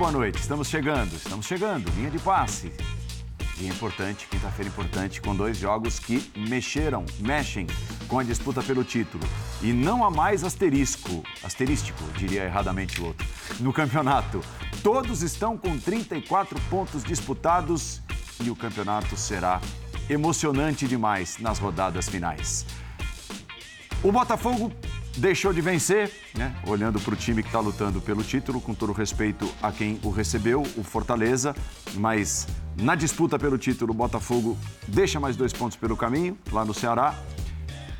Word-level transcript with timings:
boa 0.00 0.12
noite. 0.12 0.38
Estamos 0.38 0.68
chegando, 0.68 1.14
estamos 1.14 1.44
chegando. 1.44 1.90
Linha 1.90 2.10
de 2.10 2.18
passe. 2.18 2.72
Dia 3.58 3.68
importante, 3.68 4.26
quinta-feira 4.28 4.70
importante, 4.70 5.20
com 5.20 5.36
dois 5.36 5.58
jogos 5.58 5.98
que 5.98 6.32
mexeram, 6.34 7.04
mexem 7.18 7.66
com 8.08 8.18
a 8.18 8.22
disputa 8.22 8.62
pelo 8.62 8.82
título. 8.82 9.22
E 9.60 9.74
não 9.74 10.02
há 10.02 10.10
mais 10.10 10.42
asterisco, 10.42 11.22
asterístico, 11.44 12.02
diria 12.16 12.44
erradamente 12.44 12.98
o 12.98 13.08
outro, 13.08 13.28
no 13.60 13.74
campeonato. 13.74 14.40
Todos 14.82 15.20
estão 15.20 15.58
com 15.58 15.78
34 15.78 16.58
pontos 16.70 17.04
disputados 17.04 18.00
e 18.42 18.48
o 18.48 18.56
campeonato 18.56 19.18
será 19.18 19.60
emocionante 20.08 20.88
demais 20.88 21.36
nas 21.36 21.58
rodadas 21.58 22.08
finais. 22.08 22.64
O 24.02 24.10
Botafogo 24.10 24.72
deixou 25.16 25.52
de 25.52 25.60
vencer, 25.60 26.10
né? 26.34 26.54
olhando 26.66 27.00
para 27.00 27.14
o 27.14 27.16
time 27.16 27.42
que 27.42 27.48
está 27.48 27.60
lutando 27.60 28.00
pelo 28.00 28.22
título, 28.22 28.60
com 28.60 28.74
todo 28.74 28.92
respeito 28.92 29.48
a 29.62 29.72
quem 29.72 29.98
o 30.02 30.10
recebeu, 30.10 30.62
o 30.76 30.82
Fortaleza, 30.82 31.54
mas 31.94 32.46
na 32.76 32.94
disputa 32.94 33.38
pelo 33.38 33.58
título, 33.58 33.92
o 33.92 33.94
Botafogo 33.94 34.56
deixa 34.86 35.20
mais 35.20 35.36
dois 35.36 35.52
pontos 35.52 35.76
pelo 35.76 35.96
caminho, 35.96 36.38
lá 36.52 36.64
no 36.64 36.74
Ceará. 36.74 37.14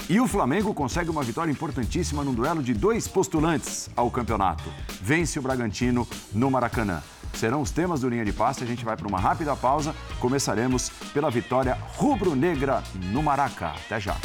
E 0.09 0.19
o 0.19 0.27
Flamengo 0.27 0.75
consegue 0.75 1.09
uma 1.09 1.23
vitória 1.23 1.53
importantíssima 1.53 2.25
num 2.25 2.35
duelo 2.35 2.63
de 2.63 2.75
dois 2.75 3.07
postulantes 3.07 3.89
ao 3.95 4.11
campeonato. 4.11 4.65
Vence 5.01 5.39
o 5.39 5.43
Bragantino 5.43 6.07
no 6.33 6.51
Maracanã. 6.51 7.01
Serão 7.35 7.63
os 7.63 7.71
temas 7.71 8.01
do 8.01 8.09
Linha 8.09 8.25
de 8.25 8.33
Passe. 8.33 8.65
A 8.65 8.67
gente 8.67 8.85
vai 8.85 8.97
para 8.97 9.07
uma 9.07 9.21
rápida 9.21 9.55
pausa. 9.55 9.95
Começaremos 10.19 10.91
pela 11.15 11.31
vitória 11.31 11.79
rubro-negra 11.97 12.83
no 13.13 13.23
Maracá. 13.23 13.77
Até 13.87 14.01
já. 14.01 14.17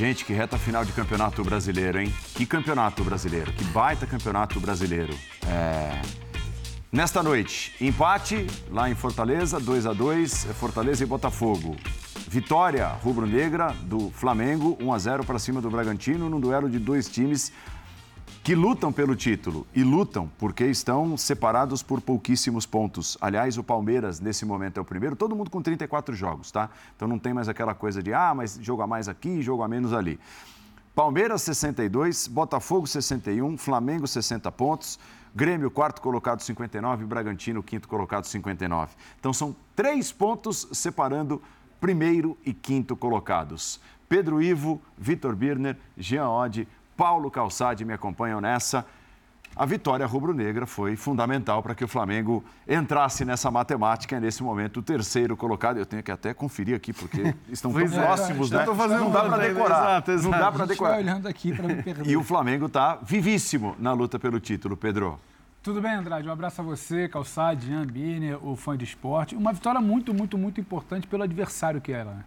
Gente, 0.00 0.24
que 0.24 0.32
reta 0.32 0.56
final 0.56 0.82
de 0.82 0.92
campeonato 0.92 1.44
brasileiro, 1.44 2.00
hein? 2.00 2.10
Que 2.34 2.46
campeonato 2.46 3.04
brasileiro, 3.04 3.52
que 3.52 3.62
baita 3.64 4.06
campeonato 4.06 4.58
brasileiro. 4.58 5.14
É... 5.46 6.00
Nesta 6.90 7.22
noite, 7.22 7.74
empate 7.78 8.46
lá 8.70 8.88
em 8.88 8.94
Fortaleza, 8.94 9.60
2 9.60 9.84
a 9.84 9.92
2 9.92 10.44
Fortaleza 10.58 11.04
e 11.04 11.06
Botafogo. 11.06 11.76
Vitória 12.26 12.86
rubro-negra 12.86 13.74
do 13.82 14.10
Flamengo, 14.12 14.78
1 14.80 14.90
a 14.90 14.98
0 14.98 15.24
para 15.24 15.38
cima 15.38 15.60
do 15.60 15.68
Bragantino, 15.68 16.30
num 16.30 16.40
duelo 16.40 16.70
de 16.70 16.78
dois 16.78 17.06
times 17.06 17.52
que 18.42 18.54
lutam 18.54 18.90
pelo 18.90 19.14
título 19.14 19.66
e 19.74 19.82
lutam 19.82 20.30
porque 20.38 20.64
estão 20.64 21.16
separados 21.16 21.82
por 21.82 22.00
pouquíssimos 22.00 22.64
pontos. 22.64 23.18
Aliás, 23.20 23.58
o 23.58 23.62
Palmeiras, 23.62 24.18
nesse 24.18 24.44
momento, 24.46 24.78
é 24.78 24.80
o 24.80 24.84
primeiro, 24.84 25.14
todo 25.14 25.36
mundo 25.36 25.50
com 25.50 25.60
34 25.60 26.14
jogos, 26.14 26.50
tá? 26.50 26.70
Então 26.96 27.06
não 27.06 27.18
tem 27.18 27.34
mais 27.34 27.48
aquela 27.48 27.74
coisa 27.74 28.02
de, 28.02 28.14
ah, 28.14 28.32
mas 28.34 28.58
jogo 28.62 28.82
a 28.82 28.86
mais 28.86 29.08
aqui, 29.08 29.42
jogo 29.42 29.62
a 29.62 29.68
menos 29.68 29.92
ali. 29.92 30.18
Palmeiras 30.94 31.42
62, 31.42 32.26
Botafogo 32.28 32.86
61, 32.86 33.56
Flamengo 33.58 34.06
60 34.06 34.50
pontos, 34.52 34.98
Grêmio 35.34 35.70
quarto 35.70 36.00
colocado 36.00 36.40
59, 36.40 37.04
Bragantino 37.04 37.62
quinto 37.62 37.86
colocado 37.86 38.24
59. 38.24 38.92
Então 39.18 39.32
são 39.32 39.54
três 39.76 40.10
pontos 40.10 40.66
separando 40.72 41.40
primeiro 41.80 42.36
e 42.44 42.52
quinto 42.52 42.96
colocados. 42.96 43.80
Pedro 44.08 44.42
Ivo, 44.42 44.82
Vitor 44.98 45.36
Birner, 45.36 45.76
Jean 45.96 46.28
Oddi, 46.28 46.66
Paulo 47.00 47.30
Calçade 47.30 47.82
me 47.82 47.94
acompanham 47.94 48.42
nessa. 48.42 48.84
A 49.56 49.64
vitória 49.64 50.04
rubro-negra 50.04 50.66
foi 50.66 50.96
fundamental 50.96 51.62
para 51.62 51.74
que 51.74 51.82
o 51.82 51.88
Flamengo 51.88 52.44
entrasse 52.68 53.24
nessa 53.24 53.50
matemática 53.50 54.18
e, 54.18 54.20
nesse 54.20 54.42
momento, 54.42 54.80
o 54.80 54.82
terceiro 54.82 55.34
colocado. 55.34 55.78
Eu 55.78 55.86
tenho 55.86 56.02
que 56.02 56.12
até 56.12 56.34
conferir 56.34 56.76
aqui, 56.76 56.92
porque 56.92 57.34
estão 57.48 57.72
tão 57.72 57.80
é, 57.80 57.88
próximos, 57.88 58.50
né? 58.50 58.66
não 58.66 59.10
dá 59.10 59.24
para 59.24 59.38
decorar. 59.38 59.80
Exato, 59.80 60.10
exato. 60.10 60.30
Não 60.30 60.38
dá 60.38 60.52
para 60.52 60.66
decorar. 60.66 60.98
olhando 60.98 61.26
aqui 61.26 61.56
para 61.56 61.68
me 61.68 61.82
perder. 61.82 62.06
E 62.06 62.14
o 62.18 62.22
Flamengo 62.22 62.66
está 62.66 62.96
vivíssimo 62.96 63.74
na 63.78 63.94
luta 63.94 64.18
pelo 64.18 64.38
título, 64.38 64.76
Pedro. 64.76 65.18
Tudo 65.62 65.80
bem, 65.80 65.92
Andrade? 65.92 66.28
Um 66.28 66.32
abraço 66.32 66.60
a 66.60 66.64
você, 66.64 67.08
Calçade, 67.08 67.66
Jean 67.66 67.86
Biner, 67.86 68.46
o 68.46 68.56
fã 68.56 68.76
de 68.76 68.84
esporte. 68.84 69.34
Uma 69.34 69.54
vitória 69.54 69.80
muito, 69.80 70.12
muito, 70.12 70.36
muito 70.36 70.60
importante 70.60 71.06
pelo 71.06 71.22
adversário 71.22 71.80
que 71.80 71.92
era. 71.92 72.10
Né? 72.10 72.24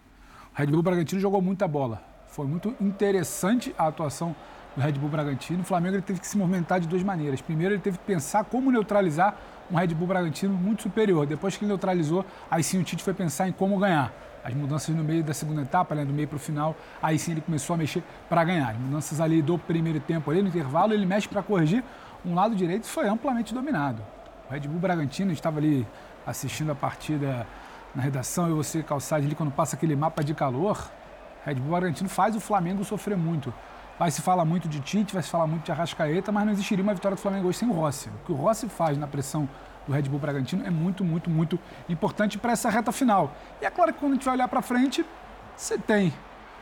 O 0.51 0.57
Red 0.57 0.65
Bull 0.65 0.81
Bragantino 0.81 1.21
jogou 1.21 1.43
muita 1.43 1.67
bola. 1.67 2.01
Foi 2.29 2.47
muito 2.47 2.75
interessante 2.81 3.75
a 3.77 3.85
atuação 3.85 4.35
do 4.75 4.81
Red 4.81 4.93
Bull 4.93 5.09
Bragantino. 5.09 5.61
O 5.61 5.63
Flamengo 5.63 5.95
ele 5.95 6.01
teve 6.01 6.19
que 6.19 6.27
se 6.27 6.37
movimentar 6.37 6.79
de 6.79 6.87
duas 6.87 7.03
maneiras. 7.03 7.41
Primeiro, 7.41 7.73
ele 7.73 7.81
teve 7.81 7.97
que 7.97 8.03
pensar 8.05 8.43
como 8.43 8.71
neutralizar 8.71 9.35
um 9.71 9.75
Red 9.77 9.87
Bull 9.87 10.07
Bragantino 10.07 10.53
muito 10.53 10.83
superior. 10.83 11.25
Depois 11.25 11.55
que 11.55 11.63
ele 11.63 11.69
neutralizou, 11.69 12.25
aí 12.49 12.63
sim 12.63 12.79
o 12.79 12.83
Tite 12.83 13.03
foi 13.03 13.13
pensar 13.13 13.47
em 13.47 13.51
como 13.51 13.77
ganhar. 13.77 14.11
As 14.43 14.53
mudanças 14.53 14.93
no 14.93 15.03
meio 15.03 15.23
da 15.23 15.33
segunda 15.33 15.61
etapa, 15.61 15.95
né, 15.95 16.03
do 16.03 16.11
meio 16.11 16.27
para 16.27 16.35
o 16.35 16.39
final, 16.39 16.75
aí 17.01 17.17
sim 17.17 17.31
ele 17.31 17.41
começou 17.41 17.75
a 17.75 17.77
mexer 17.77 18.03
para 18.27 18.43
ganhar. 18.43 18.71
As 18.71 18.77
mudanças 18.77 19.21
ali 19.21 19.41
do 19.41 19.57
primeiro 19.57 19.99
tempo, 20.01 20.29
ali 20.29 20.41
no 20.41 20.49
intervalo, 20.49 20.93
ele 20.93 21.05
mexe 21.05 21.29
para 21.29 21.41
corrigir. 21.41 21.83
Um 22.25 22.35
lado 22.35 22.53
direito 22.53 22.85
foi 22.85 23.07
amplamente 23.07 23.53
dominado. 23.53 24.01
O 24.49 24.53
Red 24.53 24.61
Bull 24.61 24.79
Bragantino 24.79 25.31
estava 25.31 25.59
ali 25.59 25.87
assistindo 26.25 26.71
a 26.71 26.75
partida 26.75 27.47
na 27.95 28.01
redação, 28.01 28.49
e 28.49 28.53
você, 28.53 28.83
Calçade, 28.83 29.25
ali 29.25 29.35
quando 29.35 29.51
passa 29.51 29.75
aquele 29.75 29.95
mapa 29.95 30.23
de 30.23 30.33
calor, 30.33 30.89
Red 31.45 31.55
Bull 31.55 31.71
Bragantino 31.79 32.09
faz 32.09 32.35
o 32.35 32.39
Flamengo 32.39 32.83
sofrer 32.83 33.15
muito. 33.15 33.53
Vai 33.97 34.09
se 34.09 34.21
falar 34.21 34.43
muito 34.43 34.67
de 34.67 34.79
Tite, 34.79 35.13
vai 35.13 35.21
se 35.21 35.29
falar 35.29 35.45
muito 35.45 35.65
de 35.65 35.71
Arrascaeta, 35.71 36.31
mas 36.31 36.45
não 36.45 36.51
existiria 36.51 36.83
uma 36.83 36.93
vitória 36.93 37.15
do 37.15 37.21
Flamengo 37.21 37.47
hoje 37.47 37.59
sem 37.59 37.69
o 37.69 37.71
Rossi. 37.71 38.09
O 38.09 38.25
que 38.25 38.31
o 38.31 38.35
Rossi 38.35 38.67
faz 38.67 38.97
na 38.97 39.05
pressão 39.05 39.47
do 39.85 39.93
Red 39.93 40.03
Bull 40.03 40.19
Bragantino 40.19 40.65
é 40.65 40.69
muito, 40.71 41.03
muito, 41.03 41.29
muito 41.29 41.59
importante 41.87 42.37
para 42.37 42.53
essa 42.53 42.69
reta 42.69 42.91
final. 42.91 43.31
E 43.61 43.65
é 43.65 43.69
claro 43.69 43.93
que 43.93 43.99
quando 43.99 44.13
a 44.13 44.15
gente 44.15 44.25
vai 44.25 44.33
olhar 44.33 44.47
para 44.47 44.61
frente, 44.61 45.05
você 45.55 45.77
tem 45.77 46.11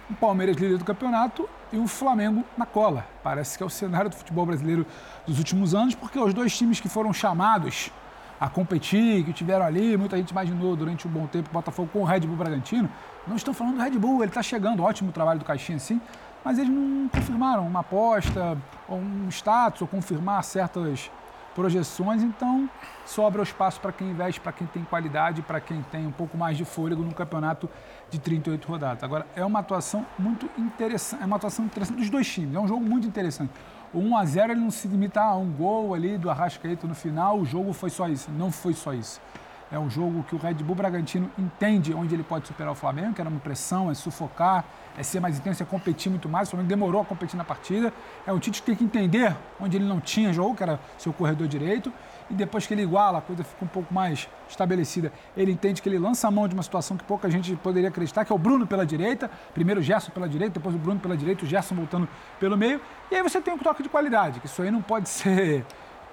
o 0.10 0.14
Palmeiras 0.16 0.58
líder 0.58 0.78
do 0.78 0.84
campeonato 0.84 1.48
e 1.72 1.78
o 1.78 1.88
Flamengo 1.88 2.44
na 2.58 2.66
cola. 2.66 3.06
Parece 3.24 3.58
que 3.58 3.64
é 3.64 3.66
o 3.66 3.70
cenário 3.70 4.10
do 4.10 4.16
futebol 4.16 4.46
brasileiro 4.46 4.86
dos 5.26 5.40
últimos 5.40 5.74
anos, 5.74 5.96
porque 5.96 6.20
os 6.20 6.34
dois 6.34 6.56
times 6.56 6.82
que 6.82 6.90
foram 6.90 7.14
chamados 7.14 7.92
a 8.42 8.50
competir, 8.50 9.24
que 9.24 9.32
tiveram 9.32 9.64
ali, 9.66 9.96
muita 9.96 10.18
gente 10.18 10.32
imaginou 10.32 10.76
durante 10.76 11.08
um 11.08 11.12
bom 11.12 11.28
tempo 11.28 11.50
o 11.50 11.54
Botafogo 11.54 11.90
com 11.94 12.00
o 12.00 12.04
Red 12.04 12.22
Bull 12.22 12.36
Bragantino, 12.36 12.90
não 13.28 13.36
estão 13.36 13.54
falando 13.54 13.76
do 13.76 13.84
Red 13.84 13.92
Bull, 13.92 14.24
ele 14.24 14.32
está 14.32 14.42
chegando, 14.42 14.82
ótimo 14.84 15.12
trabalho 15.12 15.38
do 15.38 15.46
Caixinha, 15.46 15.78
sim, 15.78 16.02
mas 16.44 16.58
eles 16.58 16.72
não 16.72 17.08
confirmaram 17.10 17.66
uma 17.68 17.82
aposta, 17.82 18.58
ou 18.88 18.98
um 18.98 19.30
status, 19.30 19.82
ou 19.82 19.88
confirmar 19.88 20.44
certas 20.44 21.12
projeções, 21.54 22.24
então 22.24 22.70
sobra 23.06 23.42
o 23.42 23.44
espaço 23.44 23.80
para 23.80 23.92
quem 23.92 24.10
investe, 24.10 24.40
para 24.40 24.52
quem 24.52 24.66
tem 24.68 24.84
qualidade, 24.84 25.42
para 25.42 25.60
quem 25.60 25.82
tem 25.92 26.08
um 26.08 26.12
pouco 26.12 26.38
mais 26.38 26.58
de 26.58 26.66
fôlego 26.66 27.04
no 27.04 27.14
campeonato 27.14 27.70
de 28.10 28.20
38 28.20 28.66
rodadas. 28.68 29.04
Agora, 29.04 29.26
é 29.36 29.44
uma 29.44 29.60
atuação 29.60 30.06
muito 30.18 30.50
interessante, 30.58 31.22
é 31.22 31.26
uma 31.26 31.36
atuação 31.36 31.66
interessante 31.66 31.98
dos 31.98 32.10
dois 32.10 32.28
times, 32.28 32.56
é 32.56 32.60
um 32.60 32.68
jogo 32.68 32.84
muito 32.84 33.08
interessante. 33.08 33.52
O 33.94 34.00
1 34.00 34.18
a 34.18 34.26
0 34.26 34.54
ele 34.54 34.62
não 34.62 34.72
se 34.72 34.88
limita 34.88 35.22
a 35.22 35.36
um 35.36 35.52
gol 35.52 35.94
ali 35.94 36.18
do 36.18 36.30
Arrascaeta 36.30 36.88
no 36.88 36.96
final, 36.96 37.40
o 37.40 37.46
jogo 37.46 37.74
foi 37.74 37.90
só 37.90 38.08
isso, 38.08 38.32
não 38.32 38.52
foi 38.52 38.74
só 38.74 38.94
isso. 38.94 39.22
É 39.72 39.80
um 39.80 39.90
jogo 39.90 40.24
que 40.24 40.36
o 40.36 40.38
Red 40.38 40.56
Bull 40.56 40.76
Bragantino 40.76 41.32
entende 41.40 41.94
onde 41.94 42.14
ele 42.14 42.24
pode 42.24 42.46
superar 42.46 42.74
o 42.74 42.76
Flamengo, 42.76 43.14
que 43.14 43.22
era 43.22 43.30
uma 43.30 43.40
pressão, 43.40 43.90
é 43.90 43.94
sufocar, 43.94 44.66
é 44.98 45.02
ser 45.02 45.22
mais 45.22 45.38
intenso, 45.38 45.64
é 45.64 45.66
competir 45.66 46.10
muito 46.10 46.28
mais. 46.28 46.50
O 46.50 46.52
Flamengo 46.52 46.68
demorou 46.68 47.02
a 47.02 47.06
competir 47.06 47.38
na 47.38 47.46
partida. 47.46 47.94
É 48.28 48.34
um 48.34 48.40
Tite 48.40 48.60
que 48.60 48.66
tem 48.66 48.76
que 48.76 48.84
entender 48.84 49.34
onde 49.62 49.78
ele 49.78 49.86
não 49.86 50.02
tinha 50.02 50.34
jogo, 50.34 50.56
que 50.56 50.64
era 50.64 50.78
seu 50.98 51.14
corredor 51.14 51.48
direito. 51.48 51.92
E 52.30 52.34
depois 52.34 52.68
que 52.68 52.74
ele 52.74 52.82
iguala, 52.82 53.20
a 53.20 53.22
coisa 53.22 53.46
fica 53.46 53.64
um 53.64 53.68
pouco 53.68 53.94
mais 53.94 54.28
estabelecida. 54.50 55.10
Ele 55.38 55.54
entende 55.54 55.82
que 55.82 55.88
ele 55.88 55.98
lança 55.98 56.28
a 56.28 56.32
mão 56.32 56.50
de 56.50 56.54
uma 56.54 56.64
situação 56.64 56.98
que 56.98 57.06
pouca 57.06 57.32
gente 57.32 57.56
poderia 57.56 57.88
acreditar, 57.88 58.26
que 58.26 58.32
é 58.34 58.36
o 58.36 58.40
Bruno 58.40 58.68
pela 58.68 58.86
direita. 58.86 59.32
Primeiro 59.54 59.80
o 59.80 59.84
Gerson 59.84 60.12
pela 60.12 60.28
direita, 60.28 60.56
depois 60.56 60.76
o 60.76 60.78
Bruno 60.78 61.00
pela 61.00 61.16
direita, 61.16 61.46
o 61.46 61.48
Gerson 61.48 61.76
voltando 61.76 62.10
pelo 62.42 62.58
meio. 62.58 62.82
E 63.10 63.16
aí 63.16 63.24
você 63.24 63.40
tem 63.40 63.54
um 63.54 63.58
toque 63.58 63.82
de 63.82 63.88
qualidade, 63.88 64.42
que 64.42 64.48
isso 64.48 64.62
aí 64.62 64.70
não 64.70 64.82
pode 64.82 65.08
ser 65.10 65.66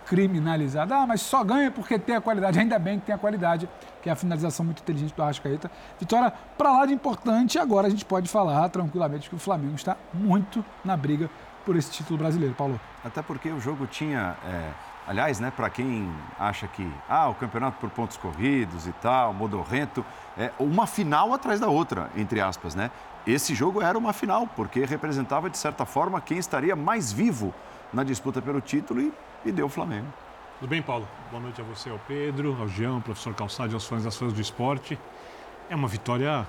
criminalizada. 0.08 0.96
Ah, 0.96 1.06
mas 1.06 1.20
só 1.20 1.44
ganha 1.44 1.70
porque 1.70 1.98
tem 1.98 2.16
a 2.16 2.20
qualidade. 2.20 2.58
Ainda 2.58 2.78
bem 2.78 2.98
que 2.98 3.06
tem 3.06 3.14
a 3.14 3.18
qualidade, 3.18 3.68
que 4.02 4.08
é 4.08 4.12
a 4.12 4.16
finalização 4.16 4.64
muito 4.64 4.80
inteligente 4.80 5.14
do 5.14 5.22
Arrascaeta. 5.22 5.70
Vitória 6.00 6.32
para 6.56 6.72
lá 6.72 6.86
de 6.86 6.94
importante. 6.94 7.58
Agora 7.58 7.86
a 7.86 7.90
gente 7.90 8.04
pode 8.04 8.28
falar 8.28 8.68
tranquilamente 8.70 9.28
que 9.28 9.36
o 9.36 9.38
Flamengo 9.38 9.74
está 9.74 9.96
muito 10.12 10.64
na 10.84 10.96
briga 10.96 11.30
por 11.64 11.76
esse 11.76 11.90
título 11.90 12.18
brasileiro, 12.18 12.54
Paulo. 12.54 12.80
Até 13.04 13.20
porque 13.20 13.50
o 13.50 13.60
jogo 13.60 13.86
tinha. 13.86 14.36
É, 14.44 14.70
aliás, 15.06 15.38
né, 15.38 15.52
para 15.54 15.68
quem 15.68 16.10
acha 16.38 16.66
que 16.66 16.90
ah, 17.08 17.28
o 17.28 17.34
campeonato 17.34 17.78
por 17.78 17.90
pontos 17.90 18.16
corridos 18.16 18.86
e 18.86 18.92
tal, 18.92 19.34
modorrento, 19.34 20.04
é 20.36 20.50
uma 20.58 20.86
final 20.86 21.34
atrás 21.34 21.60
da 21.60 21.68
outra, 21.68 22.10
entre 22.16 22.40
aspas, 22.40 22.74
né? 22.74 22.90
Esse 23.26 23.54
jogo 23.54 23.82
era 23.82 23.98
uma 23.98 24.14
final, 24.14 24.46
porque 24.46 24.82
representava, 24.86 25.50
de 25.50 25.58
certa 25.58 25.84
forma, 25.84 26.18
quem 26.18 26.38
estaria 26.38 26.74
mais 26.74 27.12
vivo 27.12 27.52
na 27.92 28.04
disputa 28.04 28.40
pelo 28.42 28.60
título 28.60 29.00
e 29.00 29.12
e 29.44 29.52
deu 29.52 29.66
o 29.66 29.68
Flamengo. 29.68 30.06
Tudo 30.58 30.68
bem, 30.68 30.82
Paulo? 30.82 31.06
Boa 31.30 31.42
noite 31.42 31.60
a 31.60 31.64
você, 31.64 31.88
ao 31.88 31.98
Pedro, 32.00 32.56
ao 32.60 32.68
Jean, 32.68 32.94
ao 32.94 33.00
professor 33.00 33.34
Calçade, 33.34 33.74
aos 33.74 33.86
fãs 33.86 34.04
das 34.04 34.16
fãs 34.16 34.32
do 34.32 34.40
esporte. 34.40 34.98
É 35.70 35.74
uma 35.74 35.86
vitória 35.86 36.46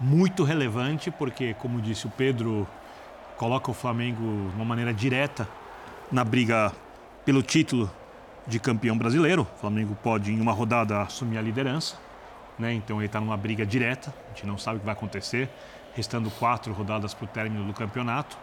muito 0.00 0.42
relevante, 0.42 1.10
porque, 1.10 1.54
como 1.54 1.80
disse 1.80 2.06
o 2.06 2.10
Pedro, 2.10 2.66
coloca 3.36 3.70
o 3.70 3.74
Flamengo 3.74 4.48
de 4.50 4.56
uma 4.56 4.64
maneira 4.64 4.92
direta 4.92 5.48
na 6.10 6.24
briga 6.24 6.72
pelo 7.24 7.42
título 7.42 7.90
de 8.46 8.58
campeão 8.58 8.98
brasileiro. 8.98 9.42
O 9.56 9.60
Flamengo 9.60 9.96
pode, 10.02 10.32
em 10.32 10.40
uma 10.40 10.52
rodada, 10.52 11.02
assumir 11.02 11.38
a 11.38 11.42
liderança. 11.42 11.96
Né? 12.58 12.72
Então 12.72 12.98
ele 12.98 13.06
está 13.06 13.20
numa 13.20 13.36
briga 13.36 13.64
direta, 13.64 14.12
a 14.26 14.28
gente 14.30 14.46
não 14.46 14.58
sabe 14.58 14.78
o 14.78 14.80
que 14.80 14.86
vai 14.86 14.94
acontecer, 14.94 15.48
restando 15.94 16.30
quatro 16.30 16.72
rodadas 16.72 17.14
para 17.14 17.24
o 17.24 17.28
término 17.28 17.64
do 17.64 17.72
campeonato. 17.72 18.36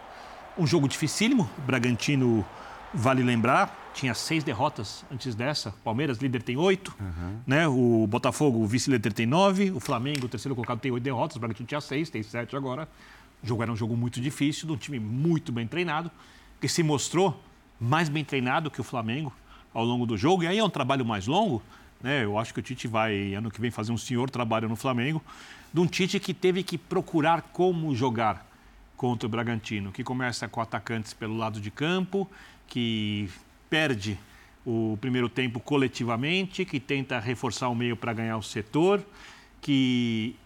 Um 0.56 0.66
jogo 0.66 0.88
dificílimo, 0.88 1.50
o 1.58 1.60
Bragantino, 1.62 2.44
vale 2.92 3.22
lembrar, 3.24 3.90
tinha 3.92 4.14
seis 4.14 4.44
derrotas 4.44 5.04
antes 5.10 5.34
dessa. 5.34 5.74
Palmeiras, 5.82 6.18
líder, 6.18 6.42
tem 6.42 6.56
oito. 6.56 6.94
Uhum. 7.00 7.38
Né? 7.46 7.66
O 7.66 8.06
Botafogo, 8.08 8.64
vice-líder, 8.66 9.12
tem 9.12 9.26
nove. 9.26 9.72
O 9.72 9.80
Flamengo, 9.80 10.28
terceiro 10.28 10.54
colocado, 10.54 10.78
tem 10.78 10.92
oito 10.92 11.02
derrotas. 11.02 11.36
O 11.36 11.40
Bragantino 11.40 11.66
tinha 11.66 11.80
seis, 11.80 12.08
tem 12.08 12.22
sete 12.22 12.54
agora. 12.54 12.88
O 13.42 13.46
jogo 13.46 13.62
era 13.62 13.72
um 13.72 13.76
jogo 13.76 13.96
muito 13.96 14.20
difícil, 14.20 14.66
de 14.66 14.72
um 14.72 14.76
time 14.76 15.00
muito 15.00 15.50
bem 15.50 15.66
treinado, 15.66 16.10
que 16.60 16.68
se 16.68 16.82
mostrou 16.82 17.40
mais 17.80 18.08
bem 18.08 18.24
treinado 18.24 18.70
que 18.70 18.80
o 18.80 18.84
Flamengo 18.84 19.32
ao 19.72 19.84
longo 19.84 20.06
do 20.06 20.16
jogo. 20.16 20.44
E 20.44 20.46
aí 20.46 20.58
é 20.58 20.64
um 20.64 20.70
trabalho 20.70 21.04
mais 21.04 21.26
longo. 21.26 21.62
Né? 22.00 22.24
Eu 22.24 22.38
acho 22.38 22.54
que 22.54 22.60
o 22.60 22.62
Tite 22.62 22.86
vai, 22.86 23.34
ano 23.34 23.50
que 23.50 23.60
vem, 23.60 23.70
fazer 23.70 23.90
um 23.90 23.98
senhor 23.98 24.30
trabalho 24.30 24.68
no 24.68 24.76
Flamengo. 24.76 25.20
De 25.72 25.80
um 25.80 25.86
Tite 25.86 26.20
que 26.20 26.32
teve 26.32 26.62
que 26.62 26.78
procurar 26.78 27.42
como 27.52 27.94
jogar 27.94 28.53
contra 28.96 29.26
o 29.26 29.30
Bragantino, 29.30 29.92
que 29.92 30.04
começa 30.04 30.48
com 30.48 30.60
atacantes 30.60 31.12
pelo 31.12 31.36
lado 31.36 31.60
de 31.60 31.70
campo, 31.70 32.28
que 32.66 33.28
perde 33.68 34.18
o 34.64 34.96
primeiro 35.00 35.28
tempo 35.28 35.60
coletivamente, 35.60 36.64
que 36.64 36.80
tenta 36.80 37.18
reforçar 37.18 37.68
o 37.68 37.74
meio 37.74 37.96
para 37.96 38.12
ganhar 38.12 38.36
o 38.36 38.42
setor, 38.42 39.04
que 39.60 40.36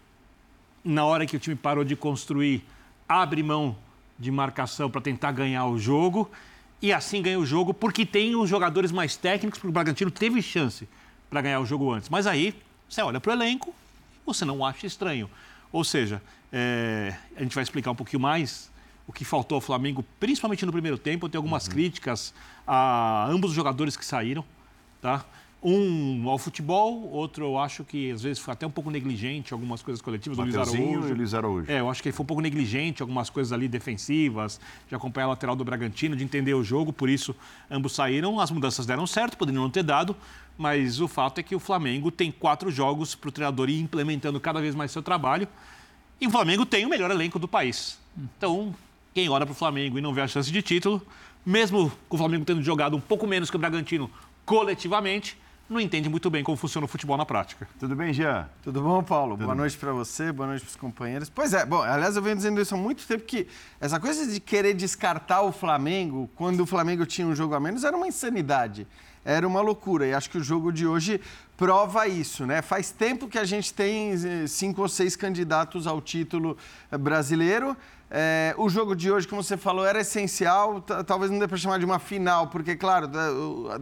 na 0.83 1.05
hora 1.05 1.25
que 1.25 1.35
o 1.35 1.39
time 1.39 1.55
parou 1.55 1.83
de 1.83 1.95
construir, 1.95 2.63
abre 3.07 3.41
mão 3.43 3.75
de 4.17 4.31
marcação 4.31 4.89
para 4.89 4.99
tentar 4.99 5.31
ganhar 5.31 5.65
o 5.65 5.79
jogo 5.79 6.29
e 6.81 6.91
assim 6.91 7.21
ganha 7.21 7.39
o 7.39 7.45
jogo 7.45 7.73
porque 7.73 8.05
tem 8.05 8.35
os 8.35 8.49
jogadores 8.49 8.91
mais 8.91 9.15
técnicos, 9.15 9.59
porque 9.59 9.69
o 9.69 9.73
Bragantino 9.73 10.11
teve 10.11 10.41
chance 10.41 10.87
para 11.29 11.41
ganhar 11.41 11.59
o 11.59 11.65
jogo 11.65 11.91
antes. 11.91 12.09
Mas 12.09 12.27
aí 12.27 12.53
você 12.89 13.01
olha 13.01 13.19
para 13.19 13.31
o 13.31 13.33
elenco, 13.33 13.73
você 14.25 14.43
não 14.45 14.65
acha 14.65 14.87
estranho. 14.87 15.29
Ou 15.71 15.83
seja, 15.83 16.21
é, 16.51 17.15
a 17.35 17.43
gente 17.43 17.53
vai 17.53 17.63
explicar 17.63 17.91
um 17.91 17.95
pouquinho 17.95 18.21
mais 18.21 18.71
o 19.07 19.13
que 19.13 19.25
faltou 19.25 19.55
ao 19.55 19.61
Flamengo, 19.61 20.03
principalmente 20.19 20.65
no 20.65 20.71
primeiro 20.71 20.97
tempo. 20.97 21.25
Eu 21.25 21.29
tenho 21.29 21.39
algumas 21.39 21.65
uhum. 21.65 21.71
críticas 21.71 22.33
a 22.67 23.27
ambos 23.29 23.51
os 23.51 23.55
jogadores 23.55 23.97
que 23.97 24.05
saíram, 24.05 24.43
tá? 25.01 25.25
Um 25.61 26.29
ao 26.29 26.37
futebol, 26.37 27.09
outro 27.11 27.43
eu 27.43 27.57
acho 27.59 27.83
que 27.83 28.09
às 28.11 28.21
vezes 28.23 28.39
foi 28.39 28.53
até 28.53 28.65
um 28.65 28.71
pouco 28.71 28.89
negligente 28.89 29.51
algumas 29.51 29.81
coisas 29.81 30.01
coletivas. 30.01 30.37
O 30.37 30.41
Luiz 30.41 30.55
Araújo. 30.55 31.13
Luiz 31.13 31.33
Araújo. 31.33 31.69
É, 31.69 31.81
eu 31.81 31.89
acho 31.89 32.01
que 32.01 32.07
ele 32.07 32.15
foi 32.15 32.23
um 32.23 32.27
pouco 32.27 32.41
negligente 32.41 33.01
algumas 33.01 33.29
coisas 33.29 33.51
ali 33.51 33.67
defensivas, 33.67 34.59
de 34.87 34.95
acompanhar 34.95 35.25
a 35.25 35.29
lateral 35.29 35.57
do 35.57 35.65
Bragantino, 35.65 36.15
de 36.15 36.23
entender 36.23 36.53
o 36.53 36.63
jogo, 36.63 36.93
por 36.93 37.09
isso 37.09 37.35
ambos 37.69 37.93
saíram. 37.93 38.39
As 38.39 38.51
mudanças 38.51 38.85
deram 38.85 39.05
certo, 39.05 39.37
poderiam 39.37 39.61
não 39.63 39.69
ter 39.69 39.83
dado, 39.83 40.15
mas 40.57 41.01
o 41.01 41.09
fato 41.09 41.39
é 41.39 41.43
que 41.43 41.53
o 41.53 41.59
Flamengo 41.59 42.09
tem 42.09 42.31
quatro 42.31 42.71
jogos 42.71 43.13
para 43.13 43.27
o 43.27 43.31
treinador 43.31 43.69
ir 43.69 43.81
implementando 43.81 44.39
cada 44.39 44.61
vez 44.61 44.73
mais 44.73 44.91
seu 44.91 45.01
trabalho. 45.01 45.45
E 46.21 46.27
o 46.27 46.29
Flamengo 46.29 46.65
tem 46.65 46.85
o 46.85 46.89
melhor 46.89 47.11
elenco 47.11 47.37
do 47.37 47.49
país. 47.49 47.99
Então, 48.17 48.73
quem 49.13 49.27
olha 49.27 49.45
para 49.45 49.53
o 49.53 49.55
Flamengo 49.55 49.97
e 49.97 50.01
não 50.01 50.13
vê 50.13 50.21
a 50.21 50.27
chance 50.27 50.49
de 50.49 50.61
título, 50.61 51.01
mesmo 51.45 51.91
com 52.07 52.15
o 52.15 52.17
Flamengo 52.17 52.45
tendo 52.45 52.61
jogado 52.61 52.95
um 52.95 53.01
pouco 53.01 53.27
menos 53.27 53.49
que 53.49 53.57
o 53.57 53.59
Bragantino 53.59 54.09
coletivamente, 54.45 55.37
não 55.69 55.79
entende 55.79 56.09
muito 56.09 56.29
bem 56.29 56.43
como 56.43 56.57
funciona 56.57 56.85
o 56.85 56.87
futebol 56.87 57.15
na 57.15 57.25
prática. 57.25 57.67
Tudo 57.79 57.95
bem, 57.95 58.11
Jean? 58.11 58.49
Tudo 58.63 58.81
bom, 58.81 59.03
Paulo? 59.03 59.35
Tudo 59.35 59.45
boa 59.45 59.55
noite 59.55 59.77
para 59.77 59.91
você, 59.93 60.31
boa 60.31 60.47
noite 60.47 60.61
para 60.61 60.69
os 60.69 60.75
companheiros. 60.75 61.29
Pois 61.29 61.53
é, 61.53 61.65
bom, 61.65 61.81
aliás, 61.81 62.15
eu 62.15 62.21
venho 62.21 62.35
dizendo 62.35 62.59
isso 62.59 62.73
há 62.73 62.77
muito 62.77 63.05
tempo 63.05 63.23
que 63.23 63.47
essa 63.79 63.99
coisa 63.99 64.25
de 64.25 64.39
querer 64.39 64.73
descartar 64.73 65.41
o 65.41 65.51
Flamengo 65.51 66.29
quando 66.35 66.61
o 66.61 66.65
Flamengo 66.65 67.05
tinha 67.05 67.27
um 67.27 67.35
jogo 67.35 67.53
a 67.53 67.59
menos 67.59 67.83
era 67.83 67.95
uma 67.95 68.07
insanidade. 68.07 68.87
Era 69.23 69.47
uma 69.47 69.61
loucura. 69.61 70.07
E 70.07 70.13
acho 70.13 70.29
que 70.29 70.37
o 70.37 70.43
jogo 70.43 70.71
de 70.71 70.87
hoje 70.87 71.21
prova 71.57 72.07
isso, 72.07 72.45
né? 72.45 72.61
Faz 72.61 72.89
tempo 72.89 73.27
que 73.27 73.37
a 73.37 73.43
gente 73.43 73.73
tem 73.73 74.13
eh, 74.13 74.47
cinco 74.47 74.81
ou 74.81 74.87
seis 74.87 75.15
candidatos 75.15 75.85
ao 75.85 76.01
título 76.01 76.57
eh, 76.89 76.97
brasileiro. 76.97 77.75
É, 78.11 78.55
o 78.57 78.67
jogo 78.69 78.95
de 78.95 79.11
hoje, 79.11 79.27
como 79.27 79.43
você 79.43 79.55
falou, 79.55 79.85
era 79.85 79.99
essencial. 79.99 80.81
Talvez 80.81 81.29
não 81.31 81.37
dê 81.37 81.47
para 81.47 81.57
chamar 81.57 81.77
de 81.77 81.85
uma 81.85 81.99
final, 81.99 82.47
porque, 82.47 82.75
claro, 82.75 83.07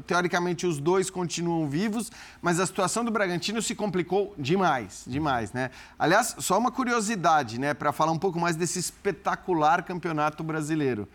teoricamente 0.05 0.67
os 0.67 0.79
dois 0.79 1.09
continuam 1.09 1.67
vivos, 1.67 2.11
mas 2.41 2.59
a 2.59 2.65
situação 2.65 3.05
do 3.05 3.11
Bragantino 3.11 3.61
se 3.61 3.73
complicou 3.73 4.33
demais, 4.37 5.03
demais, 5.07 5.53
né? 5.53 5.71
Aliás, 5.97 6.35
só 6.39 6.57
uma 6.57 6.71
curiosidade, 6.71 7.57
né, 7.59 7.73
para 7.73 7.93
falar 7.93 8.11
um 8.11 8.19
pouco 8.19 8.39
mais 8.39 8.55
desse 8.55 8.79
espetacular 8.79 9.83
campeonato 9.83 10.43
brasileiro. 10.43 11.07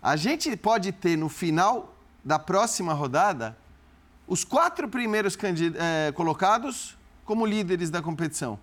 A 0.00 0.14
gente 0.14 0.56
pode 0.56 0.92
ter 0.92 1.16
no 1.16 1.28
final 1.28 1.94
da 2.24 2.38
próxima 2.38 2.92
rodada 2.92 3.56
os 4.26 4.44
quatro 4.44 4.88
primeiros 4.88 5.36
é, 5.76 6.12
colocados 6.12 6.96
como 7.24 7.44
líderes 7.44 7.90
da 7.90 8.00
competição. 8.00 8.58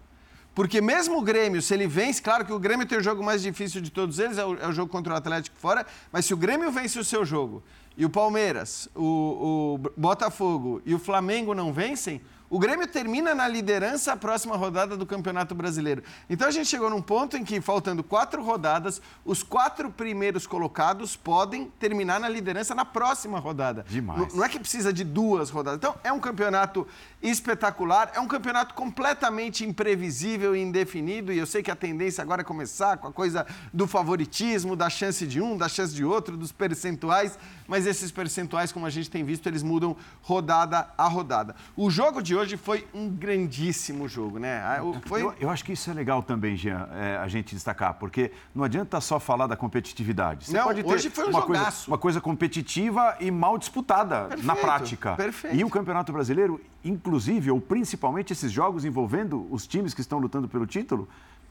Porque 0.60 0.82
mesmo 0.82 1.20
o 1.20 1.22
Grêmio, 1.22 1.62
se 1.62 1.74
ele 1.74 1.88
vence, 1.88 2.22
claro 2.22 2.44
que 2.44 2.52
o 2.52 2.60
Grêmio 2.60 2.86
tem 2.86 2.98
o 2.98 3.02
jogo 3.02 3.24
mais 3.24 3.42
difícil 3.42 3.80
de 3.80 3.90
todos 3.90 4.20
eles, 4.20 4.38
é 4.38 4.44
o, 4.44 4.56
é 4.56 4.68
o 4.68 4.74
jogo 4.74 4.92
contra 4.92 5.14
o 5.14 5.16
Atlético 5.16 5.56
fora, 5.58 5.86
mas 6.12 6.26
se 6.26 6.34
o 6.34 6.38
Grêmio 6.38 6.70
vence 6.70 7.00
o 7.00 7.04
seu 7.06 7.24
jogo 7.24 7.64
e 7.96 8.04
o 8.04 8.10
Palmeiras, 8.10 8.90
o, 8.94 9.78
o 9.82 9.92
Botafogo 9.96 10.82
e 10.86 10.94
o 10.94 11.00
Flamengo 11.00 11.56
não 11.56 11.72
vencem, 11.72 12.20
o 12.50 12.58
Grêmio 12.58 12.88
termina 12.88 13.36
na 13.36 13.48
liderança 13.48 14.14
a 14.14 14.18
próxima 14.18 14.56
rodada 14.58 14.98
do 14.98 15.06
Campeonato 15.06 15.54
Brasileiro. 15.54 16.04
Então 16.28 16.48
a 16.48 16.52
gente 16.52 16.68
chegou 16.68 16.90
num 16.90 17.02
ponto 17.02 17.38
em 17.38 17.44
que, 17.44 17.62
faltando 17.62 18.04
quatro 18.04 18.44
rodadas, 18.44 19.00
os 19.24 19.44
quatro 19.44 19.92
primeiros 19.92 20.48
colocados 20.48 21.16
podem 21.16 21.66
terminar 21.80 22.20
na 22.20 22.28
liderança 22.28 22.74
na 22.74 22.84
próxima 22.84 23.40
rodada. 23.40 23.86
Demais. 23.88 24.34
Não, 24.34 24.44
é 24.44 24.50
que 24.50 24.60
precisa 24.60 24.92
de 24.92 25.04
duas 25.04 25.52
rodadas. 25.52 25.78
Então 25.78 25.96
é 26.04 26.12
um 26.12 26.20
campeonato 26.20 26.88
espetacular, 27.22 28.12
é 28.16 28.20
um 28.20 28.28
campeonato 28.28 28.74
completamente 28.74 29.64
imprevisível 29.64 30.56
e 30.56 30.62
indefinido. 30.62 31.32
E 31.32 31.38
eu 31.38 31.46
sei 31.46 31.62
que 31.62 31.70
a 31.70 31.76
tendência 31.76 32.24
agora 32.24 32.42
é 32.42 32.44
começar 32.44 32.98
com 32.98 33.08
a 33.08 33.14
coisa 33.14 33.46
do 33.72 33.86
favoritismo, 33.86 34.76
da 34.76 34.90
chance 34.90 35.28
de 35.28 35.40
um, 35.40 35.56
da 35.56 35.70
chance 35.70 35.94
de 35.94 36.04
outro, 36.04 36.36
dos 36.36 36.52
percentuais. 36.52 37.38
Mas 37.68 37.86
esses 37.86 38.12
percentuais, 38.12 38.72
como 38.72 38.88
a 38.88 38.90
gente 38.90 39.12
tem 39.12 39.24
visto, 39.24 39.46
eles 39.46 39.62
mudam 39.62 39.96
rodada 40.24 40.90
a 40.98 41.08
rodada. 41.08 41.56
O 41.78 41.92
jogo 41.92 42.24
de 42.24 42.39
hoje 42.40 42.58
foi 42.58 42.88
um 42.94 43.10
grandíssimo 43.10 44.08
jogo, 44.08 44.40
né? 44.40 44.60
Ah, 44.60 44.82
foi... 45.06 45.22
Eu, 45.22 45.34
eu, 45.40 45.50
acho 45.50 45.64
que 45.64 45.74
isso 45.74 45.90
é 45.90 45.94
legal 45.94 46.24
também, 46.24 46.56
Jean, 46.56 46.88
é, 46.94 47.18
a 47.18 47.28
gente 47.28 47.54
destacar, 47.54 47.96
porque 47.96 48.32
não 48.56 48.64
adianta 48.64 49.00
só 49.02 49.20
falar 49.20 49.48
da 49.48 49.56
competitividade. 49.56 50.46
Você 50.46 50.58
não, 50.58 50.64
pode 50.64 50.84
ter 50.84 50.90
hoje 50.90 51.10
foi 51.10 51.26
um 51.26 51.30
uma, 51.30 51.42
coisa, 51.42 51.74
uma 51.88 51.98
coisa 51.98 52.22
competitiva 52.22 53.16
e 53.20 53.30
mal 53.30 53.58
disputada 53.58 54.24
perfeito, 54.24 54.48
na 54.48 54.56
prática. 54.56 55.16
Perfeito. 55.16 55.56
E 55.56 55.64
o 55.64 55.70
Campeonato 55.70 56.12
Brasileiro, 56.12 56.60
inclusive, 56.84 57.52
ou 57.52 57.60
principalmente 57.60 58.34
esses 58.34 58.52
jogos 58.52 58.86
envolvendo 58.86 59.48
os 59.52 59.68
times 59.68 59.94
que 59.94 60.02
estão 60.02 60.20
lutando 60.20 60.48
pelo 60.48 60.66
título, 60.66 61.08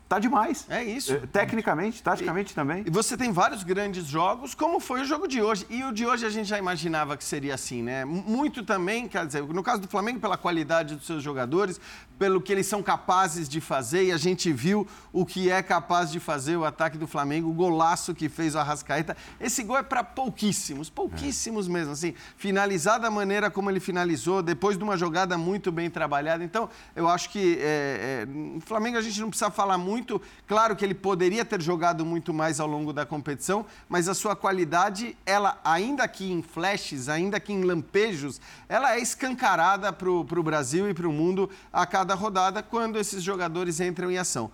Tá 0.08 0.18
demais. 0.18 0.64
É 0.70 0.82
isso. 0.82 1.12
É, 1.12 1.18
tecnicamente, 1.18 2.02
taticamente 2.02 2.52
e, 2.52 2.54
também. 2.54 2.82
E 2.86 2.90
você 2.90 3.14
tem 3.14 3.30
vários 3.30 3.62
grandes 3.62 4.06
jogos, 4.06 4.54
como 4.54 4.80
foi 4.80 5.02
o 5.02 5.04
jogo 5.04 5.28
de 5.28 5.42
hoje. 5.42 5.66
E 5.68 5.84
o 5.84 5.92
de 5.92 6.06
hoje 6.06 6.24
a 6.24 6.30
gente 6.30 6.48
já 6.48 6.58
imaginava 6.58 7.14
que 7.14 7.24
seria 7.24 7.54
assim, 7.54 7.82
né? 7.82 8.06
Muito 8.06 8.62
também, 8.62 9.06
quer 9.06 9.26
dizer, 9.26 9.42
no 9.42 9.62
caso 9.62 9.82
do 9.82 9.88
Flamengo, 9.88 10.18
pela 10.18 10.38
qualidade 10.38 10.94
dos 10.94 11.04
seus 11.04 11.22
jogadores, 11.22 11.78
pelo 12.18 12.40
que 12.40 12.50
eles 12.50 12.66
são 12.66 12.82
capazes 12.82 13.46
de 13.48 13.60
fazer, 13.60 14.04
e 14.04 14.12
a 14.12 14.16
gente 14.16 14.50
viu 14.50 14.86
o 15.12 15.26
que 15.26 15.50
é 15.50 15.62
capaz 15.62 16.10
de 16.10 16.18
fazer 16.18 16.56
o 16.56 16.64
ataque 16.64 16.96
do 16.96 17.06
Flamengo, 17.06 17.50
o 17.50 17.52
golaço 17.52 18.14
que 18.14 18.30
fez 18.30 18.54
o 18.54 18.58
Arrascaeta. 18.58 19.14
Esse 19.38 19.62
gol 19.62 19.76
é 19.76 19.82
para 19.82 20.02
pouquíssimos, 20.02 20.88
pouquíssimos 20.88 21.68
é. 21.68 21.70
mesmo, 21.70 21.92
assim, 21.92 22.14
finalizar 22.36 22.98
da 22.98 23.10
maneira 23.10 23.50
como 23.50 23.70
ele 23.70 23.78
finalizou, 23.78 24.42
depois 24.42 24.78
de 24.78 24.82
uma 24.82 24.96
jogada 24.96 25.36
muito 25.36 25.70
bem 25.70 25.90
trabalhada. 25.90 26.42
Então, 26.42 26.70
eu 26.96 27.06
acho 27.06 27.28
que 27.28 27.58
é, 27.60 28.26
é, 28.26 28.56
o 28.56 28.60
Flamengo 28.60 28.96
a 28.96 29.02
gente 29.02 29.20
não 29.20 29.28
precisa 29.28 29.50
falar 29.50 29.76
muito 29.76 29.97
muito. 29.98 30.22
Claro 30.46 30.76
que 30.76 30.84
ele 30.84 30.94
poderia 30.94 31.44
ter 31.44 31.60
jogado 31.60 32.06
muito 32.06 32.32
mais 32.32 32.60
ao 32.60 32.66
longo 32.66 32.92
da 32.92 33.04
competição, 33.04 33.66
mas 33.88 34.08
a 34.08 34.14
sua 34.14 34.36
qualidade, 34.36 35.16
ela, 35.26 35.60
ainda 35.64 36.06
que 36.06 36.30
em 36.30 36.40
flashes, 36.40 37.08
ainda 37.08 37.40
que 37.40 37.52
em 37.52 37.64
lampejos, 37.64 38.40
ela 38.68 38.94
é 38.94 39.00
escancarada 39.00 39.92
para 39.92 40.08
o 40.08 40.42
Brasil 40.42 40.88
e 40.88 40.94
para 40.94 41.08
o 41.08 41.12
mundo 41.12 41.50
a 41.72 41.84
cada 41.84 42.14
rodada 42.14 42.62
quando 42.62 42.98
esses 42.98 43.22
jogadores 43.22 43.80
entram 43.80 44.10
em 44.10 44.18
ação. 44.18 44.50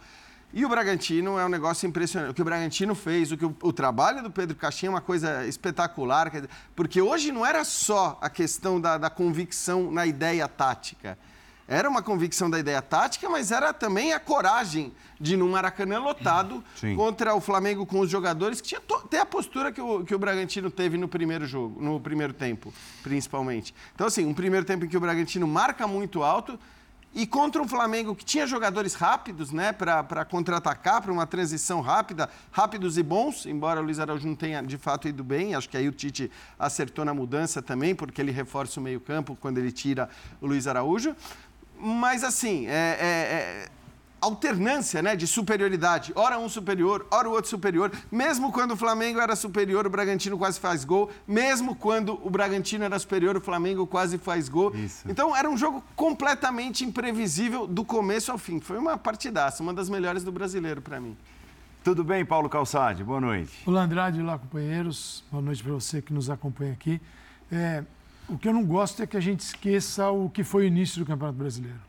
E 0.52 0.64
o 0.64 0.68
Bragantino 0.68 1.36
é 1.38 1.44
um 1.44 1.48
negócio 1.48 1.86
impressionante. 1.86 2.30
O 2.30 2.34
que 2.34 2.40
o 2.40 2.44
Bragantino 2.44 2.94
fez, 2.94 3.32
o 3.32 3.36
que 3.36 3.44
o, 3.44 3.54
o 3.60 3.72
trabalho 3.72 4.22
do 4.22 4.30
Pedro 4.30 4.56
Caixinha 4.56 4.88
é 4.88 4.94
uma 4.94 5.00
coisa 5.00 5.44
espetacular, 5.46 6.30
porque 6.76 7.02
hoje 7.02 7.32
não 7.32 7.44
era 7.44 7.64
só 7.64 8.16
a 8.20 8.30
questão 8.30 8.80
da, 8.80 8.96
da 8.96 9.10
convicção 9.10 9.90
na 9.90 10.06
ideia 10.06 10.46
tática. 10.46 11.18
Era 11.66 11.88
uma 11.88 12.02
convicção 12.02 12.50
da 12.50 12.59
ideia 12.59 12.83
tática, 12.83 13.28
mas 13.28 13.50
era 13.50 13.73
também 13.73 14.12
a 14.12 14.21
coragem 14.21 14.92
de, 15.18 15.37
num 15.37 15.50
Maracanã 15.50 15.99
lotado, 15.99 16.62
Sim. 16.76 16.94
contra 16.94 17.35
o 17.35 17.40
Flamengo 17.40 17.87
com 17.87 18.00
os 18.00 18.11
jogadores, 18.11 18.61
que 18.61 18.68
tinha 18.68 18.83
até 19.02 19.21
a 19.21 19.26
postura 19.26 19.73
que 19.73 19.80
o, 19.80 20.04
que 20.04 20.14
o 20.14 20.18
Bragantino 20.18 20.71
teve 20.71 20.99
no 20.99 21.09
primeiro 21.09 21.47
jogo, 21.47 21.83
no 21.83 21.99
primeiro 21.99 22.35
tempo, 22.35 22.73
principalmente. 23.02 23.75
Então, 23.94 24.06
assim, 24.06 24.26
um 24.26 24.35
primeiro 24.35 24.66
tempo 24.66 24.85
em 24.85 24.88
que 24.88 24.97
o 24.97 25.00
Bragantino 25.00 25.47
marca 25.47 25.87
muito 25.87 26.23
alto, 26.23 26.59
e 27.14 27.26
contra 27.26 27.62
um 27.62 27.68
Flamengo 27.68 28.14
que 28.14 28.25
tinha 28.25 28.44
jogadores 28.44 28.94
rápidos, 28.94 29.52
né, 29.52 29.73
para 29.73 30.25
contra-atacar, 30.25 31.00
para 31.00 31.12
uma 31.12 31.26
transição 31.26 31.80
rápida, 31.80 32.28
rápidos 32.50 32.99
e 32.99 33.04
bons, 33.04 33.47
embora 33.47 33.80
o 33.80 33.85
Luiz 33.85 34.00
Araújo 34.00 34.26
não 34.26 34.35
tenha 34.35 34.61
de 34.61 34.76
fato 34.76 35.06
ido 35.06 35.23
bem, 35.23 35.54
acho 35.54 35.68
que 35.68 35.76
aí 35.76 35.88
o 35.88 35.92
Tite 35.92 36.28
acertou 36.59 37.04
na 37.04 37.14
mudança 37.14 37.62
também, 37.62 37.94
porque 37.94 38.21
ele 38.21 38.33
reforça 38.33 38.80
o 38.80 38.83
meio-campo 38.83 39.38
quando 39.40 39.59
ele 39.59 39.71
tira 39.71 40.09
o 40.40 40.47
Luiz 40.47 40.66
Araújo. 40.66 41.14
Mas 41.85 42.25
assim, 42.25 42.67
é, 42.67 42.71
é, 42.71 43.05
é, 43.05 43.69
alternância 44.19 45.03
né, 45.03 45.14
de 45.14 45.26
superioridade. 45.26 46.12
Ora 46.17 46.38
um 46.38 46.49
superior, 46.49 47.07
ora 47.11 47.29
o 47.29 47.33
outro 47.33 47.50
superior. 47.50 47.93
Mesmo 48.11 48.50
quando 48.50 48.71
o 48.71 48.76
Flamengo 48.76 49.21
era 49.21 49.37
superior, 49.37 49.87
o 49.87 49.91
Bragantino 49.91 50.38
quase 50.38 50.59
faz 50.59 50.83
gol. 50.83 51.11
Mesmo 51.29 51.76
quando 51.76 52.19
o 52.26 52.31
Bragantino 52.31 52.85
era 52.85 52.99
superior, 52.99 53.37
o 53.37 53.41
Flamengo 53.41 53.87
quase 53.87 54.17
faz 54.17 54.49
gol. 54.49 54.75
Isso. 54.75 55.05
Então 55.07 55.37
era 55.37 55.49
um 55.49 55.59
jogo 55.59 55.85
completamente 55.95 56.85
imprevisível 56.85 57.67
do 57.67 57.85
começo 57.85 58.33
ao 58.33 58.38
fim. 58.38 58.61
Foi 58.61 58.79
uma 58.79 58.97
partidaça, 58.97 59.62
uma 59.62 59.75
das 59.75 59.91
melhores 59.91 60.25
do 60.25 60.33
brasileiro 60.33 60.81
para 60.81 60.99
mim. 60.99 61.14
Tudo 61.85 62.03
bem, 62.03 62.25
Paulo 62.25 62.49
Calçade? 62.49 63.05
Boa 63.05 63.21
noite. 63.21 63.53
Olá, 63.67 63.83
Andrade. 63.83 64.23
Olá, 64.23 64.38
companheiros. 64.38 65.23
Boa 65.31 65.43
noite 65.43 65.62
para 65.62 65.75
você 65.75 66.00
que 66.00 66.14
nos 66.14 66.31
acompanha 66.31 66.73
aqui. 66.73 66.99
É, 67.53 67.85
o 68.28 68.38
que 68.38 68.49
eu 68.49 68.52
não 68.52 68.64
gosto 68.64 69.02
é 69.02 69.07
que 69.07 69.16
a 69.16 69.21
gente 69.21 69.40
esqueça 69.40 70.11
o 70.11 70.31
que 70.31 70.43
foi 70.43 70.64
o 70.64 70.66
início 70.66 70.99
do 70.99 71.07
Campeonato 71.07 71.38
Brasileiro. 71.38 71.81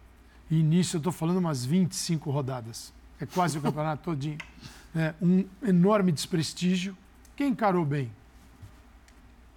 E 0.49 0.59
início, 0.59 0.97
eu 0.97 0.99
estou 0.99 1.11
falando 1.11 1.37
umas 1.37 1.65
25 1.65 2.29
rodadas. 2.29 2.93
É 3.19 3.25
quase 3.25 3.57
o 3.57 3.61
campeonato 3.61 4.03
todinho. 4.03 4.37
É, 4.95 5.13
um 5.21 5.45
enorme 5.63 6.11
desprestígio. 6.11 6.95
Quem 7.35 7.49
encarou 7.49 7.85
bem? 7.85 8.11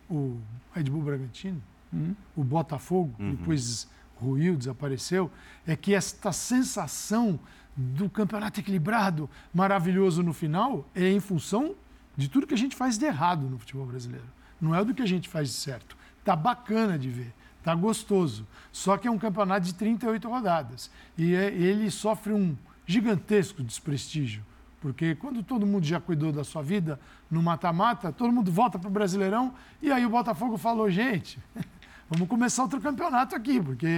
O 0.09 0.39
Red 0.73 0.85
Bull 0.85 1.03
Bragantino, 1.03 1.63
hum? 1.93 2.15
o 2.35 2.43
Botafogo, 2.43 3.15
uhum. 3.19 3.35
depois 3.35 3.89
ruiu, 4.17 4.57
desapareceu. 4.57 5.31
É 5.67 5.77
que 5.77 5.95
esta 5.95 6.33
sensação 6.33 7.39
do 7.77 8.09
campeonato 8.09 8.61
equilibrado, 8.61 9.29
maravilhoso 9.53 10.23
no 10.23 10.33
final, 10.33 10.89
é 10.95 11.11
em 11.11 11.21
função 11.21 11.75
de 12.17 12.29
tudo 12.29 12.47
que 12.47 12.55
a 12.55 12.59
gente 12.59 12.75
faz 12.75 12.97
de 12.97 13.05
errado 13.05 13.43
no 13.43 13.59
futebol 13.59 13.87
brasileiro. 13.87 14.27
Não 14.61 14.75
é 14.75 14.85
do 14.85 14.95
que 14.95 15.03
a 15.03 15.07
gente 15.07 15.29
faz 15.29 15.49
de 15.49 15.55
certo. 15.55 15.97
Tá 16.29 16.37
bacana 16.37 16.99
de 16.99 17.09
ver, 17.09 17.33
tá 17.65 17.75
gostoso. 17.75 18.47
Só 18.71 18.99
que 18.99 19.09
é 19.09 19.11
um 19.11 19.17
campeonato 19.17 19.65
de 19.65 19.73
38 19.73 20.29
rodadas 20.29 20.91
e 21.17 21.35
é, 21.35 21.47
ele 21.47 21.91
sofre 21.91 22.35
um 22.35 22.55
gigantesco 22.85 23.63
desprestígio, 23.63 24.45
porque 24.79 25.15
quando 25.15 25.43
todo 25.43 25.65
mundo 25.65 25.87
já 25.87 25.99
cuidou 25.99 26.31
da 26.31 26.45
sua 26.45 26.61
vida 26.61 27.01
no 27.31 27.43
mata-mata, 27.43 28.13
todo 28.13 28.31
mundo 28.31 28.53
volta 28.53 28.79
para 28.79 28.89
o 28.89 28.91
Brasileirão 28.91 29.55
e 29.81 29.91
aí 29.91 30.05
o 30.05 30.11
Botafogo 30.11 30.59
falou, 30.59 30.91
gente, 30.91 31.39
vamos 32.11 32.29
começar 32.29 32.63
outro 32.65 32.79
campeonato 32.79 33.35
aqui, 33.35 33.59
porque 33.59 33.89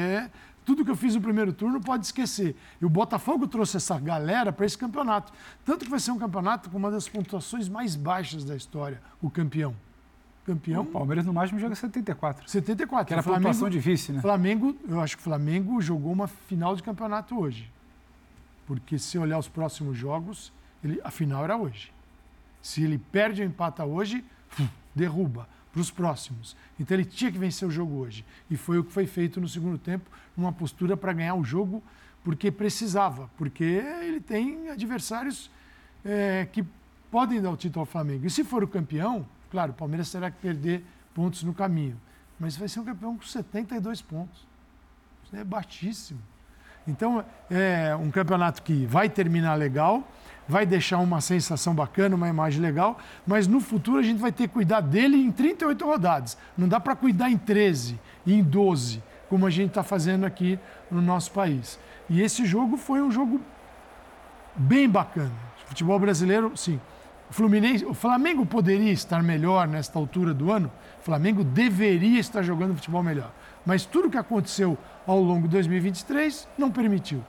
tudo 0.65 0.85
que 0.85 0.91
eu 0.93 0.97
fiz 0.97 1.17
no 1.17 1.21
primeiro 1.21 1.53
turno 1.53 1.81
pode 1.81 2.07
esquecer. 2.07 2.55
E 2.81 2.85
o 2.85 2.89
Botafogo 2.89 3.49
trouxe 3.49 3.77
essa 3.77 3.99
galera 3.99 4.53
para 4.53 4.65
esse 4.65 4.79
campeonato. 4.79 5.33
Tanto 5.65 5.85
que 5.85 5.91
vai 5.91 5.99
ser 5.99 6.13
um 6.13 6.19
campeonato 6.19 6.71
com 6.71 6.79
uma 6.79 6.93
das 6.93 7.09
pontuações 7.09 7.69
mais 7.69 7.97
baixas 7.97 8.45
da 8.45 8.55
história, 8.55 9.03
o 9.21 9.29
campeão. 9.29 9.75
Campeão. 10.45 10.83
O 10.83 10.87
Palmeiras 10.87 11.27
no 11.27 11.33
máximo 11.33 11.61
joga 11.61 11.75
74. 11.75 12.49
74. 12.49 13.07
Que 13.07 13.13
era 13.13 13.23
Flamengo, 13.23 13.43
pontuação 13.43 13.71
difícil, 13.71 14.15
né? 14.15 14.21
Flamengo, 14.21 14.77
eu 14.89 15.01
acho 15.01 15.17
que 15.17 15.21
o 15.21 15.25
Flamengo 15.25 15.81
jogou 15.81 16.13
uma 16.13 16.27
final 16.27 16.75
de 16.75 16.83
campeonato 16.83 17.39
hoje. 17.39 17.71
Porque 18.67 18.99
se 18.99 19.19
olhar 19.19 19.39
os 19.39 19.49
próximos 19.49 19.97
jogos, 19.97 20.53
ele, 20.83 21.01
a 21.05 21.11
final 21.11 21.45
era 21.45 21.57
hoje. 21.57 21.93
Se 22.63 22.83
ele 22.83 22.99
perde 22.99 23.43
ou 23.43 23.49
empata 23.49 23.85
hoje, 23.85 24.25
derruba 24.95 25.49
para 25.73 25.81
os 25.81 25.91
próximos. 25.91 26.57
Então 26.79 26.97
ele 26.97 27.05
tinha 27.05 27.31
que 27.31 27.39
vencer 27.39 27.67
o 27.67 27.71
jogo 27.71 27.97
hoje. 27.97 28.25
E 28.51 28.57
foi 28.57 28.79
o 28.79 28.85
que 28.85 28.93
foi 28.93 29.07
feito 29.07 29.41
no 29.41 29.49
segundo 29.49 29.79
tempo, 29.79 30.11
numa 30.37 30.53
postura 30.53 30.97
para 30.97 31.13
ganhar 31.13 31.35
o 31.35 31.45
jogo, 31.45 31.83
porque 32.25 32.51
precisava, 32.51 33.31
porque 33.37 33.65
ele 33.65 34.21
tem 34.21 34.69
adversários 34.69 35.51
é, 36.05 36.47
que 36.53 36.65
podem 37.11 37.41
dar 37.41 37.51
o 37.51 37.57
título 37.57 37.81
ao 37.81 37.87
Flamengo. 37.87 38.27
E 38.27 38.31
se 38.31 38.45
for 38.45 38.63
o 38.63 38.69
campeão, 38.69 39.27
claro, 39.50 39.73
o 39.73 39.75
Palmeiras 39.75 40.11
terá 40.11 40.30
que 40.30 40.38
perder 40.38 40.85
pontos 41.14 41.42
no 41.42 41.52
caminho. 41.52 42.00
Mas 42.38 42.57
vai 42.57 42.69
ser 42.69 42.80
um 42.80 42.85
campeão 42.85 43.16
com 43.16 43.23
72 43.23 44.00
pontos. 44.02 44.47
Isso 45.25 45.37
é 45.37 45.45
baixíssimo. 45.45 46.21
Então, 46.87 47.25
é 47.50 47.95
um 47.95 48.11
campeonato 48.11 48.62
que 48.62 48.87
vai 48.87 49.09
terminar 49.09 49.54
legal 49.54 50.07
vai 50.50 50.66
deixar 50.66 50.99
uma 50.99 51.21
sensação 51.21 51.75
bacana, 51.75 52.16
uma 52.16 52.28
imagem 52.28 52.61
legal, 52.61 52.99
mas 53.25 53.47
no 53.47 53.61
futuro 53.61 53.99
a 53.99 54.02
gente 54.02 54.19
vai 54.19 54.33
ter 54.33 54.49
que 54.49 54.54
cuidar 54.54 54.80
dele 54.80 55.16
em 55.16 55.30
38 55.30 55.85
rodadas. 55.85 56.37
Não 56.59 56.69
dá 56.69 56.80
para 56.80 56.97
cuidar 56.97 57.30
em 57.30 57.38
13 57.38 57.99
e 58.26 58.35
em 58.35 58.42
12, 58.42 59.00
como 59.28 59.47
a 59.47 59.50
gente 59.50 59.69
está 59.69 59.85
fazendo 59.85 60.26
aqui 60.26 60.59
no 60.90 61.00
nosso 61.00 61.30
país. 61.30 61.78
E 62.09 62.21
esse 62.21 62.45
jogo 62.45 62.76
foi 62.76 63.00
um 63.00 63.11
jogo 63.11 63.40
bem 64.57 64.88
bacana. 64.88 65.30
Futebol 65.66 65.99
brasileiro, 66.00 66.52
sim. 66.57 66.80
O, 67.31 67.33
Fluminense, 67.33 67.85
o 67.85 67.95
Flamengo 67.95 68.45
poderia 68.45 68.91
estar 68.91 69.23
melhor 69.23 69.69
nesta 69.69 69.99
altura 69.99 70.35
do 70.35 70.51
ano. 70.51 70.71
O 71.01 71.05
Flamengo 71.05 71.45
deveria 71.45 72.19
estar 72.19 72.43
jogando 72.43 72.75
futebol 72.75 73.05
melhor. 73.05 73.31
Mas 73.65 73.85
tudo 73.85 74.11
que 74.11 74.19
aconteceu 74.19 74.77
ao 75.07 75.21
longo 75.21 75.47
de 75.47 75.53
2023 75.55 76.49
não 76.59 76.71
permitiu. 76.71 77.25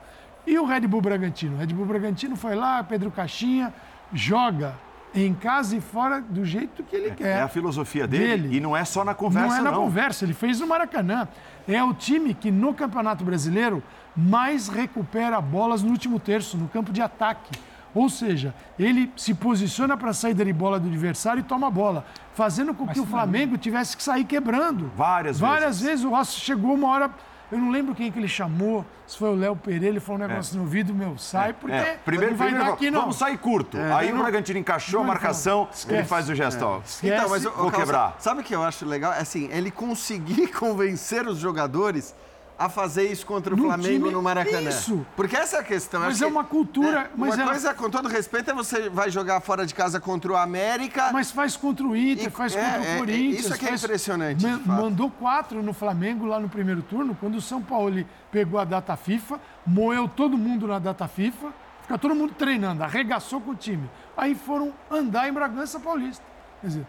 E 0.46 0.58
o 0.58 0.65
Red 0.65 0.81
Bull 0.81 1.01
Bragantino? 1.01 1.55
O 1.55 1.60
Red 1.60 1.67
Bull 1.67 1.86
Bragantino 1.86 2.36
foi 2.36 2.55
lá, 2.55 2.84
Pedro 2.84 3.12
Caixinha, 3.12 3.72
joga 4.12 4.75
em 5.13 5.34
casa 5.36 5.75
e 5.75 5.81
fora 5.81 6.20
do 6.20 6.43
jeito 6.43 6.84
que 6.84 6.96
ele 6.96 7.10
é, 7.10 7.12
quer. 7.12 7.38
É 7.38 7.41
a 7.41 7.48
filosofia 7.48 8.08
dele, 8.08 8.43
dele, 8.43 8.58
e 8.58 8.60
não 8.60 8.75
é 8.75 8.84
só 8.84 9.03
na 9.03 9.13
conversa, 9.13 9.50
não. 9.50 9.55
É 9.55 9.62
na 9.62 9.72
não. 9.72 9.84
conversa, 9.84 10.25
ele 10.25 10.34
fez 10.34 10.60
no 10.60 10.65
Maracanã. 10.65 11.27
É 11.67 11.84
o 11.84 11.93
time 11.93 12.34
que 12.34 12.50
no 12.50 12.74
Campeonato 12.74 13.24
Brasileiro 13.24 13.84
mais 14.15 14.67
recupera 14.67 15.39
bolas 15.39 15.84
no 15.84 15.91
último 15.91 16.20
terço, 16.20 16.58
no 16.58 16.67
campo 16.67 16.91
de 16.91 17.01
ataque. 17.01 17.51
Ou 17.93 18.10
seja, 18.10 18.53
ele 18.79 19.12
se 19.15 19.33
posiciona 19.33 19.98
para 19.98 20.12
a 20.12 20.13
saída 20.13 20.45
de 20.45 20.53
bola 20.53 20.79
do 20.79 20.88
adversário 20.88 21.41
e 21.41 21.43
toma 21.43 21.67
a 21.67 21.71
bola, 21.71 22.05
fazendo 22.33 22.74
com 22.74 22.86
Mas 22.86 22.93
que 22.93 23.00
o 23.00 23.05
Flamengo 23.05 23.57
tivesse 23.57 23.98
que 23.98 24.03
sair 24.03 24.24
quebrando. 24.24 24.91
Várias, 24.95 25.39
Várias 25.39 25.79
vezes. 25.79 25.81
vezes 25.81 26.05
o 26.05 26.10
Rossi 26.10 26.39
chegou 26.39 26.74
uma 26.74 26.88
hora 26.88 27.12
eu 27.51 27.57
não 27.57 27.69
lembro 27.69 27.93
quem 27.93 28.10
que 28.10 28.17
ele 28.17 28.29
chamou, 28.29 28.86
se 29.05 29.17
foi 29.17 29.29
o 29.29 29.36
Léo 29.36 29.57
Pereira, 29.57 29.88
ele 29.88 30.00
falou 30.00 30.24
um 30.24 30.27
negócio 30.27 30.53
é. 30.53 30.57
no 30.57 30.63
ouvido 30.63 30.93
meu, 30.93 31.17
sai, 31.17 31.50
é. 31.50 31.53
porque 31.53 31.75
é. 31.75 32.00
primeiro, 32.05 32.33
vai 32.33 32.48
primeiro 32.48 32.74
aqui, 32.74 32.89
não. 32.89 33.01
Vamos 33.01 33.17
sair 33.17 33.38
curto. 33.38 33.77
É. 33.77 33.91
Aí 33.91 34.13
o 34.13 34.17
Bragantino 34.17 34.57
encaixou 34.57 35.01
a 35.01 35.03
marcação, 35.03 35.67
ele 35.89 36.05
faz 36.05 36.29
o 36.29 36.36
gesto, 36.36 36.63
ó. 36.63 36.79
Então, 37.03 37.29
mas 37.29 37.43
eu, 37.43 37.51
vou 37.51 37.69
quebrar. 37.69 38.15
Sabe 38.19 38.39
o 38.39 38.43
que 38.43 38.55
eu 38.55 38.63
acho 38.63 38.86
legal? 38.86 39.12
É 39.12 39.19
assim, 39.19 39.50
ele 39.51 39.69
conseguir 39.69 40.48
convencer 40.55 41.27
os 41.27 41.39
jogadores 41.39 42.15
a 42.62 42.70
fazer 42.70 43.12
isso 43.12 43.25
contra 43.25 43.56
o 43.56 43.58
no 43.58 43.63
Flamengo 43.63 44.06
time, 44.06 44.12
no 44.12 44.22
Maracanã. 44.22 44.70
Isso. 44.70 45.03
Porque 45.15 45.36
essa 45.36 45.58
é 45.58 45.60
a 45.62 45.63
questão. 45.63 46.01
Mas 46.01 46.22
é 46.22 46.27
uma 46.27 46.44
cultura. 46.44 47.01
É, 47.01 47.10
mas 47.15 47.36
uma 47.36 47.48
coisa, 47.48 47.74
com 47.74 47.89
todo 47.89 48.08
respeito, 48.08 48.51
é 48.51 48.53
você 48.53 48.88
vai 48.88 49.10
jogar 49.10 49.41
fora 49.41 49.65
de 49.65 49.74
casa 49.74 50.00
contra 50.00 50.32
o 50.32 50.38
América. 50.38 51.12
Mas 51.12 51.32
faz 51.32 51.58
contra 51.58 51.86
o 51.86 51.96
Inter, 51.96 52.27
e, 52.27 52.30
faz 52.30 52.53
contra 52.53 52.70
é, 52.70 52.80
o 52.80 52.84
é, 52.84 52.98
Corinthians. 53.00 53.46
isso 53.46 53.53
aqui 53.53 53.68
é 53.68 53.74
impressionante. 53.74 54.46
mandou 54.65 55.10
quatro 55.10 55.63
no 55.63 55.74
Flamengo 55.74 56.25
lá 56.25 56.39
no 56.39 56.48
primeiro 56.48 56.84
turno, 56.84 57.18
quando 57.20 57.36
o 57.36 57.41
São 57.41 57.63
Paulo 57.63 58.06
pegou 58.32 58.60
a 58.60 58.63
data 58.63 58.96
FIFA, 58.96 59.39
moeu 59.65 60.08
todo 60.08 60.38
mundo 60.38 60.68
na 60.68 60.77
data 60.77 61.08
FIFA, 61.08 61.48
fica 61.82 61.98
todo 61.98 62.13
mundo 62.13 62.36
treinando, 62.38 62.84
arregaçou 62.84 63.41
com 63.41 63.51
o 63.51 63.56
time. 63.56 63.89
Aí 64.15 64.36
foram 64.36 64.72
andar 64.89 65.27
em 65.27 65.34
Bragança 65.34 65.80
Paulista. 65.80 66.24
Quer 66.62 66.68
dizer, 66.68 66.86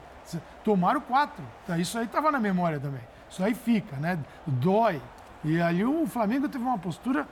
tomaram 0.62 1.00
quatro. 1.00 1.42
Isso 1.78 1.96
aí 1.96 2.04
estava 2.04 2.30
na 2.30 2.38
memória 2.38 2.78
também. 2.78 3.00
Isso 3.30 3.42
aí 3.42 3.54
fica, 3.54 3.96
né? 3.96 4.18
Dói. 4.46 5.00
E 5.44 5.60
aí 5.60 5.84
o 5.84 6.06
Flamengo 6.06 6.48
teve 6.48 6.64
uma 6.64 6.78
postura 6.78 7.26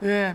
é, 0.00 0.34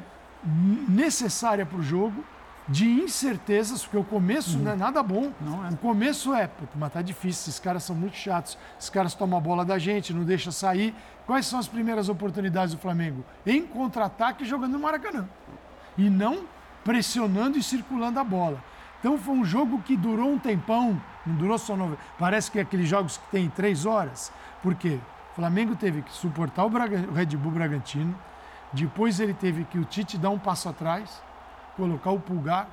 necessária 0.87 1.65
para 1.65 1.77
o 1.77 1.83
jogo, 1.83 2.23
de 2.67 2.85
incertezas, 2.85 3.83
porque 3.83 3.97
o 3.97 4.03
começo 4.03 4.57
uhum. 4.57 4.63
não 4.65 4.71
é 4.73 4.75
nada 4.75 5.01
bom. 5.01 5.31
Não 5.39 5.65
é. 5.65 5.69
O 5.69 5.77
começo 5.77 6.33
é, 6.33 6.49
mas 6.75 6.91
tá 6.91 7.01
difícil, 7.01 7.49
esses 7.49 7.59
caras 7.59 7.83
são 7.83 7.95
muito 7.95 8.17
chatos, 8.17 8.57
esses 8.77 8.89
caras 8.89 9.13
tomam 9.13 9.37
a 9.37 9.41
bola 9.41 9.63
da 9.63 9.79
gente, 9.79 10.13
não 10.13 10.23
deixa 10.23 10.51
sair. 10.51 10.93
Quais 11.25 11.45
são 11.45 11.59
as 11.59 11.67
primeiras 11.67 12.09
oportunidades 12.09 12.75
do 12.75 12.79
Flamengo? 12.79 13.23
Em 13.45 13.65
contra-ataque 13.65 14.43
jogando 14.43 14.73
no 14.73 14.79
Maracanã. 14.79 15.27
E 15.97 16.09
não 16.09 16.45
pressionando 16.83 17.57
e 17.57 17.63
circulando 17.63 18.19
a 18.19 18.23
bola. 18.23 18.61
Então 18.99 19.17
foi 19.17 19.35
um 19.35 19.45
jogo 19.45 19.81
que 19.81 19.95
durou 19.95 20.29
um 20.29 20.39
tempão, 20.39 21.01
não 21.25 21.35
durou 21.35 21.57
só 21.57 21.75
nove. 21.75 21.97
Parece 22.17 22.51
que 22.51 22.59
é 22.59 22.61
aqueles 22.61 22.89
jogos 22.89 23.17
que 23.17 23.27
tem 23.31 23.49
três 23.49 23.85
horas. 23.85 24.31
Por 24.61 24.75
quê? 24.75 24.99
Flamengo 25.37 25.75
teve 25.75 26.01
que 26.01 26.11
suportar 26.11 26.65
o, 26.65 26.69
Braga, 26.69 27.05
o 27.11 27.13
Red 27.13 27.27
Bull 27.37 27.51
Bragantino, 27.51 28.15
depois 28.73 29.19
ele 29.19 29.35
teve 29.35 29.65
que 29.65 29.77
o 29.77 29.85
Tite 29.85 30.17
dar 30.17 30.31
um 30.31 30.39
passo 30.39 30.67
atrás, 30.67 31.21
colocar 31.75 32.09
o 32.09 32.19
pulgar, 32.19 32.67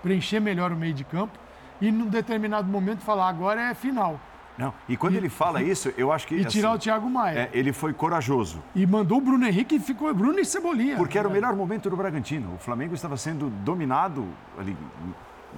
preencher 0.00 0.38
melhor 0.38 0.70
o 0.70 0.76
meio 0.76 0.94
de 0.94 1.02
campo 1.02 1.36
e 1.80 1.90
num 1.90 2.06
determinado 2.06 2.68
momento 2.68 3.00
falar 3.00 3.28
agora 3.28 3.62
é 3.62 3.74
final. 3.74 4.20
Não, 4.56 4.72
e 4.88 4.96
quando 4.96 5.14
e, 5.14 5.16
ele 5.16 5.28
fala 5.28 5.60
isso, 5.60 5.92
eu 5.96 6.12
acho 6.12 6.28
que. 6.28 6.36
E 6.36 6.44
tirar 6.44 6.68
assim, 6.68 6.76
o 6.76 6.80
Thiago 6.80 7.10
Maia. 7.10 7.50
É, 7.52 7.58
ele 7.58 7.72
foi 7.72 7.92
corajoso. 7.92 8.62
E 8.76 8.86
mandou 8.86 9.18
o 9.18 9.20
Bruno 9.20 9.44
Henrique 9.44 9.74
e 9.74 9.80
ficou 9.80 10.14
Bruno 10.14 10.38
e 10.38 10.44
Cebolinha. 10.44 10.96
Porque 10.96 11.18
era 11.18 11.26
o 11.26 11.32
melhor 11.32 11.56
momento 11.56 11.90
do 11.90 11.96
Bragantino. 11.96 12.54
O 12.54 12.58
Flamengo 12.58 12.94
estava 12.94 13.16
sendo 13.16 13.50
dominado 13.50 14.24
ali 14.56 14.76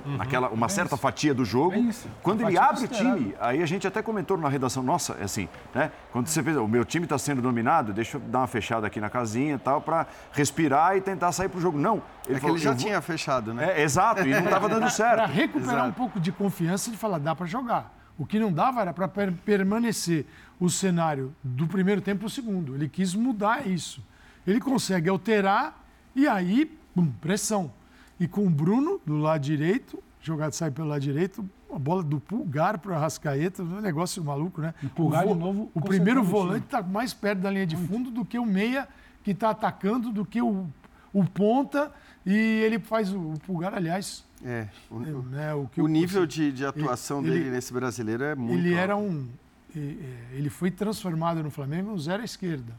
uhum. 0.05 0.17
naquela 0.17 0.49
uma 0.49 0.67
é 0.67 0.69
certa 0.69 0.95
isso. 0.95 1.03
fatia 1.03 1.35
do 1.35 1.45
jogo. 1.45 1.75
É 1.77 1.93
Quando 2.23 2.47
ele 2.47 2.59
abre 2.59 2.85
o 2.85 2.89
time, 2.89 3.35
aí 3.41 3.63
a 3.63 3.67
gente 3.67 3.87
até 3.87 4.03
comentou 4.03 4.37
na 4.37 4.49
redação, 4.49 4.83
nossa, 4.83 5.15
é 5.21 5.25
assim, 5.25 5.49
né? 5.75 5.91
Quando 6.13 6.29
você 6.29 6.43
vê, 6.43 6.53
o 6.57 6.69
meu 6.69 6.85
time 6.85 7.05
está 7.05 7.19
sendo 7.19 7.41
dominado, 7.43 7.93
deixa 7.93 8.17
eu 8.17 8.21
dar 8.21 8.41
uma 8.41 8.47
fechada 8.47 8.87
aqui 8.87 9.01
na 9.01 9.11
casinha 9.11 9.55
e 9.55 9.59
tal, 9.59 9.81
para 9.81 10.07
respirar 10.33 10.97
e 10.97 11.01
tentar 11.01 11.33
sair 11.33 11.49
para 11.49 11.59
o 11.59 11.61
jogo. 11.61 11.79
Não. 11.79 12.03
Ele, 12.27 12.37
é 12.37 12.41
falou, 12.41 12.57
ele 12.57 12.65
já 12.65 12.75
tinha 12.75 13.01
fechado, 13.01 13.55
né? 13.55 13.79
É, 13.79 13.83
exato, 13.83 14.27
e 14.27 14.31
não 14.31 14.45
estava 14.45 14.69
dando 14.69 14.89
certo. 14.91 15.17
Para 15.17 15.27
recuperar 15.27 15.75
exato. 15.75 15.89
um 15.89 15.93
pouco 15.93 16.21
de 16.21 16.33
confiança 16.33 16.91
de 16.91 16.97
falar, 16.97 17.19
dá 17.19 17.35
para 17.35 17.47
jogar. 17.47 17.95
O 18.19 18.25
que 18.25 18.39
não 18.39 18.53
dava 18.53 18.81
era 18.81 18.95
para 18.95 19.07
per 19.07 19.33
permanecer 19.45 20.25
o 20.59 20.71
cenário 20.71 21.35
do 21.45 21.67
primeiro 21.67 22.01
tempo 22.01 22.21
para 22.21 22.27
o 22.27 22.31
segundo. 22.31 22.75
Ele 22.75 22.89
quis 22.89 23.15
mudar 23.15 23.67
isso. 23.67 24.03
Ele 24.47 24.59
consegue 24.59 25.09
alterar 25.09 25.85
e 26.15 26.27
aí 26.27 26.71
Bum, 26.97 27.13
pressão. 27.21 27.71
E 28.19 28.27
com 28.27 28.47
o 28.47 28.51
Bruno 28.51 29.01
do 29.05 29.17
lado 29.19 29.41
direito, 29.43 30.03
jogado 30.21 30.53
sai 30.53 30.71
pelo 30.71 30.89
lado 30.89 31.01
direito, 31.01 31.45
a 31.73 31.79
bola 31.79 32.03
do 32.03 32.19
Pulgar 32.21 32.79
para 32.79 32.93
o 32.93 32.95
Arrascaeta, 32.95 33.63
um 33.63 33.81
negócio 33.81 34.23
maluco, 34.25 34.61
né? 34.61 34.73
O 34.83 34.89
Pulgar, 34.89 35.25
vo- 35.27 35.35
de 35.35 35.39
novo, 35.41 35.71
O 35.75 35.81
primeiro 35.81 36.21
o 36.21 36.25
volante 36.25 36.65
está 36.67 36.83
mais 36.83 37.13
perto 37.13 37.41
da 37.41 37.51
linha 37.51 37.67
de 37.67 37.77
fundo 37.77 38.11
do 38.11 38.25
que 38.25 38.39
o 38.39 38.47
meia 38.47 38.89
que 39.23 39.33
está 39.33 39.51
atacando, 39.51 40.11
do 40.13 40.25
que 40.25 40.41
o, 40.41 40.67
o 41.13 41.25
ponta. 41.25 41.93
E 42.25 42.33
ele 42.35 42.79
faz 42.79 43.13
o, 43.13 43.19
o 43.19 43.35
Pulgar, 43.41 43.75
aliás, 43.75 44.25
É, 44.45 44.67
o, 44.91 45.03
é, 45.03 45.07
né, 45.37 45.55
o 45.55 45.67
que 45.67 45.81
o 45.83 45.87
nível 45.87 46.25
de, 46.27 46.51
de 46.53 46.65
atuação 46.65 47.21
ele- 47.21 47.31
dele 47.31 47.51
nesse 47.51 47.73
brasileiro 47.73 48.25
é 48.25 48.35
muito 48.35 48.59
ele 48.59 48.71
alto. 48.71 48.81
era 48.81 48.97
um. 48.97 49.29
e- 49.75 49.99
Ele 50.33 50.49
foi 50.51 50.71
transformado 50.71 51.43
no 51.43 51.51
Flamengo 51.51 51.91
um 51.93 51.99
zero 51.99 52.23
à 52.23 52.25
esquerda. 52.25 52.73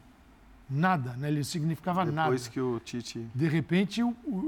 Nada, 0.70 1.14
né? 1.16 1.28
Ele 1.28 1.42
significava 1.44 2.04
nada. 2.04 2.22
Depois 2.30 2.46
que 2.48 2.60
o 2.60 2.78
Tite... 2.80 3.26
De 3.34 3.48
repente, 3.48 4.02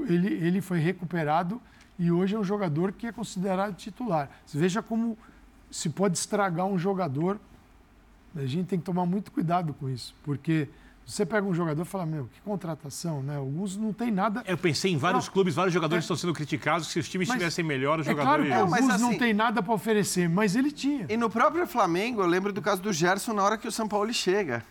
ele, 0.07 0.27
ele 0.27 0.61
foi 0.61 0.79
recuperado 0.79 1.59
e 1.97 2.11
hoje 2.11 2.35
é 2.35 2.39
um 2.39 2.43
jogador 2.43 2.91
que 2.91 3.07
é 3.07 3.11
considerado 3.11 3.75
titular. 3.75 4.29
Você 4.45 4.57
veja 4.57 4.81
como 4.83 5.17
se 5.71 5.89
pode 5.89 6.17
estragar 6.17 6.65
um 6.67 6.77
jogador. 6.77 7.39
A 8.35 8.45
gente 8.45 8.67
tem 8.67 8.77
que 8.79 8.85
tomar 8.85 9.05
muito 9.05 9.31
cuidado 9.31 9.73
com 9.73 9.89
isso, 9.89 10.15
porque 10.23 10.69
você 11.05 11.25
pega 11.25 11.45
um 11.45 11.53
jogador 11.53 11.81
e 11.81 11.85
fala, 11.85 12.05
meu, 12.05 12.29
que 12.31 12.39
contratação, 12.41 13.21
né? 13.23 13.35
Alguns 13.35 13.75
não 13.75 13.91
tem 13.91 14.09
nada. 14.11 14.43
Eu 14.47 14.57
pensei 14.57 14.91
em 14.93 14.97
vários 14.97 15.25
Não. 15.25 15.33
clubes, 15.33 15.55
vários 15.55 15.73
jogadores 15.73 16.05
estão 16.05 16.15
sendo 16.15 16.33
criticados. 16.33 16.87
Se 16.87 16.99
os 16.99 17.09
times 17.09 17.27
Mas 17.27 17.35
estivessem 17.35 17.65
melhor, 17.65 17.99
os 17.99 18.07
É 18.07 18.13
claro 18.13 18.43
jogadores. 18.43 18.53
que 18.53 18.59
Não, 18.59 18.69
mas 18.69 18.81
alguns 18.83 19.01
não 19.01 19.09
assim- 19.09 19.17
tem 19.19 19.33
nada 19.33 19.61
para 19.63 19.73
oferecer, 19.73 20.29
mas 20.29 20.55
ele 20.55 20.71
tinha. 20.71 21.07
E 21.09 21.17
no 21.17 21.29
próprio 21.29 21.65
Flamengo, 21.67 22.21
eu 22.21 22.27
lembro 22.27 22.53
do 22.53 22.61
caso 22.61 22.81
do 22.81 22.93
Gerson 22.93 23.33
na 23.33 23.43
hora 23.43 23.57
que 23.57 23.67
o 23.67 23.71
São 23.71 23.87
Paulo 23.87 24.13
chega. 24.13 24.63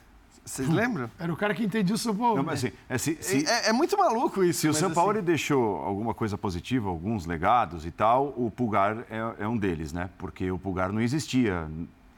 Vocês 0.44 0.68
lembram? 0.68 1.10
Era 1.18 1.32
o 1.32 1.36
cara 1.36 1.54
que 1.54 1.62
entendia 1.62 1.94
o 1.94 1.98
São 1.98 2.14
Paulo. 2.16 2.36
Não, 2.36 2.42
mas 2.42 2.64
assim, 2.64 2.74
é, 2.88 2.98
se, 2.98 3.16
se- 3.20 3.46
É, 3.46 3.68
é 3.68 3.72
muito 3.72 3.96
maluco 3.96 4.42
isso. 4.42 4.60
se 4.62 4.68
o 4.68 4.74
São 4.74 4.90
Paulo 4.90 5.12
assim, 5.12 5.22
deixou 5.22 5.76
alguma 5.76 6.12
coisa 6.14 6.36
positiva, 6.36 6.88
alguns 6.88 7.26
legados 7.26 7.86
e 7.86 7.90
tal, 7.90 8.34
o 8.36 8.50
Pulgar 8.50 9.04
é, 9.10 9.44
é 9.44 9.48
um 9.48 9.56
deles, 9.56 9.92
né? 9.92 10.08
Porque 10.18 10.50
o 10.50 10.58
Pulgar 10.58 10.90
não 10.92 11.00
existia 11.00 11.68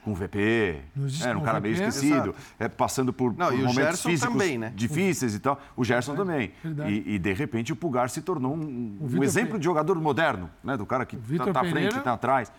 com 0.03 0.11
o 0.11 0.15
VP, 0.15 0.81
Não 0.95 1.05
existe 1.05 1.25
era 1.25 1.37
um 1.37 1.41
cara 1.43 1.59
o 1.59 1.61
meio 1.61 1.75
VP. 1.75 1.87
esquecido, 1.87 2.35
é, 2.59 2.67
passando 2.67 3.13
por, 3.13 3.33
Não, 3.37 3.47
por 3.47 3.53
e 3.57 3.61
o 3.61 3.65
momentos 3.67 3.75
Gerson 3.75 4.09
físicos 4.09 4.33
também, 4.33 4.57
né? 4.57 4.73
difíceis 4.75 5.33
e 5.35 5.39
tal. 5.39 5.61
O 5.77 5.83
Gerson 5.85 6.13
também. 6.15 6.51
E, 6.89 7.15
e, 7.15 7.19
de 7.19 7.33
repente 7.33 7.71
o 7.71 7.75
Pulgar 7.75 8.09
se 8.09 8.21
tornou 8.21 8.53
um, 8.53 8.97
um 8.99 9.23
exemplo 9.23 9.31
Pereira. 9.51 9.59
de 9.59 9.63
jogador 9.65 9.95
moderno, 10.01 10.49
né? 10.63 10.75
Do 10.75 10.85
cara 10.85 11.05
que 11.05 11.15
está 11.15 11.53
tá 11.53 11.61
à 11.61 11.65
frente, 11.69 11.97
está 11.97 12.13
atrás. 12.13 12.51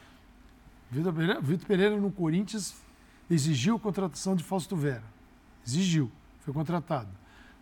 Vitor 0.90 1.12
Pereira, 1.12 1.40
Vitor 1.40 1.66
Pereira 1.66 1.96
no 1.96 2.10
Corinthians 2.10 2.74
exigiu 3.30 3.76
a 3.76 3.80
contratação 3.80 4.34
de 4.36 4.44
Fausto 4.44 4.74
Vera. 4.76 5.02
Exigiu, 5.66 6.10
foi 6.40 6.52
contratado. 6.52 7.08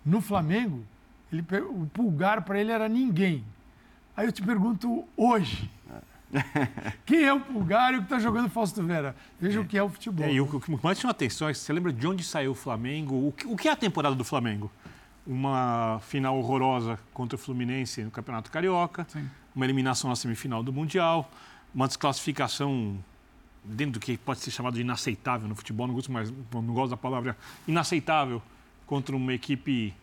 No 0.05 0.21
Flamengo, 0.21 0.85
ele, 1.33 1.45
o 1.69 1.87
pulgar 1.87 2.43
para 2.43 2.61
ele 2.61 2.73
era 2.73 2.89
ninguém. 2.89 3.45
Aí 4.17 4.27
eu 4.27 4.33
te 4.33 4.43
pergunto 4.43 5.05
hoje. 5.17 5.71
Quem 7.05 7.25
é 7.25 7.33
o 7.33 7.41
pulgar 7.41 7.93
e 7.93 7.97
o 7.97 7.99
que 8.01 8.07
está 8.07 8.19
jogando 8.19 8.49
Fausto 8.49 8.83
Vera? 8.83 9.15
Veja 9.41 9.61
o 9.61 9.65
que 9.65 9.77
é 9.77 9.83
o 9.83 9.89
futebol. 9.89 10.27
É, 10.27 10.33
e 10.33 10.41
o 10.41 10.61
que 10.61 10.85
mais 10.85 10.99
chama 10.99 11.11
atenção 11.11 11.49
é 11.49 11.53
que 11.53 11.59
você 11.59 11.73
lembra 11.73 11.93
de 11.93 12.07
onde 12.07 12.25
saiu 12.25 12.53
o 12.53 12.55
Flamengo? 12.55 13.29
O 13.29 13.33
que, 13.33 13.47
o 13.47 13.57
que 13.57 13.69
é 13.69 13.73
a 13.73 13.77
temporada 13.77 14.15
do 14.15 14.25
Flamengo? 14.25 14.71
Uma 15.27 16.01
final 16.03 16.37
horrorosa 16.39 16.99
contra 17.13 17.37
o 17.37 17.39
Fluminense 17.39 18.03
no 18.03 18.11
Campeonato 18.11 18.51
Carioca, 18.51 19.07
uma 19.55 19.65
eliminação 19.65 20.11
na 20.11 20.17
semifinal 20.17 20.63
do 20.63 20.73
Mundial, 20.73 21.31
uma 21.75 21.87
desclassificação 21.87 22.99
dentro 23.65 23.95
do 23.95 24.01
que 24.01 24.17
pode 24.17 24.41
ser 24.41 24.51
chamado 24.51 24.75
de 24.75 24.81
inaceitável 24.81 25.49
no 25.49 25.55
futebol, 25.55 25.87
não 25.87 25.95
gosto, 25.95 26.11
mais, 26.11 26.33
não 26.53 26.75
gosto 26.75 26.91
da 26.91 26.97
palavra 26.97 27.37
inaceitável, 27.67 28.43
contra 28.87 29.15
uma 29.17 29.33
equipe 29.33 29.95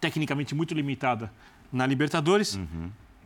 tecnicamente 0.00 0.54
muito 0.54 0.74
limitada 0.74 1.32
na 1.72 1.86
Libertadores. 1.86 2.58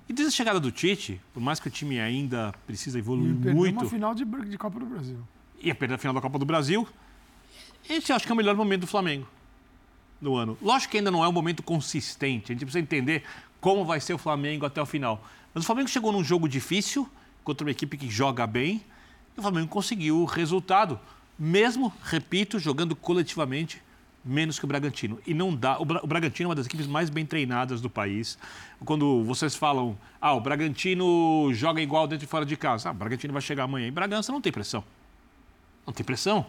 E 0.09 0.12
desde 0.12 0.33
a 0.33 0.37
chegada 0.37 0.61
do 0.61 0.70
Tite, 0.70 1.20
por 1.35 1.40
mais 1.40 1.61
que 1.61 1.68
o 1.68 1.70
time 1.70 2.01
ainda 2.01 2.55
precisa 2.66 2.98
E 2.98 3.01
evoluir 3.01 3.35
perdeu 3.35 3.55
muito 3.55 3.81
uma 3.81 3.90
final 3.90 4.14
de, 4.14 4.24
de 4.24 4.57
Copa 4.57 4.79
do 4.81 4.87
Brasil. 4.87 5.18
ia 5.61 5.74
perder 5.74 5.94
a 5.96 5.98
final 5.98 6.14
da 6.14 6.20
Copa 6.20 6.38
do 6.38 6.46
Brasil. 6.46 6.87
Esse 7.88 8.12
eu 8.12 8.16
acho 8.16 8.24
que 8.24 8.33
é 8.33 8.35
o 8.35 8.37
melhor 8.37 8.55
momento 8.55 8.83
do 8.83 8.87
Flamengo 8.87 9.27
no 10.20 10.37
ano. 10.37 10.57
Lógico 10.62 10.92
que 10.92 10.98
ainda 10.98 11.11
não 11.11 11.24
é 11.24 11.29
um 11.29 11.33
momento 11.33 11.62
consistente, 11.62 12.53
a 12.53 12.55
gente 12.55 12.64
precisa 12.64 12.81
entender 12.81 13.22
como 13.61 13.85
vai 13.85 14.01
ser 14.01 14.14
o 14.14 14.18
Flamengo 14.18 14.64
até 14.64 14.81
o 14.81 14.87
final. 14.87 15.24
Mas 15.53 15.64
o 15.64 15.66
Flamengo 15.66 15.88
chegou 15.88 16.12
num 16.12 16.22
jogo 16.22 16.48
difícil 16.48 17.09
contra 17.44 17.66
uma 17.66 17.70
equipe 17.70 17.96
que 17.96 18.09
joga 18.09 18.46
bem 18.46 18.83
e 19.38 19.40
o 19.40 19.42
Flamengo 19.42 19.68
conseguiu 19.68 20.20
o 20.20 20.24
resultado, 20.24 20.98
mesmo, 21.38 21.92
repito, 22.03 22.59
jogando 22.59 22.96
coletivamente 22.96 23.81
menos 24.24 24.59
que 24.59 24.64
o 24.64 24.68
Bragantino. 24.68 25.18
E 25.24 25.33
não 25.33 25.55
dá. 25.55 25.79
O, 25.79 25.85
Bra- 25.85 26.01
o 26.03 26.07
Bragantino 26.07 26.48
é 26.48 26.48
uma 26.48 26.55
das 26.57 26.66
equipes 26.66 26.87
mais 26.88 27.09
bem 27.09 27.24
treinadas 27.24 27.81
do 27.81 27.88
país. 27.88 28.37
Quando 28.85 29.22
vocês 29.24 29.55
falam, 29.55 29.96
ah, 30.20 30.35
o 30.35 30.40
Bragantino 30.40 31.48
joga 31.55 31.81
igual 31.81 32.07
dentro 32.09 32.24
e 32.24 32.29
fora 32.29 32.44
de 32.44 32.57
casa. 32.57 32.88
Ah, 32.88 32.92
o 32.92 32.94
Bragantino 32.94 33.33
vai 33.33 33.40
chegar 33.40 33.64
amanhã. 33.64 33.87
Em 33.87 33.92
Bragança 33.92 34.33
não 34.33 34.40
tem 34.40 34.53
pressão. 34.53 34.83
Não 35.87 35.92
tem 35.92 36.05
pressão. 36.05 36.44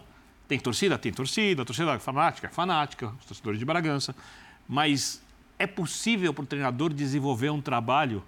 Tem 0.48 0.60
torcida? 0.60 0.98
Tem 0.98 1.14
torcida. 1.14 1.62
A 1.62 1.66
torcida 1.66 1.92
é 1.94 2.00
fanática? 2.00 2.48
É 2.48 2.50
fanática. 2.50 3.14
Os 3.20 3.26
torcedores 3.26 3.60
de 3.60 3.66
Bragança. 3.66 4.16
Mas 4.68 5.22
é 5.60 5.68
possível 5.68 6.34
para 6.34 6.44
o 6.44 6.48
treinador 6.48 6.92
desenvolver 6.92 7.52
um 7.52 7.62
trabalho 7.62 8.24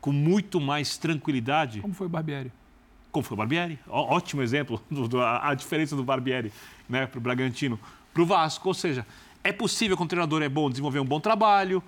com 0.00 0.12
muito 0.12 0.60
mais 0.60 0.96
tranquilidade 0.96 1.80
Como 1.80 1.92
foi 1.92 2.06
o 2.06 2.10
Barbieri? 2.10 2.50
Como 3.10 3.24
foi 3.24 3.34
o 3.34 3.38
Barbieri. 3.38 3.78
Ó- 3.88 4.16
ótimo 4.16 4.42
exemplo, 4.42 4.82
do, 4.90 5.08
do- 5.08 5.20
a, 5.20 5.50
a 5.50 5.54
diferença 5.54 5.96
do 5.96 6.04
Barbieri 6.04 6.52
né, 6.88 7.06
para 7.06 7.18
o 7.18 7.20
Bragantino, 7.20 7.78
para 8.12 8.22
o 8.22 8.26
Vasco. 8.26 8.68
Ou 8.68 8.74
seja, 8.74 9.06
é 9.42 9.52
possível 9.52 9.96
que 9.96 10.02
um 10.02 10.06
treinador 10.06 10.42
é 10.42 10.48
bom 10.48 10.68
desenvolver 10.68 11.00
um 11.00 11.04
bom 11.04 11.20
trabalho, 11.20 11.82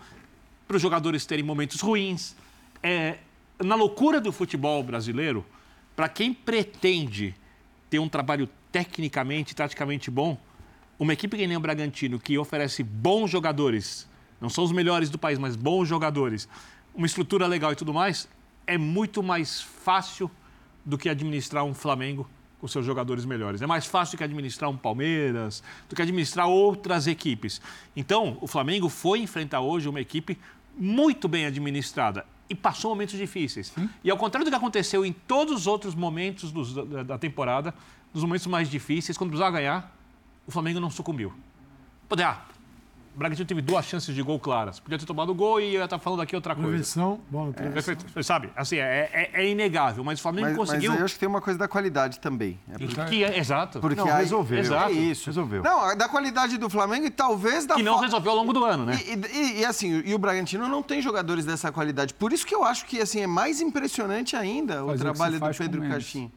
para 0.67 0.77
os 0.77 0.83
jogadores 0.83 1.27
terem 1.27 1.45
momentos 1.45 1.81
ruins. 1.81 2.37
É, 2.83 3.19
na 3.63 3.75
loucura 3.75 4.21
do 4.21 4.31
futebol 4.33 4.83
brasileiro, 4.83 5.45
para 5.97 6.09
quem 6.09 6.33
pretende 6.33 7.35
ter 7.91 7.99
um 7.99 8.09
trabalho 8.09 8.49
tecnicamente, 8.73 9.55
taticamente 9.55 10.11
bom, 10.11 10.39
uma 10.99 11.13
equipe 11.13 11.37
que 11.37 11.47
nem 11.47 11.57
o 11.57 11.61
Bragantino, 11.61 12.21
que 12.21 12.39
oferece 12.39 12.83
bons 12.85 13.29
jogadores, 13.31 14.09
não 14.41 14.49
são 14.49 14.63
os 14.65 14.71
melhores 14.73 15.11
do 15.11 15.19
país, 15.19 15.39
mas 15.39 15.57
bons 15.57 15.89
jogadores, 15.89 16.49
uma 16.95 17.07
estrutura 17.07 17.47
legal 17.47 17.73
e 17.73 17.77
tudo 17.77 17.93
mais, 17.93 18.29
é 18.67 18.79
muito 18.79 19.23
mais 19.23 19.61
fácil 19.61 20.31
do 20.85 20.97
que 20.99 21.09
administrar 21.09 21.65
um 21.65 21.75
Flamengo 21.75 22.29
com 22.61 22.69
seus 22.69 22.85
jogadores 22.85 23.25
melhores. 23.25 23.63
É 23.63 23.67
mais 23.67 23.87
fácil 23.87 24.17
do 24.17 24.19
que 24.19 24.25
administrar 24.25 24.69
um 24.71 24.77
Palmeiras, 24.77 25.63
do 25.89 25.97
que 25.97 26.03
administrar 26.03 26.47
outras 26.47 27.07
equipes. 27.07 27.61
Então, 27.97 28.37
o 28.41 28.47
Flamengo 28.47 28.89
foi 28.89 29.21
enfrentar 29.21 29.61
hoje 29.61 29.89
uma 29.89 30.01
equipe 30.01 30.39
muito 30.77 31.27
bem 31.27 31.47
administrada 31.47 32.27
e 32.49 32.55
passou 32.55 32.91
momentos 32.91 33.17
difíceis. 33.17 33.73
E 34.05 34.11
ao 34.11 34.17
contrário 34.19 34.45
do 34.45 34.51
que 34.51 34.57
aconteceu 34.57 35.05
em 35.07 35.13
todos 35.13 35.55
os 35.55 35.67
outros 35.67 35.95
momentos 35.95 36.53
dos- 36.53 36.75
da, 36.75 37.03
da 37.03 37.19
temporada, 37.19 37.73
nos 38.13 38.23
momentos 38.25 38.47
mais 38.47 38.69
difíceis, 38.69 39.17
quando 39.17 39.31
precisava 39.31 39.57
ganhar, 39.57 39.97
o 40.47 40.51
Flamengo 40.51 40.81
não 40.81 40.91
sucumbiu. 40.91 41.33
Poder, 42.09 42.25
ah, 42.25 42.45
Bragantino 43.21 43.47
teve 43.47 43.61
duas 43.61 43.85
chances 43.85 44.15
de 44.15 44.23
gol 44.23 44.41
claras. 44.41 44.81
Podia 44.81 44.99
ter 44.99 45.05
tomado 45.05 45.31
o 45.31 45.35
gol 45.35 45.61
e 45.61 45.75
eu 45.75 45.81
ia 45.81 45.85
estar 45.85 45.99
falando 45.99 46.23
aqui 46.23 46.35
outra 46.35 46.55
coisa. 46.55 46.69
Prevenção, 46.71 47.21
bola. 47.31 47.53
Perfeito. 47.53 48.07
Sabe, 48.25 48.51
assim, 48.57 48.77
é, 48.77 49.11
é- 49.13 49.43
é 49.43 49.49
inegável, 49.49 50.03
mas 50.03 50.19
o 50.19 50.23
Flamengo 50.23 50.49
Mas, 50.49 50.57
mas 50.57 50.69
conseguiu. 50.71 50.93
aí 50.93 50.99
eu 50.99 51.05
acho 51.05 51.15
que 51.15 51.21
tem 51.21 51.29
uma 51.29 51.41
coisa 51.41 51.59
da 51.59 51.69
qualidade 51.69 52.19
também. 52.19 52.59
É 52.73 52.79
que- 52.79 52.87
porque, 52.95 53.05
que 53.05 53.23
é- 53.25 53.39
exato. 53.39 53.79
porque 53.79 53.95
Não, 53.97 54.07
aí- 54.09 54.23
resolveu. 54.23 54.59
Exato. 54.59 54.89
É 54.89 54.93
isso. 54.93 55.27
Resolveu. 55.27 55.63
Não, 55.63 55.97
da 55.97 56.09
qualidade 56.09 56.57
do 56.59 56.69
Flamengo 56.71 57.07
e 57.07 57.11
talvez 57.11 57.67
da 57.67 57.75
Que 57.77 57.83
não 57.83 57.97
fa- 57.99 58.05
resolveu 58.07 58.33
ao 58.33 58.39
longo 58.39 58.53
do 58.53 58.65
ano, 58.65 58.87
né? 58.87 58.99
E, 59.05 59.37
e- 59.37 59.61
e, 59.61 59.65
assim, 59.67 60.03
e 60.05 60.15
o 60.15 60.19
Bragantino 60.19 60.67
não 60.67 60.83
tem 60.83 61.03
jogadores 61.03 61.45
dessa 61.45 61.71
qualidade. 61.71 62.15
Por 62.15 62.33
isso 62.33 62.47
que 62.47 62.55
eu 62.55 62.65
acho 62.65 62.87
que 62.87 63.01
assim, 63.01 63.21
é 63.21 63.27
mais 63.27 63.61
impressionante 63.61 64.35
ainda 64.35 64.83
o 64.83 64.89
Fazer 64.89 65.03
o 65.03 65.13
trabalho 65.13 65.35
se 65.35 65.41
do 65.41 65.59
Pedro. 65.71 65.89
Caixinha. 65.89 66.31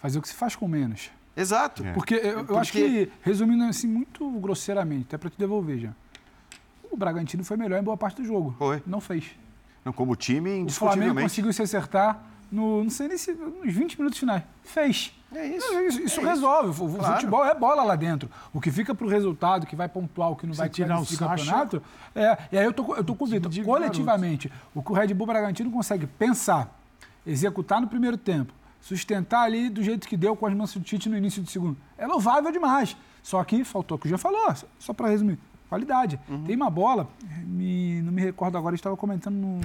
Fazer 0.00 0.18
o 0.18 0.22
que 0.22 0.28
se 0.28 0.34
faz 0.34 0.54
com 0.54 0.68
menos. 0.68 1.10
Exato. 1.36 1.82
Porque 1.94 2.14
eu, 2.14 2.44
eu 2.46 2.58
acho 2.58 2.72
Porque- 2.72 3.06
que, 3.06 3.12
resumindo 3.22 3.64
assim, 3.64 3.86
muito 3.86 4.28
grosseiramente, 4.32 5.06
até 5.08 5.16
para 5.18 5.30
te 5.30 5.38
devolver 5.38 5.78
já. 5.78 5.88
O 6.92 6.96
Bragantino 6.96 7.42
foi 7.42 7.56
melhor 7.56 7.80
em 7.80 7.82
boa 7.82 7.96
parte 7.96 8.20
do 8.20 8.24
jogo. 8.26 8.54
Foi. 8.58 8.82
Não 8.86 9.00
fez. 9.00 9.24
Não, 9.82 9.92
como 9.92 10.14
time, 10.14 10.64
O 10.64 10.70
Flamengo 10.70 11.20
conseguiu 11.20 11.52
se 11.52 11.62
acertar 11.62 12.22
no, 12.52 12.84
não 12.84 12.90
sei 12.90 13.08
nem 13.08 13.16
se, 13.16 13.32
nos 13.32 13.72
20 13.72 13.98
minutos 13.98 14.18
finais. 14.18 14.42
Fez. 14.62 15.12
É 15.34 15.46
isso. 15.46 15.72
Não, 15.72 15.86
Isso, 15.86 16.00
isso 16.02 16.20
É 16.20 16.24
resolve. 16.24 16.82
O 16.82 16.84
o 16.84 16.94
Claro. 16.98 17.14
futebol 17.14 17.44
é 17.46 17.54
bola 17.54 17.82
lá 17.82 17.96
dentro. 17.96 18.28
O 18.52 18.60
que 18.60 18.70
fica 18.70 18.94
pro 18.94 19.08
resultado, 19.08 19.66
que 19.66 19.74
vai 19.74 19.88
pontuar, 19.88 20.30
o 20.30 20.36
que 20.36 20.46
não 20.46 20.52
vai 20.54 20.68
tirar 20.68 21.00
o 21.00 21.06
campeonato. 21.06 21.82
É, 22.14 22.38
e 22.52 22.58
aí 22.58 22.64
eu 22.66 22.74
tô, 22.74 22.94
eu 22.94 23.02
tô 23.02 23.16
o 23.18 23.48
de 23.48 23.64
Coletivamente, 23.64 24.52
o 24.74 24.82
que 24.82 24.92
o 24.92 24.94
Red 24.94 25.14
Bull 25.14 25.26
Bragantino 25.26 25.70
consegue 25.70 26.06
pensar, 26.06 26.78
executar 27.26 27.80
no 27.80 27.86
primeiro 27.88 28.18
tempo, 28.18 28.52
sustentar 28.82 29.44
ali 29.44 29.70
do 29.70 29.82
jeito 29.82 30.06
que 30.06 30.16
deu 30.16 30.36
com 30.36 30.44
as 30.44 30.52
mãos 30.54 30.74
do 30.74 30.80
Tite 30.80 31.08
no 31.08 31.16
início 31.16 31.42
do 31.42 31.48
segundo, 31.48 31.78
é 31.96 32.06
louvável 32.06 32.52
demais. 32.52 32.94
Só 33.22 33.42
que 33.44 33.64
faltou 33.64 33.96
o 33.96 33.98
que 34.00 34.08
o 34.08 34.10
já 34.10 34.18
falou, 34.18 34.54
só 34.78 34.92
para 34.92 35.08
resumir. 35.08 35.38
Qualidade. 35.76 36.20
Tem 36.46 36.54
uma 36.54 36.68
bola, 36.68 37.08
me- 37.46 38.02
não 38.02 38.12
me 38.12 38.20
recordo 38.20 38.58
agora, 38.58 38.74
estava 38.74 38.94
comentando 38.94 39.34
no- 39.36 39.56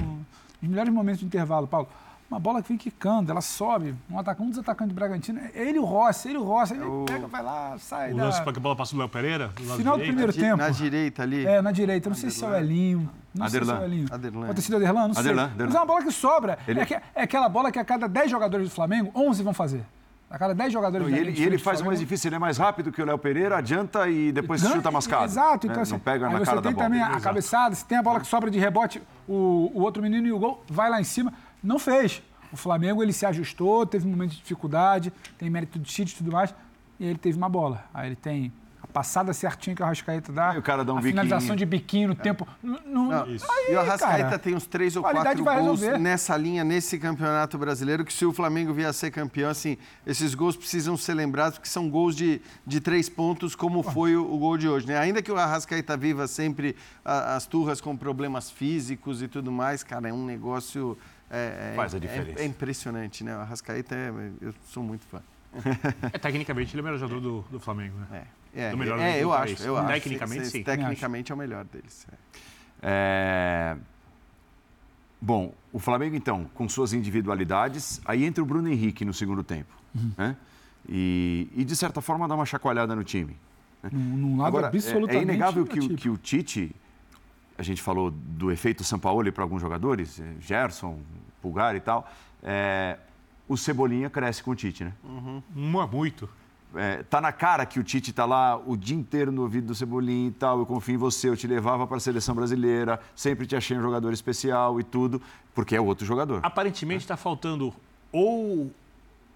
nos 0.61 0.69
melhores 0.71 0.93
momentos 0.93 1.19
do 1.19 1.25
intervalo, 1.25 1.67
Paulo. 1.67 1.89
uma 2.31 2.39
bola 2.39 2.61
que 2.61 2.67
vem 2.69 2.77
quicando, 2.77 3.29
ela 3.31 3.41
sobe, 3.41 3.93
um, 4.09 4.17
atacante, 4.19 4.47
um 4.47 4.49
dos 4.49 4.59
atacantes 4.59 4.93
do 4.93 4.95
Bragantino, 4.95 5.39
é 5.39 5.51
ele 5.67 5.79
o 5.79 5.83
Rossi, 5.85 6.29
ele 6.29 6.35
e 6.37 6.41
o 6.41 6.43
Rossi, 6.43 6.73
ele 6.75 6.83
pega, 7.05 7.27
vai 7.27 7.41
lá, 7.43 7.75
sai 7.77 8.13
O 8.13 8.17
da... 8.17 8.23
lance 8.25 8.41
para 8.41 8.51
que 8.53 8.59
a 8.59 8.61
bola 8.61 8.75
passa 8.75 8.93
do 8.93 8.99
Léo 8.99 9.09
Pereira? 9.09 9.49
Final 9.77 9.97
do 9.97 10.03
primeiro 10.03 10.31
Di- 10.31 10.39
tempo. 10.39 10.57
Na 10.57 10.69
direita 10.69 11.23
ali. 11.23 11.45
É, 11.45 11.61
na 11.61 11.71
direita. 11.73 12.09
Não 12.09 12.15
sei 12.17 12.29
se 12.29 12.43
é 12.43 12.47
o 12.47 12.55
Elinho. 12.55 13.09
Não 13.35 13.47
sei 13.49 13.59
se 13.63 13.69
é 13.69 13.73
o 13.73 13.75
Aderlan. 13.75 13.85
Elinho. 13.93 14.07
Aderlan. 14.11 14.45
Pode 14.47 14.55
ter 14.55 14.61
sido 14.61 14.73
o 14.73 14.75
Aderlan, 14.77 15.07
não 15.07 15.13
sei. 15.13 15.21
Aderlan, 15.23 15.43
Mas 15.43 15.53
Aderlan. 15.55 15.73
é 15.75 15.79
uma 15.79 15.85
bola 15.85 16.03
que 16.03 16.11
sobra. 16.11 16.57
Ele- 16.67 16.79
É, 16.81 16.85
que- 16.85 16.93
é 16.95 17.21
aquela 17.23 17.47
bola 17.49 17.71
que 17.71 17.79
a 17.79 17.85
cada 17.85 18.07
10 18.07 18.29
jogadores 18.31 18.67
do 18.69 18.73
Flamengo, 18.73 19.09
11 19.15 19.41
vão 19.43 19.53
fazer. 19.53 19.83
A 20.29 20.37
cada 20.37 20.53
10 20.53 20.73
jogadores 20.73 21.07
E 21.07 21.11
da 21.11 21.17
e 21.17 21.43
ele 21.43 21.57
faz 21.57 21.79
o 21.79 21.85
mais 21.85 21.99
difícil, 21.99 22.27
ele 22.27 22.35
é 22.35 22.39
mais 22.39 22.57
rápido 22.57 22.91
que 22.91 23.01
o 23.01 23.05
Léo 23.05 23.17
Pereira, 23.17 23.57
adianta 23.57 24.09
e 24.09 24.31
depois 24.33 24.61
Ganha- 24.61 24.75
chuta 24.75 24.91
mascado. 24.91 25.23
Exato, 25.23 25.67
então 25.67 25.77
né? 25.77 25.81
assim, 25.83 25.93
Não 25.93 25.99
pega 25.99 26.29
na 26.29 26.37
você 26.39 26.45
cara 26.45 26.57
da 26.57 26.61
tem 26.63 26.73
bola. 26.73 26.85
também 26.85 27.01
a 27.01 27.07
Exato. 27.07 27.23
cabeçada, 27.23 27.75
se 27.75 27.85
tem 27.85 27.97
a 27.97 28.03
bola 28.03 28.19
que 28.19 28.27
sobra 28.27 28.51
de 28.51 28.59
rebote, 28.59 29.01
o, 29.25 29.71
o 29.73 29.79
outro 29.81 30.03
menino 30.03 30.27
e 30.27 30.31
o 30.33 30.37
gol, 30.39 30.61
vai 30.69 30.89
lá 30.89 30.99
em 30.99 31.05
cima. 31.05 31.33
Não 31.63 31.79
fez. 31.79 32.21
O 32.51 32.57
Flamengo, 32.57 33.01
ele 33.01 33.13
se 33.13 33.25
ajustou, 33.25 33.85
teve 33.85 34.05
um 34.05 34.11
momento 34.11 34.31
de 34.31 34.37
dificuldade, 34.37 35.13
tem 35.37 35.49
mérito 35.49 35.79
de 35.79 35.89
Tite 35.89 36.13
e 36.13 36.17
tudo 36.17 36.31
mais, 36.31 36.53
e 36.99 37.05
aí 37.05 37.09
ele 37.11 37.19
teve 37.19 37.37
uma 37.37 37.47
bola. 37.49 37.85
Aí 37.93 38.07
ele 38.09 38.15
tem 38.17 38.51
a 38.89 38.93
passada 38.93 39.33
certinha 39.33 39.75
que 39.75 39.81
o 39.81 39.85
Arrascaeta 39.85 40.31
dá, 40.31 40.55
E 40.55 40.57
o 40.57 40.61
cara 40.61 40.83
dá 40.83 40.93
um 40.93 40.97
a 40.97 41.01
finalização 41.01 41.55
biquinho. 41.55 41.57
de 41.57 41.65
biquinho 41.65 42.07
no 42.09 42.15
tempo. 42.15 42.47
Não- 42.63 42.79
Não, 43.07 43.27
Isso. 43.29 43.45
Aí, 43.49 43.71
e 43.73 43.75
o 43.75 43.79
Arrascaeta 43.79 44.23
cara, 44.23 44.39
tem 44.39 44.55
uns 44.55 44.65
três 44.65 44.95
ou 44.95 45.03
quatro 45.03 45.43
gols 45.43 45.79
resolver. 45.81 45.97
nessa 45.99 46.35
linha, 46.35 46.63
nesse 46.63 46.97
campeonato 46.97 47.57
brasileiro, 47.57 48.03
que 48.03 48.11
se 48.13 48.25
o 48.25 48.33
Flamengo 48.33 48.73
vier 48.73 48.89
a 48.89 48.93
ser 48.93 49.11
campeão, 49.11 49.49
assim, 49.49 49.77
esses 50.05 50.33
gols 50.33 50.55
precisam 50.57 50.97
ser 50.97 51.13
lembrados, 51.13 51.57
porque 51.59 51.69
são 51.69 51.89
gols 51.89 52.15
de, 52.15 52.41
de 52.65 52.79
três 52.81 53.07
pontos, 53.09 53.55
como 53.55 53.83
foi 53.83 54.15
o, 54.15 54.23
o 54.33 54.37
gol 54.37 54.57
de 54.57 54.67
hoje. 54.67 54.87
Né? 54.87 54.97
Ainda 54.97 55.21
que 55.21 55.31
o 55.31 55.37
Arrascaeta 55.37 55.95
viva 55.95 56.27
sempre 56.27 56.75
a- 57.05 57.35
as 57.35 57.45
turras 57.45 57.79
com 57.81 57.95
problemas 57.95 58.49
físicos 58.49 59.21
e 59.21 59.27
tudo 59.27 59.51
mais, 59.51 59.83
cara, 59.83 60.09
é 60.09 60.13
um 60.13 60.25
negócio... 60.25 60.97
é- 61.29 61.71
é- 61.71 61.75
Faz 61.75 61.93
a 61.93 61.97
é- 61.97 61.99
diferença. 61.99 62.41
É, 62.41 62.45
impressionante, 62.45 63.23
né? 63.23 63.35
O 63.35 63.39
Arrascaeta, 63.41 63.93
é, 63.95 64.11
eu 64.41 64.53
sou 64.69 64.81
muito 64.81 65.05
fã. 65.05 65.21
É, 66.13 66.17
tecnicamente, 66.17 66.73
ele 66.73 66.79
é 66.79 66.81
o 66.81 66.85
melhor 66.85 66.99
jogador 66.99 67.19
do, 67.21 67.41
do 67.49 67.59
Flamengo, 67.59 67.95
né? 67.99 68.07
É, 68.23 68.36
é, 68.57 68.71
Do 68.71 68.77
melhor 68.77 68.99
é, 68.99 69.23
eu 69.23 69.29
país. 69.29 69.53
acho, 69.53 69.63
eu 69.63 69.77
acho. 69.77 69.87
Tecnicamente, 69.87 70.47
sim. 70.47 70.63
Tecnicamente 70.63 71.31
é 71.31 71.35
o 71.35 71.37
melhor 71.37 71.63
deles. 71.65 72.07
é. 72.11 72.15
É... 72.81 73.77
Bom, 75.19 75.53
o 75.73 75.79
Flamengo, 75.79 76.15
então, 76.15 76.45
com 76.53 76.69
suas 76.69 76.93
individualidades, 76.93 77.99
aí 78.05 78.23
entra 78.23 78.43
o 78.43 78.45
Bruno 78.45 78.69
Henrique 78.69 79.03
no 79.03 79.13
segundo 79.13 79.43
tempo. 79.43 79.73
Né? 80.15 80.35
E, 80.87 81.49
e, 81.55 81.65
de 81.65 81.75
certa 81.75 82.01
forma, 82.01 82.27
dá 82.27 82.35
uma 82.35 82.45
chacoalhada 82.45 82.95
no 82.95 83.03
time. 83.03 83.35
Num, 83.91 83.99
num 83.99 84.37
lado 84.37 84.47
Agora, 84.47 84.65
é- 84.67 84.69
absolutamente 84.69 85.17
é 85.17 85.21
inegável 85.23 85.65
que, 85.65 85.79
o- 85.79 85.95
que 85.95 86.09
o 86.09 86.17
Tite, 86.17 86.75
a 87.57 87.63
gente 87.63 87.81
falou 87.81 88.11
do 88.11 88.51
efeito 88.51 88.83
Sampaoli 88.83 89.31
para 89.31 89.43
alguns 89.43 89.61
jogadores, 89.61 90.19
eh, 90.19 90.33
Gerson, 90.39 90.99
Pulgar 91.41 91.75
e 91.75 91.79
tal, 91.79 92.07
é, 92.43 92.97
o 93.47 93.57
Cebolinha 93.57 94.09
cresce 94.09 94.43
com 94.43 94.51
o 94.51 94.55
Tite, 94.55 94.83
né? 94.83 94.93
Mu- 95.53 95.87
Muito. 95.87 96.29
É, 96.75 97.01
tá 97.03 97.21
na 97.21 97.31
cara 97.31 97.65
que 97.65 97.79
o 97.79 97.83
Tite 97.83 98.11
tá 98.11 98.25
lá 98.25 98.57
o 98.57 98.75
dia 98.75 98.95
inteiro 98.95 99.31
no 99.31 99.43
ouvido 99.43 99.67
do 99.67 99.75
Cebolinha 99.75 100.27
e 100.27 100.31
tal. 100.31 100.59
Eu 100.59 100.65
confio 100.65 100.95
em 100.95 100.97
você, 100.97 101.29
eu 101.29 101.37
te 101.37 101.47
levava 101.47 101.87
para 101.87 101.97
a 101.97 101.99
seleção 101.99 102.35
brasileira, 102.35 102.99
sempre 103.15 103.45
te 103.45 103.55
achei 103.55 103.77
um 103.77 103.81
jogador 103.81 104.11
especial 104.11 104.79
e 104.79 104.83
tudo, 104.83 105.21
porque 105.55 105.75
é 105.75 105.81
outro 105.81 106.05
jogador. 106.05 106.41
Aparentemente 106.43 107.03
está 107.03 107.15
faltando 107.15 107.73
ou 108.11 108.71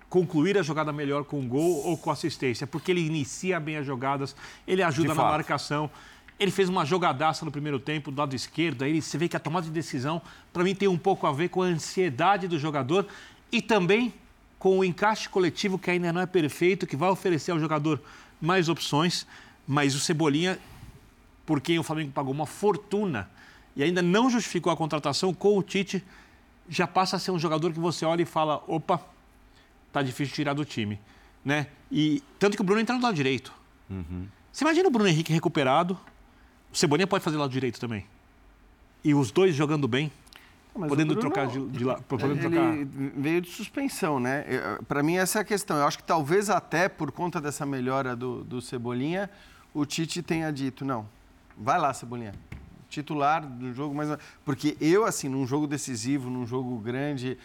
concluir 0.10 0.58
a 0.58 0.62
jogada 0.62 0.92
melhor 0.92 1.24
com 1.24 1.48
gol 1.48 1.86
ou 1.86 1.98
com 1.98 2.12
assistência, 2.12 2.68
porque 2.68 2.92
ele 2.92 3.06
inicia 3.06 3.60
bem 3.62 3.78
as 3.78 3.86
jogadas, 3.86 4.36
ele 4.68 4.84
ajuda 4.84 5.10
De 5.10 5.16
na 5.16 5.16
fato. 5.16 5.32
marcação. 5.32 5.90
Ele 6.38 6.52
fez 6.52 6.68
uma 6.68 6.84
jogadaça 6.84 7.46
no 7.46 7.52
primeiro 7.52 7.80
tempo 7.80 8.12
do 8.12 8.20
lado 8.20 8.36
esquerdo, 8.36 8.84
aí 8.84 9.02
você 9.02 9.18
vê 9.18 9.28
que 9.30 9.38
a 9.38 9.40
tomada 9.40 9.66
de 9.66 9.72
decisão, 9.72 10.22
para 10.52 10.64
mim, 10.64 10.76
tem 10.76 10.88
um 10.88 10.98
pouco 10.98 11.26
a 11.28 11.32
ver 11.32 11.50
com 11.50 11.62
a 11.62 11.66
ansiedade 11.66 12.48
do 12.48 12.60
jogador 12.60 13.08
e 13.52 13.62
também 13.62 14.14
com 14.62 14.78
o 14.78 14.86
encaixe 14.86 15.28
coletivo 15.28 15.80
que 15.80 15.90
ainda 15.90 16.14
não 16.14 16.22
é 16.22 16.28
perfeito, 16.28 16.86
que 16.86 16.96
vai 16.96 17.10
oferecer 17.10 17.50
ao 17.50 17.60
jogador 17.60 18.00
mais 18.40 18.70
opções, 18.70 19.26
mas 19.68 19.96
o 19.96 20.00
Cebolinha 20.00 20.60
por 21.48 21.60
quem 21.60 21.80
o 21.80 21.84
Flamengo 21.84 22.12
pagou 22.12 22.32
uma 22.32 22.46
fortuna 22.46 23.28
e 23.76 23.82
ainda 23.82 24.04
não 24.04 24.30
justificou 24.30 24.72
a 24.72 24.78
contratação 24.78 25.34
com 25.34 25.58
o 25.58 25.64
Tite, 25.64 26.04
já 26.70 26.86
passa 26.86 27.16
a 27.16 27.20
ser 27.20 27.32
um 27.32 27.40
jogador 27.40 27.74
que 27.74 27.80
você 27.80 28.06
olha 28.06 28.22
e 28.22 28.26
fala, 28.26 28.64
opa, 28.68 29.02
tá 29.92 30.04
difícil 30.04 30.36
tirar 30.36 30.54
do 30.54 30.64
time, 30.64 31.00
né? 31.44 31.66
E 31.92 32.22
tanto 32.38 32.56
que 32.56 32.62
o 32.62 32.64
Bruno 32.64 32.80
entra 32.80 32.96
no 32.96 33.02
lado 33.02 33.16
direito. 33.16 33.52
Você 34.54 34.64
imagina 34.64 34.88
o 34.88 34.92
Bruno 34.92 35.10
Henrique 35.10 35.34
recuperado, 35.34 36.00
o 36.72 36.78
Cebolinha 36.78 37.08
pode 37.08 37.24
fazer 37.24 37.36
lado 37.36 37.52
direito 37.52 37.80
também. 37.80 38.06
E 39.04 39.16
os 39.16 39.32
dois 39.32 39.56
jogando 39.56 39.88
bem, 39.88 40.12
Mas 40.74 40.88
podendo 40.88 41.16
trocar 41.16 41.48
de, 41.48 41.68
de 41.68 41.84
lado, 41.84 42.02
podendo 42.04 42.38
trocar. 42.38 42.74
veio 43.16 43.42
de 43.42 43.50
suspensão, 43.50 44.20
né? 44.20 44.46
Para 44.88 45.04
mim, 45.04 45.18
essa 45.18 45.40
é 45.40 45.42
a 45.42 45.46
questão. 45.46 45.78
Eu 45.78 45.86
acho 45.86 45.98
que 45.98 46.04
talvez 46.04 46.50
até 46.50 46.88
por 46.88 47.12
conta 47.12 47.42
dessa 47.42 47.66
melhora 47.66 48.16
do, 48.16 48.44
do 48.44 48.62
Cebolinha, 48.62 49.30
o 49.74 49.86
Tite 49.86 50.22
tenha 50.22 50.52
dito: 50.52 50.86
não, 50.86 51.08
vai 51.58 51.78
lá, 51.78 51.94
Cebolinha. 51.94 52.34
Titular 52.90 53.46
do 53.46 53.74
jogo, 53.74 53.94
mas. 53.94 54.18
Porque 54.46 54.78
eu, 54.80 55.06
assim, 55.06 55.28
num 55.28 55.46
jogo 55.46 55.68
decisivo, 55.68 56.30
num 56.30 56.46
jogo 56.46 56.78
grande, 56.78 57.38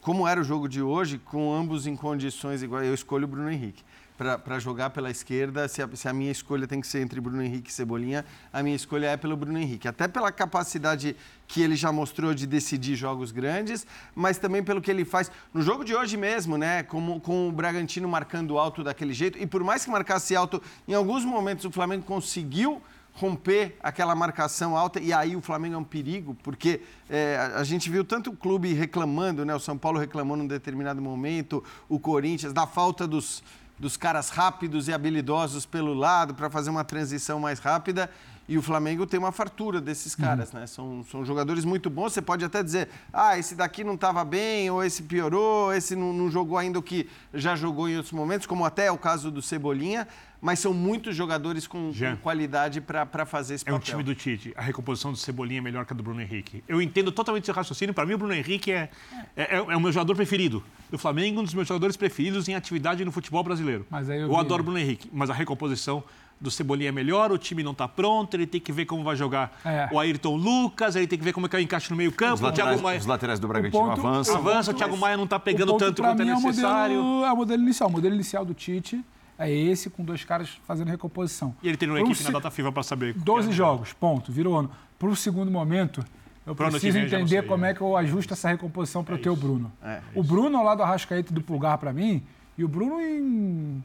como 0.00 0.26
era 0.26 0.40
o 0.40 0.44
jogo 0.44 0.68
de 0.68 0.82
hoje, 0.82 1.18
com 1.18 1.54
ambos 1.54 1.86
em 1.86 1.96
condições 1.96 2.62
iguais, 2.62 2.86
eu 2.86 2.94
escolho 2.94 3.24
o 3.24 3.28
Bruno 3.28 3.50
Henrique. 3.50 3.82
Para 4.16 4.60
jogar 4.60 4.90
pela 4.90 5.10
esquerda, 5.10 5.66
se 5.66 5.82
a, 5.82 5.88
se 5.92 6.08
a 6.08 6.12
minha 6.12 6.30
escolha 6.30 6.68
tem 6.68 6.80
que 6.80 6.86
ser 6.86 7.00
entre 7.00 7.20
Bruno 7.20 7.42
Henrique 7.42 7.68
e 7.68 7.72
Cebolinha, 7.72 8.24
a 8.52 8.62
minha 8.62 8.76
escolha 8.76 9.08
é 9.08 9.16
pelo 9.16 9.36
Bruno 9.36 9.58
Henrique. 9.58 9.88
Até 9.88 10.06
pela 10.06 10.30
capacidade 10.30 11.16
que 11.48 11.60
ele 11.60 11.74
já 11.74 11.90
mostrou 11.90 12.32
de 12.32 12.46
decidir 12.46 12.94
jogos 12.94 13.32
grandes, 13.32 13.84
mas 14.14 14.38
também 14.38 14.62
pelo 14.62 14.80
que 14.80 14.88
ele 14.88 15.04
faz 15.04 15.32
no 15.52 15.62
jogo 15.62 15.84
de 15.84 15.96
hoje 15.96 16.16
mesmo, 16.16 16.56
né? 16.56 16.84
Com, 16.84 17.18
com 17.18 17.48
o 17.48 17.52
Bragantino 17.52 18.08
marcando 18.08 18.56
alto 18.56 18.84
daquele 18.84 19.12
jeito. 19.12 19.36
E 19.36 19.48
por 19.48 19.64
mais 19.64 19.84
que 19.84 19.90
marcasse 19.90 20.36
alto, 20.36 20.62
em 20.86 20.94
alguns 20.94 21.24
momentos 21.24 21.64
o 21.64 21.72
Flamengo 21.72 22.04
conseguiu 22.04 22.80
romper 23.14 23.76
aquela 23.80 24.14
marcação 24.14 24.76
alta 24.76 25.00
e 25.00 25.12
aí 25.12 25.36
o 25.36 25.40
Flamengo 25.40 25.76
é 25.76 25.78
um 25.78 25.84
perigo, 25.84 26.36
porque 26.42 26.80
é, 27.08 27.52
a 27.54 27.62
gente 27.62 27.88
viu 27.88 28.04
tanto 28.04 28.30
o 28.30 28.36
clube 28.36 28.72
reclamando, 28.72 29.44
né? 29.44 29.54
O 29.54 29.60
São 29.60 29.78
Paulo 29.78 29.98
reclamou 29.98 30.36
num 30.36 30.46
determinado 30.46 31.00
momento, 31.00 31.62
o 31.88 31.98
Corinthians, 31.98 32.52
da 32.52 32.66
falta 32.66 33.06
dos, 33.06 33.42
dos 33.78 33.96
caras 33.96 34.30
rápidos 34.30 34.88
e 34.88 34.92
habilidosos 34.92 35.66
pelo 35.66 35.94
lado 35.94 36.34
para 36.34 36.48
fazer 36.48 36.70
uma 36.70 36.84
transição 36.84 37.40
mais 37.40 37.58
rápida. 37.58 38.10
E 38.46 38.58
o 38.58 38.62
Flamengo 38.62 39.06
tem 39.06 39.18
uma 39.18 39.32
fartura 39.32 39.80
desses 39.80 40.14
caras, 40.14 40.52
né? 40.52 40.66
São, 40.66 41.02
são 41.10 41.24
jogadores 41.24 41.64
muito 41.64 41.88
bons. 41.88 42.12
Você 42.12 42.20
pode 42.20 42.44
até 42.44 42.62
dizer, 42.62 42.90
ah, 43.10 43.38
esse 43.38 43.54
daqui 43.54 43.82
não 43.82 43.94
estava 43.94 44.22
bem, 44.22 44.70
ou 44.70 44.84
esse 44.84 45.02
piorou, 45.02 45.72
esse 45.72 45.96
não, 45.96 46.12
não 46.12 46.30
jogou 46.30 46.58
ainda 46.58 46.78
o 46.78 46.82
que 46.82 47.08
já 47.32 47.56
jogou 47.56 47.88
em 47.88 47.96
outros 47.96 48.12
momentos, 48.12 48.46
como 48.46 48.64
até 48.64 48.86
é 48.86 48.92
o 48.92 48.98
caso 48.98 49.30
do 49.30 49.40
Cebolinha. 49.40 50.06
Mas 50.44 50.58
são 50.58 50.74
muitos 50.74 51.16
jogadores 51.16 51.66
com, 51.66 51.90
com 51.90 52.16
qualidade 52.22 52.78
para 52.78 53.24
fazer 53.24 53.54
esse 53.54 53.64
É 53.66 53.72
um 53.72 53.76
papel. 53.78 53.90
time 53.92 54.02
do 54.02 54.14
Tite. 54.14 54.52
A 54.54 54.60
recomposição 54.60 55.10
do 55.10 55.16
Cebolinha 55.16 55.58
é 55.58 55.62
melhor 55.62 55.86
que 55.86 55.94
a 55.94 55.96
do 55.96 56.02
Bruno 56.02 56.20
Henrique. 56.20 56.62
Eu 56.68 56.82
entendo 56.82 57.10
totalmente 57.10 57.46
seu 57.46 57.54
raciocínio. 57.54 57.94
Para 57.94 58.04
mim, 58.04 58.12
o 58.12 58.18
Bruno 58.18 58.34
Henrique 58.34 58.70
é, 58.70 58.90
é, 59.34 59.56
é 59.56 59.60
o 59.76 59.80
meu 59.80 59.90
jogador 59.90 60.14
preferido 60.14 60.62
do 60.90 60.98
Flamengo, 60.98 61.40
um 61.40 61.44
dos 61.44 61.54
meus 61.54 61.66
jogadores 61.66 61.96
preferidos 61.96 62.46
em 62.46 62.54
atividade 62.54 63.02
no 63.06 63.10
futebol 63.10 63.42
brasileiro. 63.42 63.86
Mas 63.88 64.10
aí 64.10 64.18
eu 64.18 64.24
eu 64.24 64.28
vi- 64.28 64.36
adoro 64.36 64.60
o 64.60 64.64
Bruno 64.64 64.78
Henrique, 64.78 65.08
mas 65.10 65.30
a 65.30 65.32
recomposição 65.32 66.04
do 66.38 66.50
Cebolinha 66.50 66.90
é 66.90 66.92
melhor, 66.92 67.32
o 67.32 67.38
time 67.38 67.62
não 67.62 67.72
está 67.72 67.88
pronto, 67.88 68.34
ele 68.34 68.46
tem 68.46 68.60
que 68.60 68.70
ver 68.70 68.84
como 68.84 69.02
vai 69.02 69.16
jogar 69.16 69.58
É. 69.64 69.88
o 69.90 69.98
Ayrton 69.98 70.36
Lucas, 70.36 70.94
ele 70.94 71.06
tem 71.06 71.18
que 71.18 71.24
ver 71.24 71.32
como 71.32 71.46
é 71.46 71.48
que 71.48 71.56
é 71.56 71.58
o 71.58 71.62
encaixe 71.62 71.88
no 71.90 71.96
meio-campo. 71.96 72.34
Os 72.34 72.40
O 72.40 72.42
Thiago 72.52 72.58
laterais, 72.72 72.80
Maia 72.82 72.98
os 72.98 73.06
laterais 73.06 73.40
do 73.40 73.48
Bragantino 73.48 73.82
ponto- 73.82 74.00
avançam. 74.06 74.36
avança, 74.36 74.72
o 74.72 74.74
Thiago 74.74 74.94
Maia 74.98 75.16
não 75.16 75.24
está 75.24 75.38
pegando 75.40 75.72
o 75.72 75.78
tanto 75.78 76.02
quanto 76.02 76.20
é 76.20 76.24
o 76.24 76.28
necessário. 76.28 76.96
modelo, 77.02 77.24
é 77.24 77.32
o 77.32 77.36
modelo 77.36 77.62
inicial. 77.62 77.88
O 77.88 77.92
modelo 77.92 78.14
inicial 78.14 78.44
do 78.44 78.52
Tite 78.52 79.02
é 79.38 79.50
esse, 79.50 79.90
com 79.90 80.04
dois 80.04 80.24
caras 80.24 80.48
fazendo 80.66 80.88
recomposição. 80.88 81.54
E 81.62 81.68
ele 81.68 81.76
tem 81.76 81.88
uma 81.88 81.96
Pro 81.98 82.06
equipe 82.06 82.18
se- 82.18 82.24
na 82.24 82.30
data 82.38 82.50
FIFA 82.50 82.72
para 82.72 82.82
saber. 82.82 83.14
12 83.14 83.52
jogos, 83.52 83.92
ponto, 83.92 84.30
virou 84.32 84.56
ano. 84.58 84.70
Para 84.98 85.08
o 85.08 85.16
segundo 85.16 85.50
momento, 85.50 86.04
eu 86.46 86.54
Pro 86.54 86.70
preciso 86.70 86.98
entender 86.98 87.40
sei, 87.40 87.42
como 87.48 87.62
né? 87.62 87.70
é 87.70 87.74
que 87.74 87.80
eu 87.80 87.96
ajusto 87.96 88.32
essa 88.32 88.48
recomposição 88.48 89.02
para 89.02 89.18
ter 89.18 89.28
o 89.30 89.36
Bruno. 89.36 89.72
É, 89.82 90.00
o 90.14 90.22
Bruno 90.22 90.56
ao 90.58 90.64
lado 90.64 90.78
do 90.78 90.82
Arrascaeta 90.84 91.32
do 91.34 91.40
Pulgar 91.40 91.78
para 91.78 91.92
mim, 91.92 92.22
e 92.56 92.62
o 92.64 92.68
Bruno 92.68 93.00
em 93.00 93.82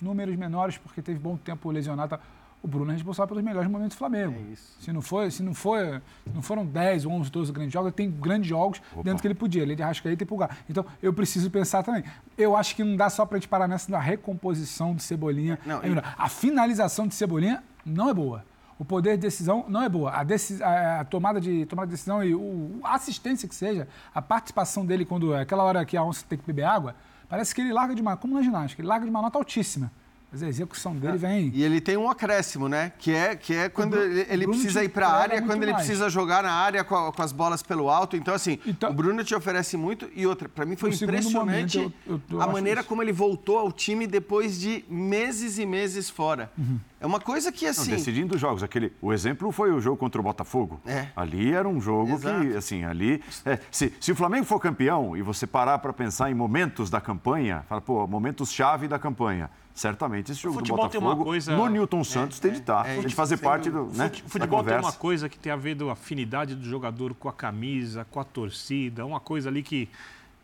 números 0.00 0.34
menores, 0.36 0.76
porque 0.78 1.00
teve 1.02 1.18
bom 1.18 1.36
tempo 1.36 1.70
lesionado. 1.70 2.18
O 2.62 2.68
Bruno 2.68 2.90
é 2.90 2.94
responsável 2.94 3.28
pelos 3.28 3.42
melhores 3.42 3.70
momentos 3.70 3.94
do 3.96 3.98
Flamengo. 3.98 4.34
É. 4.52 4.54
Se 4.80 4.92
não 4.92 5.00
foi, 5.00 5.30
se 5.30 5.42
não 5.42 5.54
foi, 5.54 6.00
se 6.26 6.34
não 6.34 6.42
foram 6.42 6.66
10, 6.66 7.06
11, 7.06 7.30
12 7.30 7.52
grandes 7.52 7.72
jogos, 7.72 7.86
ele 7.88 7.96
tem 7.96 8.10
grandes 8.10 8.48
jogos 8.48 8.82
dentro 9.02 9.22
que 9.22 9.26
ele 9.26 9.34
podia, 9.34 9.62
ele 9.62 9.74
de 9.74 9.82
Arrascaeta 9.82 10.22
e 10.22 10.26
Pulgar. 10.26 10.58
Então, 10.68 10.84
eu 11.02 11.12
preciso 11.12 11.50
pensar 11.50 11.82
também. 11.82 12.04
Eu 12.36 12.54
acho 12.56 12.76
que 12.76 12.84
não 12.84 12.96
dá 12.96 13.08
só 13.08 13.24
para 13.24 13.36
a 13.36 13.40
gente 13.40 13.48
parar 13.48 13.66
nessa 13.66 13.90
da 13.90 13.98
recomposição 13.98 14.94
de 14.94 15.02
Cebolinha. 15.02 15.58
Não, 15.64 15.82
É. 15.82 16.02
A 16.18 16.28
finalização 16.28 17.06
de 17.06 17.14
Cebolinha 17.14 17.62
não 17.84 18.08
é 18.10 18.14
boa. 18.14 18.44
O 18.78 18.84
poder 18.84 19.16
de 19.16 19.22
decisão 19.22 19.64
não 19.68 19.82
é 19.82 19.88
boa. 19.88 20.10
A, 20.12 20.24
deci- 20.24 20.62
a- 20.62 21.04
tomada, 21.04 21.40
de, 21.40 21.66
tomada 21.66 21.86
de 21.86 21.92
decisão 21.92 22.22
e 22.24 22.34
o, 22.34 22.80
a 22.82 22.94
assistência 22.94 23.46
que 23.48 23.54
seja, 23.54 23.86
a 24.14 24.22
participação 24.22 24.86
dele 24.86 25.04
quando 25.04 25.34
aquela 25.34 25.64
hora 25.64 25.84
que 25.84 25.96
a 25.96 26.02
onça 26.04 26.24
tem 26.28 26.38
que 26.38 26.46
beber 26.46 26.64
água, 26.64 26.94
parece 27.28 27.54
que 27.54 27.60
ele 27.60 27.72
larga 27.72 27.94
de 27.94 28.00
uma, 28.00 28.16
como 28.16 28.34
na 28.34 28.42
ginástica, 28.42 28.80
ele 28.80 28.88
larga 28.88 29.04
de 29.04 29.10
uma 29.10 29.20
nota 29.20 29.36
altíssima. 29.38 29.90
Mas 30.32 30.44
a 30.44 30.48
execução 30.48 30.94
dele 30.94 31.18
vem. 31.18 31.50
E 31.52 31.64
ele 31.64 31.80
tem 31.80 31.96
um 31.96 32.08
acréscimo, 32.08 32.68
né? 32.68 32.92
Que 32.98 33.12
é, 33.12 33.34
que 33.34 33.52
é 33.52 33.68
quando 33.68 33.90
Bruno- 33.96 34.04
ele, 34.06 34.26
ele 34.30 34.46
precisa 34.46 34.84
ir 34.84 34.88
para 34.88 35.08
a 35.08 35.12
área, 35.12 35.42
quando 35.42 35.62
ele 35.64 35.72
mais. 35.72 35.84
precisa 35.84 36.08
jogar 36.08 36.40
na 36.44 36.52
área 36.52 36.84
com, 36.84 36.94
a- 36.94 37.12
com 37.12 37.20
as 37.22 37.32
bolas 37.32 37.64
pelo 37.64 37.90
alto. 37.90 38.16
Então, 38.16 38.32
assim, 38.32 38.58
Então- 38.64 38.90
o 38.90 38.94
Bruno 38.94 39.24
te 39.24 39.34
oferece 39.34 39.76
muito. 39.76 40.08
E 40.14 40.24
outra, 40.28 40.48
para 40.48 40.64
mim 40.64 40.76
foi 40.76 40.90
impressionante 40.90 41.76
momento, 41.78 41.92
eu- 42.06 42.14
eu- 42.14 42.20
eu 42.30 42.42
a 42.42 42.46
maneira 42.46 42.80
isso. 42.80 42.88
como 42.88 43.02
ele 43.02 43.10
voltou 43.12 43.58
ao 43.58 43.72
time 43.72 44.06
depois 44.06 44.60
de 44.60 44.84
meses 44.88 45.58
e 45.58 45.66
meses 45.66 46.08
fora. 46.08 46.48
Uhum. 46.56 46.78
É 47.00 47.06
uma 47.06 47.18
coisa 47.18 47.50
que, 47.50 47.64
Não, 47.64 47.70
assim. 47.72 47.90
decidindo 47.90 48.38
jogos. 48.38 48.62
Aquele, 48.62 48.92
o 49.00 49.12
exemplo 49.12 49.50
foi 49.50 49.72
o 49.72 49.80
jogo 49.80 49.96
contra 49.96 50.20
o 50.20 50.22
Botafogo. 50.24 50.80
É. 50.86 51.08
Ali 51.16 51.50
era 51.52 51.66
um 51.66 51.80
jogo 51.80 52.20
que, 52.20 52.26
Exato. 52.26 52.56
assim, 52.58 52.84
ali. 52.84 53.20
é, 53.44 53.58
se, 53.70 53.92
se 53.98 54.12
o 54.12 54.14
Flamengo 54.14 54.44
for 54.44 54.60
campeão 54.60 55.16
e 55.16 55.22
você 55.22 55.44
parar 55.46 55.78
para 55.78 55.92
pensar 55.92 56.30
em 56.30 56.34
momentos 56.34 56.88
da 56.90 57.00
campanha, 57.00 57.64
fala, 57.68 57.80
pô, 57.80 58.06
momentos-chave 58.06 58.86
da 58.86 58.98
campanha. 58.98 59.50
Certamente 59.74 60.32
esse 60.32 60.40
jogo 60.42 60.54
do 60.56 60.58
futebol 60.60 60.88
tem 60.88 61.00
Botafogo, 61.00 61.20
uma 61.22 61.24
coisa- 61.24 61.56
no 61.56 61.68
Newton 61.68 62.04
Santos, 62.04 62.38
tem 62.40 62.52
de 62.52 62.58
estar. 62.58 62.84
é 62.86 62.92
tem 62.94 63.00
de 63.02 63.06
isso, 63.08 63.16
fazer 63.16 63.36
parte 63.38 63.70
do, 63.70 63.86
né, 63.86 64.10
Futebol 64.26 64.62
tem 64.64 64.76
uma 64.78 64.92
coisa 64.92 65.28
que 65.28 65.38
tem 65.38 65.52
a 65.52 65.56
ver 65.56 65.76
com 65.76 65.88
a 65.88 65.92
afinidade 65.92 66.54
do 66.54 66.64
jogador 66.64 67.14
com 67.14 67.28
a 67.28 67.32
camisa, 67.32 68.06
com 68.10 68.20
a 68.20 68.24
torcida, 68.24 69.06
uma 69.06 69.20
coisa 69.20 69.48
ali 69.48 69.62
que 69.62 69.88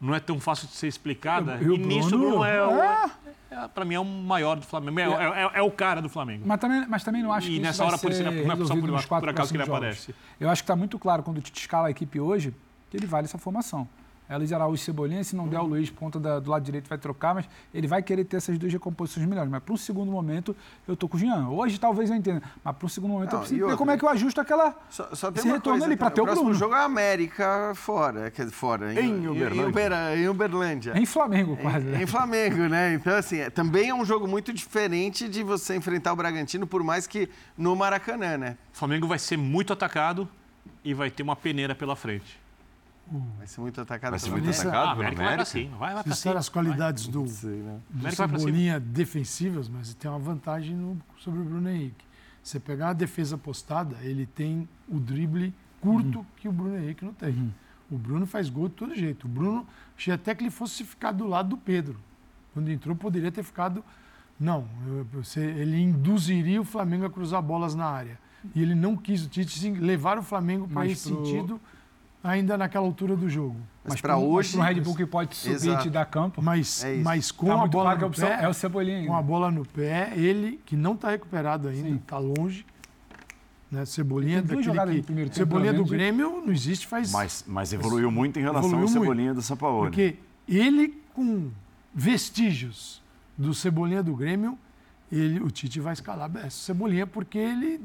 não 0.01 0.15
é 0.15 0.21
tão 0.21 0.39
fácil 0.41 0.69
de 0.69 0.75
ser 0.75 0.87
explicada. 0.87 1.59
E 1.61 1.69
o 1.69 1.75
E, 1.75 1.79
nisso 1.79 2.09
o 2.15 2.19
Bruno- 2.19 2.29
Bruno 2.31 2.45
é, 2.45 2.67
o- 2.67 2.71
É. 2.81 3.11
é, 3.51 3.69
para 3.69 3.85
mim 3.85 3.95
é 3.95 4.01
o 4.01 4.05
maior 4.05 4.57
do 4.57 4.63
Flamengo, 4.67 5.01
é, 5.01 5.05
é- 5.05 5.43
é- 5.45 5.51
é 5.59 5.63
o 5.63 5.71
cara 5.71 6.01
do 6.01 6.09
Flamengo. 6.09 6.45
Mas 6.47 6.61
também, 6.61 6.87
mas 6.89 7.03
também 7.05 7.23
não 7.23 7.33
acho 7.33 7.47
E 7.47 7.51
que 7.51 7.57
isso 7.57 7.63
nessa 7.63 7.85
hora, 7.85 7.99
por 7.99 8.11
isso, 8.11 8.23
não 8.23 8.31
é 8.31 8.65
só 8.65 8.75
por- 8.75 9.21
por 9.21 9.29
acaso 9.29 9.51
que 9.51 9.57
ele 9.57 9.65
jogos. 9.65 9.79
aparece. 9.79 10.15
Eu 10.39 10.49
acho 10.49 10.63
que 10.63 10.65
está 10.65 10.77
muito 10.77 10.99
claro 10.99 11.23
quando 11.23 11.39
o 11.39 11.41
Tite 11.41 11.61
escala 11.61 11.89
a 11.89 11.91
equipe 11.91 12.21
hoje 12.21 12.55
que 12.91 12.97
ele 12.97 13.07
vale 13.07 13.25
essa 13.25 13.39
formação. 13.39 13.89
É 14.29 14.37
Luiz 14.37 14.53
Araújo 14.53 14.75
e 14.81 14.85
Cebolinha, 14.85 15.23
se 15.23 15.37
não 15.37 15.47
der 15.47 15.61
o 15.61 15.65
Luiz, 15.67 15.89
ponta 15.89 16.19
da- 16.19 16.41
do 16.41 16.51
lado 16.51 16.63
direito 16.65 16.89
vai 16.89 16.99
trocar, 16.99 17.35
mas 17.35 17.49
ele 17.73 17.87
vai 17.87 18.03
querer 18.03 18.25
ter 18.25 18.39
essas 18.39 18.59
duas 18.59 18.73
recomposições 18.73 19.25
melhores. 19.27 19.51
Mas 19.51 19.63
para 19.63 19.73
um 19.73 19.77
segundo 19.77 20.11
momento, 20.11 20.55
eu 20.89 20.97
tô 20.97 21.09
com 21.09 21.17
o 21.17 21.21
Jean. 21.21 21.49
Hoje 21.49 21.79
talvez 21.79 22.11
eu 22.11 22.17
entenda, 22.17 22.43
mas 22.65 22.77
para 22.77 22.87
um 22.87 22.89
segundo 22.89 23.13
momento 23.13 23.31
Não, 23.33 23.39
eu 23.39 23.47
preciso 23.47 23.67
ver 23.69 23.77
como 23.77 23.91
é 23.93 23.97
que 23.97 24.05
eu 24.05 24.09
ajusto 24.09 24.41
aquela, 24.41 24.75
Só, 24.91 25.15
só 25.15 25.31
tem 25.31 25.39
esse 25.39 25.49
uma 25.49 25.55
retorno 25.57 25.79
coisa, 25.79 25.87
ali 25.87 25.97
para 25.97 26.11
ter 26.11 26.21
o 26.21 26.25
o 26.25 26.27
próximo 26.27 26.45
Bruno. 26.49 26.59
jogo 26.59 26.75
é 26.75 26.79
a 26.79 26.85
América 26.85 27.73
fora, 27.77 28.31
quer 28.31 28.43
dizer, 28.47 28.55
fora. 28.57 28.93
Em 29.01 29.29
Uberlândia. 29.29 29.69
Ubera- 29.69 30.17
em 30.17 30.29
Uberlândia. 30.29 30.93
Em 30.99 31.07
Flamengo, 31.07 31.57
quase. 31.57 31.87
né? 31.87 32.03
Em 32.03 32.07
Flamengo, 32.07 32.69
né? 32.69 32.95
Então, 32.95 33.15
assim, 33.17 33.39
é- 33.39 33.51
também 33.51 33.91
é 33.91 33.95
um 33.95 34.05
jogo 34.05 34.27
muito 34.27 34.53
diferente 34.53 35.29
de 35.29 35.43
você 35.45 35.77
enfrentar 35.77 36.13
o 36.13 36.17
Bragantino, 36.17 36.67
por 36.67 36.83
mais 36.83 37.07
que 37.07 37.29
no 37.57 37.77
Maracanã, 37.77 38.37
né? 38.37 38.57
O 38.75 38.77
Flamengo 38.77 39.07
vai 39.07 39.19
ser 39.21 39.37
muito 39.37 39.73
atacado 39.73 40.29
e 40.85 40.93
vai 40.95 41.11
ter 41.11 41.23
uma 41.23 41.37
peneira 41.37 41.75
pela 41.77 41.95
frente. 41.95 42.45
Vai 43.39 43.47
ser 43.47 43.61
muito 43.61 43.81
atacado. 43.81 44.11
Vai 44.11 44.19
ser 44.19 44.31
muito 44.31 44.51
atacado 44.51 44.75
Ah, 44.75 44.81
a 44.93 44.95
pelo 44.97 45.01
América 45.03 45.17
vai 45.17 45.17
pra 45.17 45.27
América. 45.35 45.45
cima, 45.45 45.77
vai, 45.77 45.95
vai 45.95 46.03
cima. 46.15 46.39
as 46.39 46.49
qualidades 46.49 47.07
do, 47.07 47.27
Sei, 47.29 47.51
né? 47.63 47.79
do 47.89 48.03
vai. 48.03 48.13
Cebolinha 48.13 48.81
defensivas, 48.81 49.69
mas 49.69 49.95
tem 49.95 50.11
uma 50.11 50.19
vantagem 50.19 50.75
no- 50.75 50.99
sobre 51.19 51.41
o 51.41 51.45
Bruno 51.45 51.69
Henrique. 51.71 52.05
Você 52.43 52.59
pegar 52.59 52.91
a 52.91 52.93
defesa 52.93 53.39
postada, 53.39 53.97
ele 54.03 54.27
tem 54.27 54.69
o 54.89 54.99
drible 54.99 55.55
curto 55.81 56.27
que 56.37 56.49
o 56.49 56.53
Bruno 56.53 56.77
Henrique 56.77 57.05
não 57.05 57.13
tem. 57.13 57.53
O 57.91 57.97
Bruno 57.97 58.27
faz 58.27 58.49
gol 58.49 58.69
de 58.69 58.75
todo 58.75 58.95
jeito. 58.95 59.27
O 59.27 59.29
Bruno, 59.29 59.65
achei 59.97 60.13
até 60.13 60.35
que 60.35 60.43
ele 60.43 60.51
fosse 60.51 60.83
ficar 60.85 61.13
do 61.13 61.27
lado 61.27 61.51
do 61.51 61.57
Pedro. 61.57 61.97
Quando 62.53 62.69
entrou, 62.71 62.97
poderia 62.97 63.31
ter 63.31 63.43
ficado. 63.45 63.85
Não, 64.39 64.67
ele 65.37 65.81
induziria 65.81 66.61
o 66.61 66.65
Flamengo 66.65 67.05
a 67.07 67.11
cruzar 67.11 67.41
bolas 67.41 67.75
na 67.75 67.87
área. 67.87 68.19
E 68.55 68.63
ele 68.63 68.75
não 68.75 68.97
quis 68.97 69.25
o 69.25 69.29
Tite 69.29 69.71
levar 69.71 70.19
o 70.19 70.23
Flamengo 70.23 70.69
para 70.69 70.87
esse 70.87 71.09
pro- 71.09 71.25
sentido, 71.25 71.61
ainda 72.29 72.57
naquela 72.59 72.85
altura 72.87 73.17
do 73.17 73.29
jogo. 73.29 73.57
Mas 73.85 74.01
pra 74.01 74.15
para 74.15 74.17
hoje. 74.19 74.57
Um 74.59 74.61
Red 74.61 74.81
Bull 74.81 74.95
que 74.97 75.07
pode 75.07 75.37
subir 75.37 75.53
e 75.53 75.55
Exato. 75.55 75.83
te 75.85 75.91
dar 75.91 76.05
campo, 76.07 76.43
Mas, 76.43 76.83
É 76.85 76.95
isso. 76.95 77.05
mas 77.05 77.31
com 77.31 77.47
tá 77.47 77.55
a 77.55 77.57
muito 77.59 77.73
bola 77.73 77.95
no 77.95 78.11
pé, 78.11 78.39
é 78.43 78.49
o 78.49 78.53
Cebolinha 78.55 78.97
ainda. 78.99 79.09
com 79.09 79.17
a 79.17 79.23
bola 79.23 79.51
no 79.51 79.65
pé, 79.65 80.13
ele, 80.17 80.61
que 80.67 80.75
não 80.77 80.95
está 80.95 81.11
recuperado 81.11 81.69
ainda, 81.69 81.89
está 81.91 82.19
longe. 82.19 82.67
Né? 83.71 83.85
Cebolinha, 83.85 84.39
Tem 84.39 84.43
duas 84.43 84.49
daquele 84.51 84.65
jogadas 84.65 84.95
que, 84.95 85.03
primeiro 85.03 85.31
tempo, 85.31 85.39
Cebolinha 85.39 85.73
do. 85.73 85.85
Grêmio 85.85 86.43
não 86.45 86.53
existe 86.53 86.87
faz... 86.87 87.11
Mas, 87.13 87.45
mas 87.47 87.73
evoluiu 87.73 88.11
muito 88.11 88.39
em 88.39 88.43
relação 88.43 88.69
Evoluiu 88.71 88.87
ao 88.87 88.91
muito. 88.93 89.03
Cebolinha 89.03 89.35
do 89.35 89.43
Sampaoli. 89.43 89.91
Porque 89.91 90.17
ele, 90.49 91.03
com 91.15 91.51
vestígios 91.93 93.03
do 93.37 93.53
Cebolinha 93.55 94.03
do 94.03 94.15
Grêmio, 94.15 94.57
ele, 95.11 95.41
o 95.41 95.51
Tite 95.51 95.81
vai 95.81 95.93
escalar. 95.93 96.31
Cebolinha 96.51 97.07
porque 97.07 97.39
ele, 97.39 97.81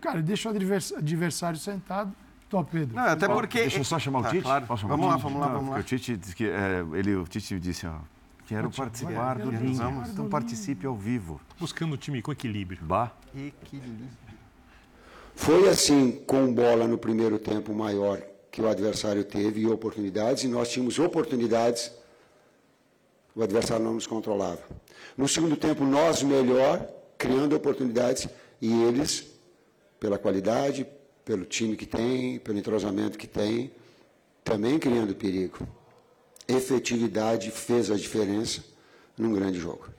cara, 0.00 0.20
deixa 0.22 0.48
o 0.50 0.54
advers- 0.54 0.92
adversário 0.92 1.58
sentado. 1.58 2.12
Tô, 2.48 2.64
Pedro. 2.64 2.94
Não, 2.96 3.02
até 3.04 3.28
porque. 3.28 3.58
Deixa 3.60 3.78
eu 3.78 3.84
só 3.84 3.98
chamar 3.98 4.22
Tá, 4.22 4.28
o 4.28 4.30
Tite. 4.32 4.42
claro. 4.42 4.66
Posso 4.66 4.82
chamar 4.82 4.96
Vamos 4.96 5.06
o 5.06 5.10
lá, 5.10 5.16
vamos 5.16 5.40
lá, 5.40 5.46
vamos 5.48 5.70
lá. 5.70 5.76
porque 5.76 5.94
O 5.94 5.98
Tite 5.98 6.16
disse 6.16 6.34
que 6.34 6.44
é, 6.48 6.84
ele, 6.94 7.14
o 7.16 7.24
Tite 7.24 7.60
disse, 7.60 7.86
ó, 7.86 7.96
quero 8.46 8.70
participar 8.70 9.38
do 9.38 9.50
vamos. 9.74 10.10
Então 10.10 10.28
participe 10.28 10.86
ao 10.86 10.94
vivo. 10.94 11.40
Buscando 11.60 11.92
o 11.92 11.96
time 11.96 12.22
com 12.22 12.32
equilíbrio. 12.32 12.80
Bah. 12.82 13.12
Equilíbrio. 13.34 14.08
Foi 15.34 15.68
assim, 15.68 16.12
com 16.26 16.52
bola 16.52 16.88
no 16.88 16.98
primeiro 16.98 17.38
tempo 17.38 17.72
maior 17.72 18.20
que 18.50 18.60
o 18.60 18.68
adversário 18.68 19.22
teve 19.22 19.60
e 19.60 19.66
oportunidades, 19.66 20.42
e 20.42 20.48
nós 20.48 20.68
tínhamos 20.70 20.98
oportunidades, 20.98 21.92
o 23.36 23.42
adversário 23.42 23.84
não 23.84 23.94
nos 23.94 24.06
controlava. 24.06 24.58
No 25.16 25.28
segundo 25.28 25.56
tempo, 25.56 25.84
nós 25.84 26.22
melhor, 26.24 26.84
criando 27.16 27.54
oportunidades, 27.54 28.26
e 28.60 28.72
eles, 28.82 29.26
pela 30.00 30.18
qualidade, 30.18 30.86
pelo 31.28 31.44
time 31.44 31.76
que 31.76 31.84
tem, 31.84 32.38
pelo 32.38 32.58
entrosamento 32.58 33.18
que 33.18 33.26
tem, 33.26 33.70
também 34.42 34.78
criando 34.78 35.14
perigo. 35.14 35.58
Efetividade 36.48 37.50
fez 37.50 37.90
a 37.90 37.96
diferença 37.96 38.64
num 39.14 39.34
grande 39.34 39.58
jogo. 39.60 39.90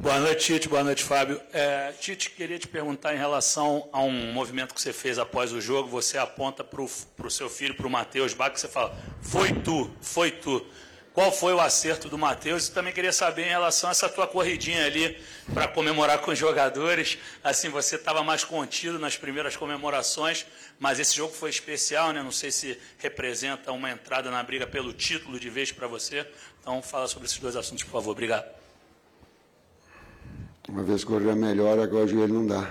Boa 0.00 0.20
noite, 0.20 0.46
Tite. 0.46 0.70
Boa 0.70 0.82
noite, 0.82 1.04
Fábio. 1.04 1.38
É, 1.52 1.92
Tite, 2.00 2.30
queria 2.30 2.58
te 2.58 2.66
perguntar 2.66 3.14
em 3.14 3.18
relação 3.18 3.86
a 3.92 4.00
um 4.00 4.32
movimento 4.32 4.72
que 4.72 4.80
você 4.80 4.94
fez 4.94 5.18
após 5.18 5.52
o 5.52 5.60
jogo. 5.60 5.90
Você 5.90 6.16
aponta 6.16 6.64
para 6.64 6.80
o 6.80 7.30
seu 7.30 7.50
filho, 7.50 7.74
para 7.74 7.86
o 7.86 7.90
Matheus 7.90 8.32
Bach, 8.32 8.58
você 8.58 8.68
fala, 8.68 8.96
foi 9.20 9.52
tu, 9.52 9.90
foi 10.00 10.30
tu. 10.30 10.64
Qual 11.18 11.32
foi 11.32 11.52
o 11.52 11.58
acerto 11.58 12.08
do 12.08 12.16
Matheus? 12.16 12.68
E 12.68 12.70
também 12.70 12.92
queria 12.92 13.12
saber 13.12 13.42
em 13.42 13.48
relação 13.48 13.88
a 13.88 13.90
essa 13.90 14.08
tua 14.08 14.24
corridinha 14.24 14.86
ali 14.86 15.18
para 15.52 15.66
comemorar 15.66 16.20
com 16.20 16.30
os 16.30 16.38
jogadores. 16.38 17.18
Assim, 17.42 17.68
você 17.68 17.96
estava 17.96 18.22
mais 18.22 18.44
contido 18.44 19.00
nas 19.00 19.16
primeiras 19.16 19.56
comemorações, 19.56 20.46
mas 20.78 21.00
esse 21.00 21.16
jogo 21.16 21.34
foi 21.34 21.50
especial, 21.50 22.12
né? 22.12 22.22
Não 22.22 22.30
sei 22.30 22.52
se 22.52 22.78
representa 22.98 23.72
uma 23.72 23.90
entrada 23.90 24.30
na 24.30 24.40
briga 24.44 24.64
pelo 24.64 24.92
título 24.92 25.40
de 25.40 25.50
vez 25.50 25.72
para 25.72 25.88
você. 25.88 26.24
Então, 26.60 26.80
fala 26.80 27.08
sobre 27.08 27.26
esses 27.26 27.38
dois 27.38 27.56
assuntos, 27.56 27.82
por 27.82 27.90
favor. 27.90 28.12
Obrigado. 28.12 28.48
Uma 30.68 30.84
vez 30.84 31.02
corria 31.02 31.34
melhor, 31.34 31.80
agora 31.80 32.04
o 32.04 32.08
joelho 32.08 32.34
não 32.34 32.46
dá. 32.46 32.70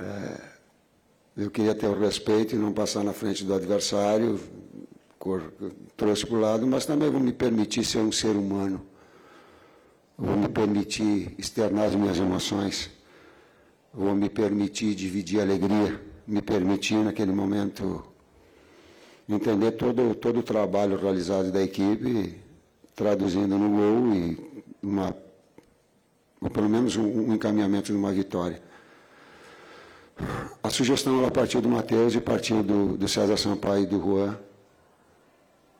É, 0.00 0.40
eu 1.36 1.48
queria 1.48 1.76
ter 1.76 1.86
o 1.86 1.96
respeito 1.96 2.56
e 2.56 2.58
não 2.58 2.72
passar 2.72 3.04
na 3.04 3.12
frente 3.12 3.44
do 3.44 3.54
adversário, 3.54 4.40
trouxe 5.96 6.26
para 6.26 6.36
o 6.36 6.40
lado, 6.40 6.66
mas 6.66 6.86
também 6.86 7.10
vou 7.10 7.20
me 7.20 7.32
permitir 7.32 7.84
ser 7.84 7.98
um 7.98 8.12
ser 8.12 8.36
humano. 8.36 8.80
Vou 10.16 10.36
me 10.36 10.48
permitir 10.48 11.34
externar 11.38 11.86
as 11.86 11.94
minhas 11.94 12.18
emoções. 12.18 12.90
Vou 13.92 14.14
me 14.14 14.28
permitir 14.28 14.94
dividir 14.94 15.40
a 15.40 15.42
alegria. 15.42 16.00
Me 16.26 16.40
permitir, 16.40 16.96
naquele 16.96 17.32
momento, 17.32 18.04
entender 19.28 19.72
todo, 19.72 20.14
todo 20.14 20.40
o 20.40 20.42
trabalho 20.42 20.96
realizado 20.96 21.50
da 21.50 21.62
equipe, 21.62 22.38
traduzindo 22.94 23.58
no 23.58 23.68
gol 23.70 24.14
e 24.14 24.64
uma 24.82 25.14
ou 26.40 26.50
pelo 26.50 26.68
menos 26.68 26.96
um, 26.96 27.04
um 27.04 27.34
encaminhamento 27.34 27.92
de 27.92 27.98
uma 27.98 28.12
vitória. 28.12 28.60
A 30.62 30.68
sugestão 30.70 31.20
ela 31.20 31.30
partiu 31.30 31.60
do 31.60 31.68
Matheus 31.68 32.14
e 32.14 32.20
partiu 32.20 32.62
do, 32.62 32.96
do 32.96 33.08
César 33.08 33.36
Sampaio 33.36 33.84
e 33.84 33.86
do 33.86 34.00
Juan, 34.00 34.38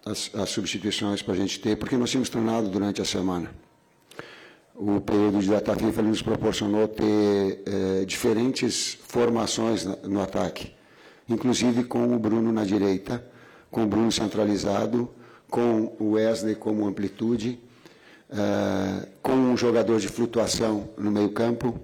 as, 0.04 0.30
as 0.34 0.50
substituições 0.50 1.22
para 1.22 1.34
a 1.34 1.36
gente 1.36 1.60
ter, 1.60 1.76
porque 1.76 1.96
nós 1.96 2.10
tínhamos 2.10 2.28
treinado 2.28 2.68
durante 2.68 3.00
a 3.00 3.04
semana. 3.04 3.50
O 4.74 5.00
período 5.00 5.38
de 5.38 5.48
data 5.48 5.76
FIFA 5.76 6.02
nos 6.02 6.22
proporcionou 6.22 6.88
ter 6.88 7.62
eh, 7.66 8.04
diferentes 8.06 8.98
formações 9.06 9.84
no, 9.84 10.20
ataque, 10.20 10.72
inclusive 11.28 11.84
com 11.84 12.14
o 12.14 12.18
Bruno 12.18 12.50
na 12.50 12.64
direita, 12.64 13.24
com 13.70 13.84
o 13.84 13.86
Bruno 13.86 14.10
centralizado, 14.10 15.10
com 15.48 15.94
o 16.00 16.12
Wesley 16.12 16.54
como 16.54 16.86
amplitude, 16.86 17.60
Uh, 18.32 19.06
com 19.20 19.34
um 19.34 19.56
jogador 19.58 20.00
de 20.00 20.08
flutuação 20.08 20.88
no 20.96 21.10
meio-campo, 21.10 21.78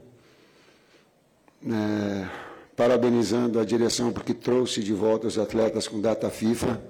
uh, 1.63 2.27
parabenizando 2.75 3.61
a 3.61 3.67
direção 3.67 4.11
porque 4.13 4.33
trouxe 4.33 4.83
de 4.83 4.95
volta 4.95 5.27
os 5.27 5.39
atletas 5.39 5.87
com 5.87 6.01
data 6.01 6.31
FIFA. 6.31 6.81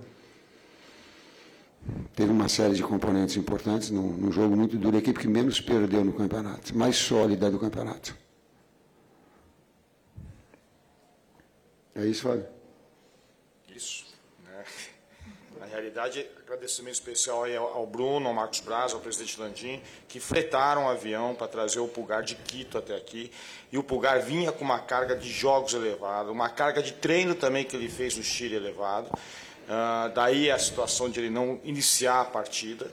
Teve 2.19 2.33
uma 2.33 2.49
série 2.49 2.75
de 2.75 2.83
componentes 2.83 3.37
importantes 3.37 3.91
num, 3.91 4.09
num 4.09 4.33
jogo 4.33 4.57
muito 4.57 4.77
duro, 4.77 4.97
a 4.97 4.99
equipe 4.99 5.21
que 5.21 5.29
menos 5.29 5.61
perdeu 5.61 6.05
no 6.05 6.13
campeonato, 6.13 6.77
mais 6.77 6.97
sólida 6.97 7.49
do 7.49 7.61
campeonato. 7.61 8.13
É 11.95 12.05
isso, 12.05 12.25
Fábio? 12.25 12.45
Isso. 13.73 14.05
né? 14.45 14.65
realidade, 15.71 16.27
agradecimento 16.45 16.95
especial 16.95 17.45
ao 17.57 17.87
Bruno, 17.87 18.27
ao 18.27 18.35
Marcos 18.35 18.59
Braz, 18.59 18.93
ao 18.93 18.99
presidente 18.99 19.39
Landim, 19.39 19.81
que 20.09 20.19
fretaram 20.19 20.87
o 20.87 20.89
avião 20.89 21.37
para 21.37 21.47
trazer 21.47 21.79
o 21.79 21.87
Pulgar 21.87 22.25
de 22.25 22.35
Quito 22.35 22.79
até 22.79 22.97
aqui. 22.97 23.31
E 23.71 23.79
o 23.79 23.83
Pulgar 23.85 24.21
vinha 24.21 24.51
com 24.51 24.65
uma 24.65 24.81
carga 24.81 25.15
de 25.15 25.31
jogos 25.31 25.73
elevada, 25.73 26.33
uma 26.33 26.49
carga 26.49 26.83
de 26.83 26.95
treino 26.95 27.37
também 27.37 27.65
que 27.65 27.77
ele 27.77 27.89
fez 27.89 28.17
no 28.17 28.25
Chile 28.25 28.57
elevado. 28.57 29.09
Uh, 29.69 30.13
daí 30.15 30.51
a 30.51 30.59
situação 30.59 31.11
de 31.11 31.21
ele 31.21 31.31
não 31.31 31.61
iniciar 31.63 32.23
a 32.23 32.25
partida. 32.25 32.91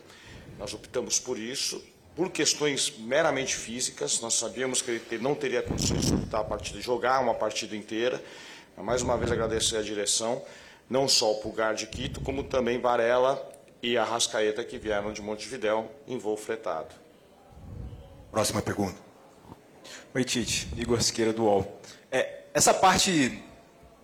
Nós 0.60 0.74
optamos 0.74 1.20
por 1.20 1.40
isso. 1.40 1.82
Por 2.16 2.30
questões 2.30 2.94
meramente 2.98 3.56
físicas, 3.56 4.20
nós 4.22 4.34
sabíamos 4.34 4.82
que 4.82 4.92
ele 4.92 5.24
não 5.24 5.36
teria 5.36 5.62
condições 5.62 6.02
de 6.02 6.12
disputar 6.12 6.42
a 6.42 6.44
partida, 6.44 6.80
jogar 6.82 7.22
uma 7.22 7.34
partida 7.34 7.76
inteira. 7.76 8.24
Mais 8.78 9.02
uma 9.02 9.18
vez 9.18 9.32
agradecer 9.32 9.78
a 9.78 9.82
direção 9.82 10.42
não 10.90 11.08
só 11.08 11.32
o 11.32 11.36
Pulgar 11.36 11.74
de 11.74 11.88
Quito, 11.88 12.22
como 12.22 12.44
também 12.44 12.80
Varela 12.80 13.52
e 13.82 13.98
a 13.98 14.04
Rascaeta 14.04 14.64
que 14.64 14.78
vieram 14.78 15.12
de 15.12 15.22
Montevidéu 15.22 15.92
em 16.08 16.18
voo 16.18 16.38
fretado. 16.38 16.94
Próxima 18.32 18.62
pergunta. 18.62 18.98
Oi, 20.14 20.24
Tite. 20.24 20.68
Igor 20.78 21.02
Siqueira 21.02 21.34
do 21.34 21.44
UOL. 21.44 21.80
É, 22.12 22.44
essa 22.54 22.74
parte 22.74 23.44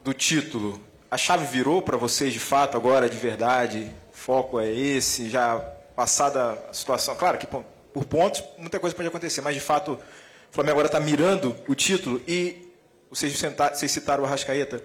do 0.03 0.13
título, 0.13 0.81
a 1.11 1.17
chave 1.17 1.45
virou 1.45 1.81
para 1.81 1.97
vocês 1.97 2.31
de 2.31 2.39
fato 2.39 2.77
agora, 2.77 3.09
de 3.09 3.17
verdade? 3.17 3.91
O 4.13 4.15
foco 4.15 4.57
é 4.57 4.71
esse? 4.71 5.29
Já 5.29 5.59
passada 5.93 6.57
a 6.69 6.73
situação? 6.73 7.13
Claro 7.15 7.37
que 7.37 7.45
por 7.45 8.05
pontos 8.05 8.41
muita 8.57 8.79
coisa 8.79 8.95
pode 8.95 9.09
acontecer, 9.09 9.41
mas 9.41 9.53
de 9.53 9.59
fato 9.59 9.91
o 9.91 10.53
Flamengo 10.53 10.71
agora 10.71 10.87
está 10.87 11.01
mirando 11.01 11.53
o 11.67 11.75
título 11.75 12.21
e 12.25 12.73
vocês, 13.09 13.37
vocês 13.73 13.91
citaram 13.91 14.23
o 14.23 14.25
Arrascaeta 14.25 14.81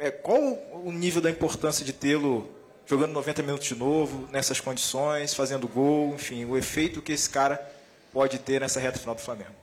é, 0.00 0.10
qual 0.10 0.40
o 0.84 0.90
nível 0.90 1.22
da 1.22 1.30
importância 1.30 1.84
de 1.84 1.92
tê-lo 1.92 2.50
jogando 2.84 3.12
90 3.12 3.42
minutos 3.44 3.68
de 3.68 3.76
novo, 3.76 4.28
nessas 4.32 4.58
condições, 4.58 5.32
fazendo 5.32 5.68
gol, 5.68 6.14
enfim, 6.16 6.44
o 6.44 6.58
efeito 6.58 7.00
que 7.00 7.12
esse 7.12 7.30
cara 7.30 7.64
pode 8.12 8.40
ter 8.40 8.60
nessa 8.60 8.80
reta 8.80 8.98
final 8.98 9.14
do 9.14 9.20
Flamengo? 9.20 9.61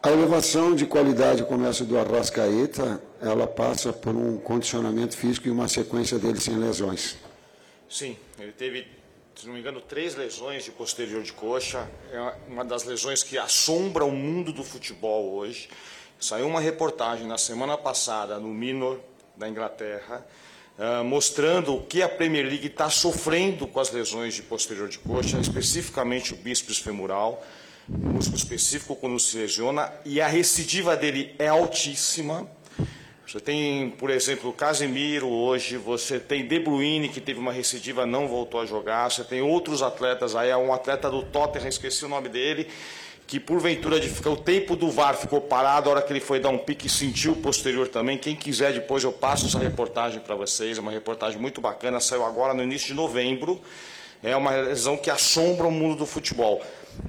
A 0.00 0.12
elevação 0.12 0.76
de 0.76 0.86
qualidade 0.86 1.42
começa 1.42 1.84
do 1.84 1.98
Arrascaeta, 1.98 3.02
ela 3.20 3.48
passa 3.48 3.92
por 3.92 4.14
um 4.14 4.38
condicionamento 4.38 5.16
físico 5.16 5.48
e 5.48 5.50
uma 5.50 5.66
sequência 5.66 6.20
dele 6.20 6.40
sem 6.40 6.56
lesões. 6.56 7.16
Sim, 7.90 8.16
ele 8.38 8.52
teve, 8.52 8.86
se 9.34 9.44
não 9.44 9.54
me 9.54 9.58
engano, 9.60 9.80
três 9.80 10.14
lesões 10.14 10.64
de 10.64 10.70
posterior 10.70 11.20
de 11.24 11.32
coxa. 11.32 11.88
É 12.12 12.34
uma 12.46 12.64
das 12.64 12.84
lesões 12.84 13.24
que 13.24 13.36
assombra 13.36 14.04
o 14.04 14.12
mundo 14.12 14.52
do 14.52 14.62
futebol 14.62 15.34
hoje. 15.34 15.68
Saiu 16.20 16.46
uma 16.46 16.60
reportagem 16.60 17.26
na 17.26 17.36
semana 17.36 17.76
passada 17.76 18.38
no 18.38 18.48
Minor, 18.48 19.00
da 19.36 19.48
Inglaterra, 19.48 20.24
uh, 20.78 21.02
mostrando 21.02 21.74
o 21.74 21.82
que 21.82 22.02
a 22.02 22.08
Premier 22.08 22.46
League 22.46 22.68
está 22.68 22.88
sofrendo 22.88 23.66
com 23.66 23.80
as 23.80 23.90
lesões 23.90 24.34
de 24.34 24.42
posterior 24.42 24.88
de 24.88 24.98
coxa, 25.00 25.38
especificamente 25.38 26.34
o 26.34 26.36
bíceps 26.36 26.78
femoral, 26.78 27.44
músculo 27.88 28.36
específico 28.36 28.94
quando 28.94 29.18
se 29.18 29.38
lesiona, 29.38 29.90
e 30.04 30.20
a 30.20 30.28
recidiva 30.28 30.96
dele 30.96 31.34
é 31.38 31.48
altíssima. 31.48 32.46
Você 33.26 33.40
tem, 33.40 33.90
por 33.90 34.10
exemplo, 34.10 34.52
Casemiro 34.52 35.28
hoje, 35.28 35.76
você 35.76 36.18
tem 36.18 36.46
De 36.46 36.58
Bruyne, 36.58 37.08
que 37.08 37.20
teve 37.20 37.38
uma 37.38 37.52
recidiva, 37.52 38.06
não 38.06 38.26
voltou 38.26 38.60
a 38.60 38.66
jogar, 38.66 39.10
você 39.10 39.22
tem 39.22 39.42
outros 39.42 39.82
atletas 39.82 40.34
aí, 40.34 40.54
um 40.54 40.72
atleta 40.72 41.10
do 41.10 41.22
Tottenham, 41.22 41.68
esqueci 41.68 42.04
o 42.04 42.08
nome 42.08 42.28
dele, 42.30 42.68
que 43.26 43.38
porventura 43.38 44.00
de 44.00 44.08
ficar 44.08 44.30
o 44.30 44.36
tempo 44.36 44.74
do 44.74 44.90
VAR 44.90 45.14
ficou 45.14 45.42
parado, 45.42 45.90
a 45.90 45.92
hora 45.92 46.02
que 46.02 46.10
ele 46.10 46.20
foi 46.20 46.40
dar 46.40 46.48
um 46.48 46.56
pique 46.56 46.88
sentiu 46.88 47.32
o 47.32 47.36
posterior 47.36 47.88
também. 47.88 48.16
Quem 48.16 48.34
quiser 48.34 48.72
depois 48.72 49.04
eu 49.04 49.12
passo 49.12 49.46
essa 49.46 49.58
reportagem 49.58 50.20
para 50.20 50.34
vocês, 50.34 50.78
é 50.78 50.80
uma 50.80 50.90
reportagem 50.90 51.38
muito 51.38 51.60
bacana, 51.60 52.00
saiu 52.00 52.24
agora 52.24 52.54
no 52.54 52.62
início 52.62 52.88
de 52.88 52.94
novembro. 52.94 53.60
É 54.22 54.36
uma 54.36 54.50
lesão 54.50 54.96
que 54.96 55.10
assombra 55.10 55.66
o 55.66 55.70
mundo 55.70 55.96
do 55.96 56.06
futebol. 56.06 56.62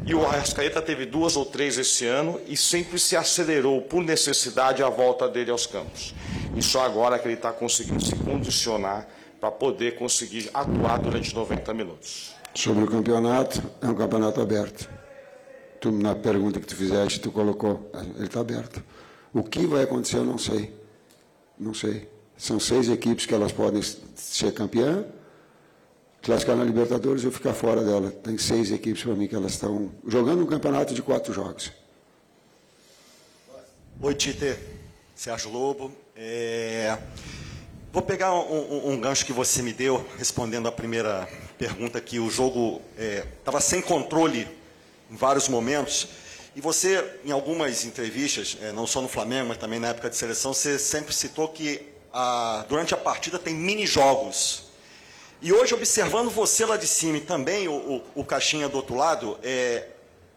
E 0.05 0.13
o 0.13 0.23
Arrascaeta 0.23 0.81
teve 0.81 1.05
duas 1.05 1.35
ou 1.35 1.45
três 1.45 1.77
esse 1.77 2.05
ano 2.05 2.39
e 2.47 2.55
sempre 2.55 2.99
se 2.99 3.15
acelerou 3.15 3.81
por 3.81 4.03
necessidade 4.03 4.83
a 4.83 4.89
volta 4.89 5.27
dele 5.27 5.49
aos 5.49 5.65
campos. 5.65 6.13
E 6.55 6.61
só 6.61 6.85
agora 6.85 7.17
que 7.17 7.27
ele 7.27 7.35
está 7.35 7.51
conseguindo 7.51 8.03
se 8.03 8.15
condicionar 8.15 9.07
para 9.39 9.49
poder 9.49 9.95
conseguir 9.95 10.49
atuar 10.53 10.99
durante 10.99 11.33
90 11.33 11.73
minutos. 11.73 12.35
Sobre 12.53 12.83
o 12.83 12.87
campeonato, 12.87 13.63
é 13.81 13.87
um 13.87 13.95
campeonato 13.95 14.41
aberto 14.41 14.99
tu, 15.79 15.91
na 15.91 16.15
pergunta 16.15 16.59
que 16.59 16.67
tu 16.67 16.75
fizeste, 16.75 17.19
tu 17.19 17.31
colocou, 17.31 17.89
ele 18.15 18.25
está 18.25 18.41
aberto. 18.41 18.83
O 19.33 19.43
que 19.43 19.65
vai 19.65 19.83
acontecer, 19.83 20.17
eu 20.17 20.25
não 20.25 20.37
sei. 20.37 20.73
Não 21.57 21.73
sei. 21.73 22.09
São 22.37 22.59
seis 22.59 22.89
equipes 22.89 23.25
que 23.25 23.33
elas 23.33 23.51
podem 23.51 23.81
ser 24.15 24.53
campeã, 24.53 25.05
classificar 26.21 26.55
na 26.55 26.63
Libertadores 26.63 27.25
ou 27.25 27.31
ficar 27.31 27.53
fora 27.53 27.83
dela. 27.83 28.11
Tem 28.11 28.37
seis 28.37 28.71
equipes 28.71 29.03
para 29.03 29.13
mim 29.13 29.27
que 29.27 29.35
elas 29.35 29.53
estão 29.53 29.91
jogando 30.07 30.43
um 30.43 30.45
campeonato 30.45 30.93
de 30.93 31.01
quatro 31.01 31.33
jogos. 31.33 31.71
Oi, 34.01 34.13
Tite. 34.13 34.57
Sérgio 35.15 35.51
Lobo. 35.51 35.91
É... 36.15 36.97
Vou 37.91 38.01
pegar 38.01 38.33
um, 38.33 38.39
um, 38.39 38.91
um, 38.93 39.01
gancho 39.01 39.25
que 39.25 39.33
você 39.33 39.61
me 39.61 39.73
deu, 39.73 40.05
respondendo 40.17 40.67
a 40.67 40.71
primeira 40.71 41.27
pergunta, 41.57 41.99
que 41.99 42.19
o 42.19 42.29
jogo 42.29 42.81
estava 42.97 43.57
é, 43.57 43.61
sem 43.61 43.81
controle 43.81 44.47
em 45.11 45.15
vários 45.17 45.49
momentos. 45.49 46.07
E 46.55 46.61
você, 46.61 47.03
em 47.25 47.31
algumas 47.31 47.83
entrevistas, 47.83 48.57
é, 48.61 48.71
não 48.71 48.87
só 48.87 49.01
no 49.01 49.09
Flamengo, 49.09 49.49
mas 49.49 49.57
também 49.57 49.79
na 49.79 49.89
época 49.89 50.09
de 50.09 50.15
seleção, 50.15 50.53
você 50.53 50.79
sempre 50.79 51.13
citou 51.13 51.49
que 51.49 51.81
a, 52.13 52.63
durante 52.69 52.93
a 52.93 52.97
partida 52.97 53.37
tem 53.37 53.53
mini-jogos. 53.53 54.68
E 55.41 55.53
hoje, 55.53 55.73
observando 55.73 56.29
você 56.29 56.65
lá 56.65 56.75
de 56.75 56.85
cima 56.85 57.17
e 57.17 57.21
também 57.21 57.69
o, 57.69 57.73
o, 57.73 58.03
o 58.15 58.25
Caixinha 58.25 58.67
do 58.67 58.75
outro 58.75 58.93
lado, 58.93 59.39
é, 59.41 59.87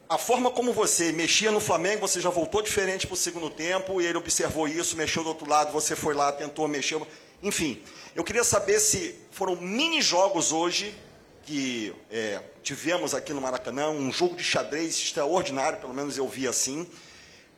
a 0.08 0.16
forma 0.16 0.48
como 0.48 0.72
você 0.72 1.10
mexia 1.10 1.50
no 1.50 1.58
Flamengo, 1.58 2.06
você 2.06 2.20
já 2.20 2.30
voltou 2.30 2.62
diferente 2.62 3.04
para 3.08 3.14
o 3.14 3.16
segundo 3.16 3.50
tempo, 3.50 4.00
e 4.00 4.06
ele 4.06 4.16
observou 4.16 4.68
isso, 4.68 4.96
mexeu 4.96 5.24
do 5.24 5.30
outro 5.30 5.48
lado, 5.48 5.72
você 5.72 5.96
foi 5.96 6.14
lá, 6.14 6.30
tentou 6.30 6.68
mexer. 6.68 7.00
Enfim, 7.42 7.82
eu 8.14 8.22
queria 8.22 8.44
saber 8.44 8.78
se 8.78 9.18
foram 9.32 9.56
mini-jogos 9.56 10.52
hoje 10.52 10.94
que 11.42 11.92
é, 12.08 12.40
tivemos 12.62 13.12
aqui 13.12 13.32
no 13.32 13.40
Maracanã, 13.40 13.88
um 13.88 14.12
jogo 14.12 14.36
de 14.36 14.44
xadrez 14.44 14.94
extraordinário, 14.94 15.80
pelo 15.80 15.92
menos 15.92 16.16
eu 16.16 16.28
vi 16.28 16.46
assim. 16.46 16.86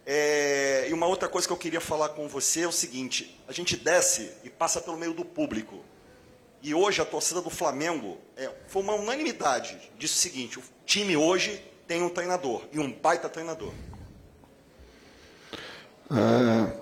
É, 0.07 0.87
e 0.88 0.94
uma 0.94 1.07
outra 1.07 1.28
coisa 1.28 1.46
que 1.46 1.52
eu 1.52 1.59
queria 1.59 1.80
falar 1.80 2.09
com 2.11 2.26
você 2.26 2.62
é 2.62 2.66
o 2.66 2.72
seguinte: 2.72 3.38
a 3.46 3.52
gente 3.52 3.76
desce 3.76 4.30
e 4.42 4.48
passa 4.48 4.80
pelo 4.80 4.96
meio 4.96 5.12
do 5.12 5.26
público. 5.26 5.85
E 6.64 6.72
hoje 6.72 7.03
a 7.03 7.05
torcida 7.05 7.42
do 7.42 7.50
Flamengo 7.50 8.16
é, 8.38 8.50
foi 8.68 8.83
uma 8.83 8.94
unanimidade. 8.94 9.79
Disse 9.98 10.14
o 10.14 10.16
seguinte: 10.16 10.59
o 10.59 10.62
time 10.87 11.14
hoje 11.14 11.62
tem 11.87 12.03
um 12.03 12.09
treinador 12.09 12.62
e 12.72 12.79
um 12.79 12.90
baita 12.90 13.29
treinador. 13.29 13.70
É, 16.11 16.81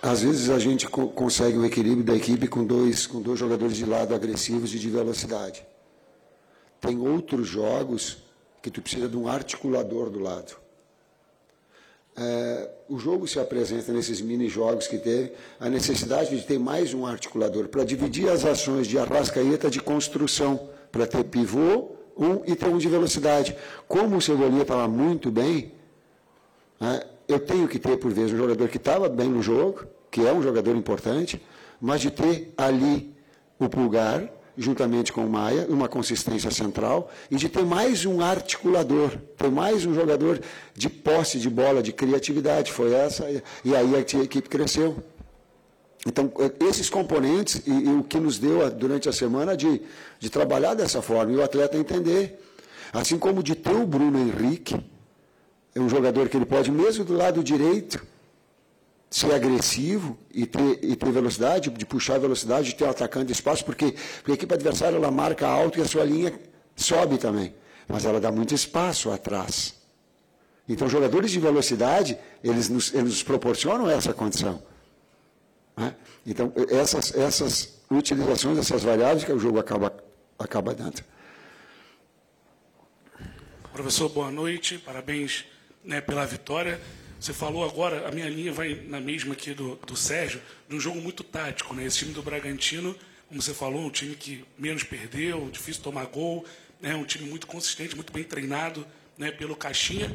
às 0.00 0.22
vezes 0.22 0.48
a 0.50 0.58
gente 0.60 0.88
co 0.88 1.08
consegue 1.08 1.58
o 1.58 1.66
equilíbrio 1.66 2.04
da 2.04 2.14
equipe 2.14 2.46
com 2.46 2.64
dois, 2.64 3.04
com 3.04 3.20
dois 3.20 3.40
jogadores 3.40 3.76
de 3.76 3.84
lado 3.84 4.14
agressivos 4.14 4.72
e 4.72 4.78
de 4.78 4.88
velocidade. 4.88 5.66
Tem 6.80 6.96
outros 6.96 7.48
jogos 7.48 8.18
que 8.62 8.70
tu 8.70 8.80
precisa 8.80 9.08
de 9.08 9.16
um 9.16 9.26
articulador 9.26 10.10
do 10.10 10.20
lado. 10.20 10.61
É, 12.14 12.70
o 12.88 12.98
jogo 12.98 13.26
se 13.26 13.40
apresenta 13.40 13.90
nesses 13.90 14.20
mini 14.20 14.48
jogos 14.48 14.86
que 14.86 14.98
teve 14.98 15.32
a 15.58 15.70
necessidade 15.70 16.36
de 16.36 16.44
ter 16.44 16.58
mais 16.58 16.92
um 16.92 17.06
articulador 17.06 17.68
para 17.68 17.84
dividir 17.84 18.28
as 18.28 18.44
ações 18.44 18.86
de 18.86 18.98
arrascaeta 18.98 19.70
de 19.70 19.80
construção, 19.80 20.68
para 20.90 21.06
ter 21.06 21.24
pivô 21.24 21.92
um 22.16 22.42
e 22.46 22.54
ter 22.54 22.68
um 22.68 22.76
de 22.76 22.88
velocidade. 22.88 23.56
Como 23.88 24.16
o 24.16 24.20
Cebolinha 24.20 24.62
estava 24.62 24.86
muito 24.86 25.30
bem, 25.30 25.72
né, 26.78 27.02
eu 27.26 27.40
tenho 27.40 27.66
que 27.66 27.78
ter, 27.78 27.96
por 27.96 28.12
vezes, 28.12 28.32
um 28.32 28.36
jogador 28.36 28.68
que 28.68 28.76
estava 28.76 29.08
bem 29.08 29.28
no 29.28 29.42
jogo, 29.42 29.86
que 30.10 30.26
é 30.26 30.32
um 30.32 30.42
jogador 30.42 30.76
importante, 30.76 31.42
mas 31.80 32.02
de 32.02 32.10
ter 32.10 32.52
ali 32.58 33.14
o 33.58 33.68
pulgar 33.70 34.30
juntamente 34.56 35.12
com 35.12 35.24
o 35.24 35.30
Maia, 35.30 35.66
uma 35.68 35.88
consistência 35.88 36.50
central, 36.50 37.10
e 37.30 37.36
de 37.36 37.48
ter 37.48 37.64
mais 37.64 38.04
um 38.04 38.20
articulador, 38.20 39.10
ter 39.36 39.50
mais 39.50 39.86
um 39.86 39.94
jogador 39.94 40.40
de 40.74 40.88
posse 40.88 41.38
de 41.38 41.48
bola, 41.48 41.82
de 41.82 41.92
criatividade. 41.92 42.72
Foi 42.72 42.92
essa, 42.92 43.24
e 43.64 43.74
aí 43.74 43.94
a 43.96 44.00
equipe 44.00 44.48
cresceu. 44.48 45.02
Então, 46.06 46.32
esses 46.68 46.90
componentes, 46.90 47.62
e, 47.66 47.70
e 47.70 47.88
o 47.88 48.02
que 48.02 48.18
nos 48.18 48.38
deu 48.38 48.68
durante 48.70 49.08
a 49.08 49.12
semana 49.12 49.56
de, 49.56 49.80
de 50.18 50.28
trabalhar 50.28 50.74
dessa 50.74 51.00
forma, 51.00 51.32
e 51.32 51.36
o 51.36 51.42
atleta 51.42 51.76
entender. 51.76 52.40
Assim 52.92 53.18
como 53.18 53.42
de 53.42 53.54
ter 53.54 53.74
o 53.74 53.86
Bruno 53.86 54.18
Henrique, 54.18 54.78
é 55.74 55.80
um 55.80 55.88
jogador 55.88 56.28
que 56.28 56.36
ele 56.36 56.44
pode, 56.44 56.70
mesmo 56.70 57.04
do 57.04 57.14
lado 57.14 57.42
direito, 57.42 58.04
ser 59.12 59.32
agressivo 59.34 60.18
e 60.32 60.46
ter, 60.46 60.78
e 60.82 60.96
ter 60.96 61.12
velocidade, 61.12 61.68
de 61.68 61.84
puxar 61.84 62.18
velocidade, 62.18 62.70
de 62.70 62.74
ter 62.74 62.86
atacante 62.86 63.26
de 63.26 63.32
espaço, 63.32 63.62
porque, 63.62 63.92
porque 64.16 64.30
a 64.30 64.34
equipe 64.34 64.54
adversária 64.54 64.96
ela 64.96 65.10
marca 65.10 65.46
alto 65.46 65.78
e 65.78 65.82
a 65.82 65.84
sua 65.84 66.02
linha 66.02 66.32
sobe 66.74 67.18
também. 67.18 67.54
Mas 67.86 68.06
ela 68.06 68.18
dá 68.18 68.32
muito 68.32 68.54
espaço 68.54 69.10
atrás. 69.10 69.74
Então, 70.66 70.88
jogadores 70.88 71.30
de 71.30 71.38
velocidade, 71.38 72.16
eles 72.42 72.70
nos, 72.70 72.94
eles 72.94 73.10
nos 73.10 73.22
proporcionam 73.22 73.90
essa 73.90 74.14
condição. 74.14 74.62
Né? 75.76 75.94
Então, 76.26 76.50
essas, 76.70 77.14
essas 77.14 77.82
utilizações 77.90 78.56
dessas 78.56 78.82
variáveis 78.82 79.24
que 79.24 79.32
o 79.32 79.38
jogo 79.38 79.58
acaba, 79.58 79.94
acaba 80.38 80.74
dando. 80.74 81.04
Professor, 83.74 84.08
boa 84.08 84.30
noite, 84.30 84.78
parabéns 84.78 85.44
né, 85.84 86.00
pela 86.00 86.24
vitória. 86.24 86.80
Você 87.22 87.32
falou 87.32 87.64
agora, 87.64 88.08
a 88.08 88.10
minha 88.10 88.28
linha 88.28 88.52
vai 88.52 88.74
na 88.88 89.00
mesma 89.00 89.34
aqui 89.34 89.54
do, 89.54 89.76
do 89.86 89.94
Sérgio, 89.94 90.42
de 90.68 90.74
um 90.74 90.80
jogo 90.80 91.00
muito 91.00 91.22
tático. 91.22 91.72
Né? 91.72 91.84
Esse 91.84 91.98
time 91.98 92.12
do 92.12 92.20
Bragantino, 92.20 92.96
como 93.28 93.40
você 93.40 93.54
falou, 93.54 93.80
um 93.80 93.90
time 93.90 94.16
que 94.16 94.44
menos 94.58 94.82
perdeu, 94.82 95.48
difícil 95.48 95.84
tomar 95.84 96.06
gol, 96.06 96.44
né? 96.80 96.96
um 96.96 97.04
time 97.04 97.30
muito 97.30 97.46
consistente, 97.46 97.94
muito 97.94 98.12
bem 98.12 98.24
treinado 98.24 98.84
né, 99.16 99.30
pelo 99.30 99.54
Caixinha. 99.54 100.12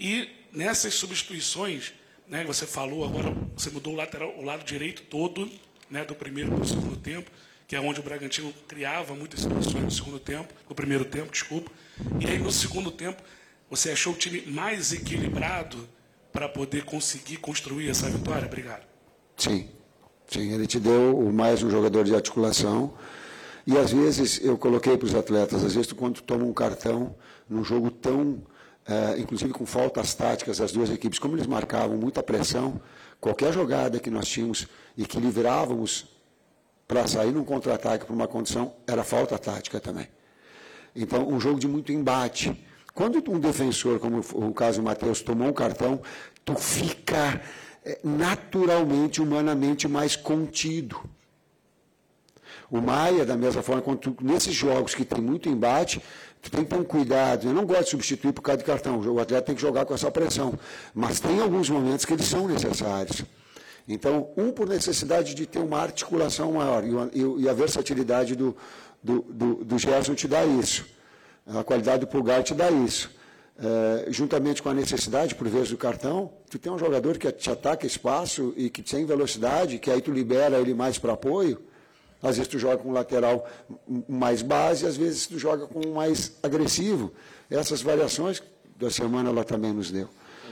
E 0.00 0.28
nessas 0.52 0.94
substituições, 0.94 1.92
né, 2.26 2.42
você 2.42 2.66
falou 2.66 3.04
agora, 3.04 3.32
você 3.56 3.70
mudou 3.70 3.92
o, 3.92 3.96
lateral, 3.96 4.36
o 4.36 4.42
lado 4.42 4.64
direito 4.64 5.02
todo, 5.02 5.48
né, 5.88 6.04
do 6.04 6.16
primeiro 6.16 6.50
para 6.50 6.62
o 6.62 6.66
segundo 6.66 6.96
tempo, 6.96 7.30
que 7.68 7.76
é 7.76 7.80
onde 7.80 8.00
o 8.00 8.02
Bragantino 8.02 8.52
criava 8.66 9.14
muitas 9.14 9.42
situações 9.42 9.84
no 9.84 9.90
segundo 9.92 10.18
tempo, 10.18 10.52
no 10.68 10.74
primeiro 10.74 11.04
tempo, 11.04 11.30
desculpa. 11.30 11.70
E 12.18 12.28
aí 12.28 12.40
no 12.40 12.50
segundo 12.50 12.90
tempo, 12.90 13.22
você 13.70 13.92
achou 13.92 14.12
o 14.12 14.16
time 14.16 14.40
mais 14.40 14.92
equilibrado 14.92 15.88
para 16.32 16.48
poder 16.48 16.84
conseguir 16.84 17.38
construir 17.38 17.88
essa 17.90 18.08
vitória? 18.08 18.46
Obrigado. 18.46 18.86
Sim, 19.36 19.68
sim, 20.26 20.52
ele 20.52 20.66
te 20.66 20.78
deu 20.78 21.20
mais 21.32 21.62
um 21.62 21.70
jogador 21.70 22.04
de 22.04 22.14
articulação. 22.14 22.94
E 23.66 23.76
às 23.76 23.92
vezes 23.92 24.42
eu 24.42 24.56
coloquei 24.56 24.96
para 24.96 25.06
os 25.06 25.14
atletas, 25.14 25.64
às 25.64 25.74
vezes 25.74 25.92
quando 25.92 26.20
toma 26.22 26.44
um 26.44 26.52
cartão 26.52 27.14
num 27.48 27.62
jogo 27.62 27.90
tão, 27.90 28.42
é, 28.86 29.18
inclusive 29.18 29.52
com 29.52 29.66
faltas 29.66 30.14
táticas 30.14 30.58
das 30.58 30.72
duas 30.72 30.90
equipes, 30.90 31.18
como 31.18 31.36
eles 31.36 31.46
marcavam 31.46 31.96
muita 31.96 32.22
pressão, 32.22 32.80
qualquer 33.20 33.52
jogada 33.52 33.98
que 33.98 34.10
nós 34.10 34.26
tínhamos 34.26 34.66
e 34.96 35.04
que 35.04 35.20
livrávamos 35.20 36.06
para 36.86 37.06
sair 37.06 37.30
num 37.30 37.44
contra-ataque 37.44 38.06
para 38.06 38.14
uma 38.14 38.26
condição, 38.26 38.74
era 38.86 39.04
falta 39.04 39.38
tática 39.38 39.78
também. 39.78 40.08
Então, 40.96 41.28
um 41.28 41.38
jogo 41.38 41.60
de 41.60 41.68
muito 41.68 41.92
embate. 41.92 42.58
Quando 42.98 43.22
um 43.30 43.38
defensor, 43.38 44.00
como 44.00 44.18
o 44.34 44.52
caso 44.52 44.80
do 44.80 44.84
Matheus, 44.84 45.22
tomou 45.22 45.46
um 45.46 45.52
cartão, 45.52 46.00
tu 46.44 46.56
fica 46.56 47.40
é, 47.84 47.96
naturalmente, 48.02 49.22
humanamente 49.22 49.86
mais 49.86 50.16
contido. 50.16 50.98
O 52.68 52.80
Maia, 52.80 53.24
da 53.24 53.36
mesma 53.36 53.62
forma, 53.62 53.82
quando 53.82 54.16
nesses 54.20 54.52
jogos 54.52 54.96
que 54.96 55.04
tem 55.04 55.20
muito 55.20 55.48
embate, 55.48 56.02
tu 56.42 56.50
tem 56.50 56.64
que 56.64 56.70
ter 56.70 56.76
um 56.76 56.82
cuidado. 56.82 57.46
Eu 57.46 57.54
não 57.54 57.64
gosto 57.64 57.84
de 57.84 57.90
substituir 57.90 58.32
por 58.32 58.42
causa 58.42 58.58
de 58.58 58.64
cartão. 58.64 58.98
O 58.98 59.20
atleta 59.20 59.46
tem 59.46 59.54
que 59.54 59.62
jogar 59.62 59.86
com 59.86 59.94
essa 59.94 60.10
pressão. 60.10 60.58
Mas 60.92 61.20
tem 61.20 61.40
alguns 61.40 61.70
momentos 61.70 62.04
que 62.04 62.12
eles 62.12 62.26
são 62.26 62.48
necessários. 62.48 63.24
Então, 63.86 64.30
um 64.36 64.50
por 64.50 64.68
necessidade 64.68 65.36
de 65.36 65.46
ter 65.46 65.60
uma 65.60 65.78
articulação 65.78 66.54
maior, 66.54 66.82
e, 67.14 67.48
a 67.48 67.52
versatilidade 67.52 68.34
do, 68.34 68.56
do, 69.00 69.22
do, 69.22 69.54
do 69.64 69.78
Gerson 69.78 70.16
te 70.16 70.26
dá 70.26 70.44
isso. 70.44 70.97
A 71.48 71.64
qualidade 71.64 72.00
do 72.00 72.06
pulgar 72.06 72.42
te 72.42 72.54
dá 72.54 72.70
isso. 72.70 73.10
É, 73.60 74.12
juntamente 74.12 74.62
com 74.62 74.68
a 74.68 74.74
necessidade, 74.74 75.34
por 75.34 75.48
vezes, 75.48 75.70
do 75.70 75.76
cartão, 75.76 76.30
tu 76.48 76.58
tem 76.58 76.70
um 76.70 76.78
jogador 76.78 77.18
que 77.18 77.30
te 77.32 77.50
ataca 77.50 77.86
espaço 77.86 78.54
e 78.56 78.70
que 78.70 78.82
tem 78.82 79.04
velocidade, 79.04 79.78
que 79.78 79.90
aí 79.90 80.00
tu 80.00 80.12
libera 80.12 80.58
ele 80.58 80.74
mais 80.74 80.98
para 80.98 81.14
apoio. 81.14 81.60
Às 82.22 82.36
vezes 82.36 82.48
tu 82.48 82.58
joga 82.58 82.78
com 82.78 82.90
um 82.90 82.92
lateral 82.92 83.48
mais 84.08 84.42
base, 84.42 84.86
às 84.86 84.96
vezes 84.96 85.26
tu 85.26 85.38
joga 85.38 85.66
com 85.66 85.86
um 85.86 85.94
mais 85.94 86.32
agressivo. 86.42 87.12
Essas 87.50 87.80
variações 87.80 88.42
da 88.76 88.90
semana 88.90 89.30
ela 89.30 89.44
também 89.44 89.72
nos 89.72 89.90
deu. 89.90 90.08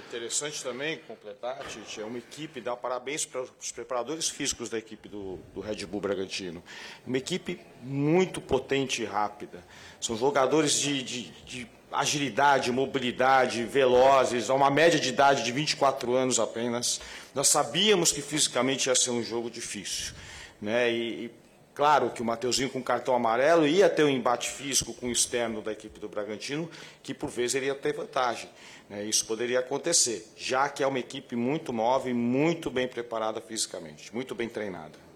Interessante 0.08 0.62
também 0.62 0.98
completar, 0.98 1.58
Tite, 1.66 2.00
é 2.00 2.04
uma 2.04 2.18
equipe, 2.18 2.60
dá 2.60 2.76
parabéns 2.76 3.26
para 3.26 3.42
os 3.42 3.72
preparadores 3.72 4.28
físicos 4.28 4.70
da 4.70 4.78
equipe 4.78 5.08
do, 5.08 5.40
do 5.52 5.60
Red 5.60 5.84
Bull 5.84 6.00
Bragantino. 6.00 6.62
Uma 7.04 7.18
equipe 7.18 7.60
muito 7.82 8.40
potente 8.40 9.02
e 9.02 9.04
rápida. 9.04 9.64
São 10.00 10.16
jogadores 10.16 10.78
de, 10.78 11.02
de, 11.02 11.22
de 11.44 11.68
agilidade, 11.90 12.70
mobilidade, 12.70 13.64
velozes, 13.64 14.48
a 14.48 14.54
uma 14.54 14.70
média 14.70 14.98
de 15.00 15.08
idade 15.08 15.42
de 15.42 15.50
24 15.50 16.14
anos 16.14 16.38
apenas. 16.38 17.00
Nós 17.34 17.48
sabíamos 17.48 18.12
que 18.12 18.22
fisicamente 18.22 18.88
ia 18.88 18.94
ser 18.94 19.10
um 19.10 19.24
jogo 19.24 19.50
difícil. 19.50 20.14
Né? 20.62 20.92
E, 20.92 21.24
e 21.24 21.30
Claro 21.76 22.08
que 22.08 22.22
o 22.22 22.24
Mateuzinho 22.24 22.70
com 22.70 22.82
cartão 22.82 23.14
amarelo 23.14 23.66
ia 23.66 23.86
ter 23.90 24.02
um 24.02 24.08
embate 24.08 24.48
físico 24.48 24.94
com 24.94 25.08
o 25.08 25.12
externo 25.12 25.60
da 25.60 25.72
equipe 25.72 26.00
do 26.00 26.08
Bragantino, 26.08 26.70
que 27.02 27.12
por 27.12 27.28
vezes 27.28 27.56
ele 27.56 27.66
ia 27.66 27.74
ter 27.74 27.92
vantagem. 27.92 28.48
Né? 28.88 29.04
Isso 29.04 29.26
poderia 29.26 29.60
acontecer, 29.60 30.26
já 30.36 30.68
que 30.68 30.82
é 30.82 30.86
uma 30.86 30.98
equipe 30.98 31.34
muito 31.34 31.72
nova 31.72 32.08
e 32.08 32.14
muito 32.14 32.70
bem 32.70 32.86
preparada 32.86 33.40
fisicamente, 33.40 34.14
muito 34.14 34.34
bem 34.34 34.48
treinada. 34.48 35.06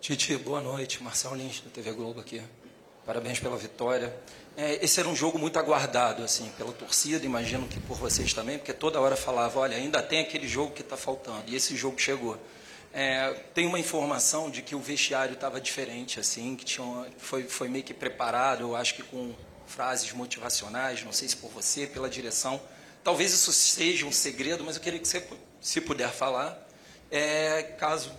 Titi, 0.00 0.34
boa 0.36 0.62
noite. 0.62 1.02
Marcelo 1.02 1.36
Lins, 1.36 1.60
da 1.60 1.70
TV 1.70 1.92
Globo 1.92 2.20
aqui. 2.20 2.40
Parabéns 3.04 3.38
pela 3.38 3.56
vitória. 3.56 4.14
É, 4.56 4.82
esse 4.84 4.98
era 4.98 5.08
um 5.08 5.14
jogo 5.14 5.38
muito 5.38 5.58
aguardado, 5.58 6.22
assim, 6.22 6.50
pela 6.56 6.72
torcida, 6.72 7.24
imagino 7.24 7.68
que 7.68 7.78
por 7.80 7.96
vocês 7.96 8.32
também, 8.32 8.58
porque 8.58 8.72
toda 8.72 9.00
hora 9.00 9.14
falava, 9.14 9.60
olha, 9.60 9.76
ainda 9.76 10.02
tem 10.02 10.20
aquele 10.20 10.48
jogo 10.48 10.72
que 10.72 10.82
está 10.82 10.96
faltando, 10.96 11.44
e 11.46 11.54
esse 11.54 11.76
jogo 11.76 11.98
chegou. 11.98 12.38
É, 12.92 13.32
tem 13.54 13.66
uma 13.66 13.78
informação 13.78 14.50
de 14.50 14.62
que 14.62 14.74
o 14.74 14.80
vestiário 14.80 15.34
estava 15.34 15.60
diferente, 15.60 16.18
assim, 16.18 16.56
que 16.56 16.64
tinha, 16.64 17.06
foi, 17.18 17.44
foi 17.44 17.68
meio 17.68 17.84
que 17.84 17.94
preparado, 17.94 18.62
eu 18.62 18.76
acho 18.76 18.94
que 18.94 19.02
com 19.02 19.32
frases 19.70 20.12
motivacionais, 20.12 21.04
não 21.04 21.12
sei 21.12 21.28
se 21.28 21.36
por 21.36 21.50
você, 21.50 21.86
pela 21.86 22.10
direção. 22.10 22.60
Talvez 23.02 23.32
isso 23.32 23.52
seja 23.52 24.04
um 24.04 24.12
segredo, 24.12 24.64
mas 24.64 24.76
eu 24.76 24.82
queria 24.82 24.98
que 24.98 25.08
você, 25.08 25.22
se 25.60 25.80
puder 25.80 26.10
falar, 26.10 26.68
é, 27.10 27.62
caso 27.78 28.10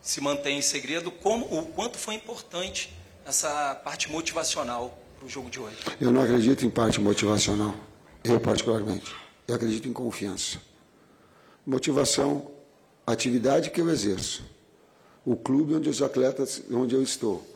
se 0.00 0.20
mantenha 0.20 0.58
em 0.58 0.62
segredo, 0.62 1.10
como, 1.10 1.46
o 1.46 1.66
quanto 1.66 1.98
foi 1.98 2.14
importante 2.14 2.92
essa 3.24 3.74
parte 3.74 4.10
motivacional 4.10 4.96
para 5.18 5.26
o 5.26 5.28
jogo 5.28 5.50
de 5.50 5.58
hoje. 5.60 5.76
Eu 6.00 6.12
não 6.12 6.22
acredito 6.22 6.64
em 6.64 6.70
parte 6.70 7.00
motivacional, 7.00 7.74
eu 8.24 8.40
particularmente. 8.40 9.14
Eu 9.46 9.54
acredito 9.54 9.88
em 9.88 9.92
confiança. 9.92 10.60
Motivação 11.64 12.50
atividade 13.06 13.70
que 13.70 13.80
eu 13.80 13.88
exerço, 13.88 14.44
o 15.24 15.36
clube 15.36 15.74
onde 15.74 15.88
os 15.88 16.02
atletas, 16.02 16.62
onde 16.70 16.94
eu 16.94 17.02
estou, 17.02 17.46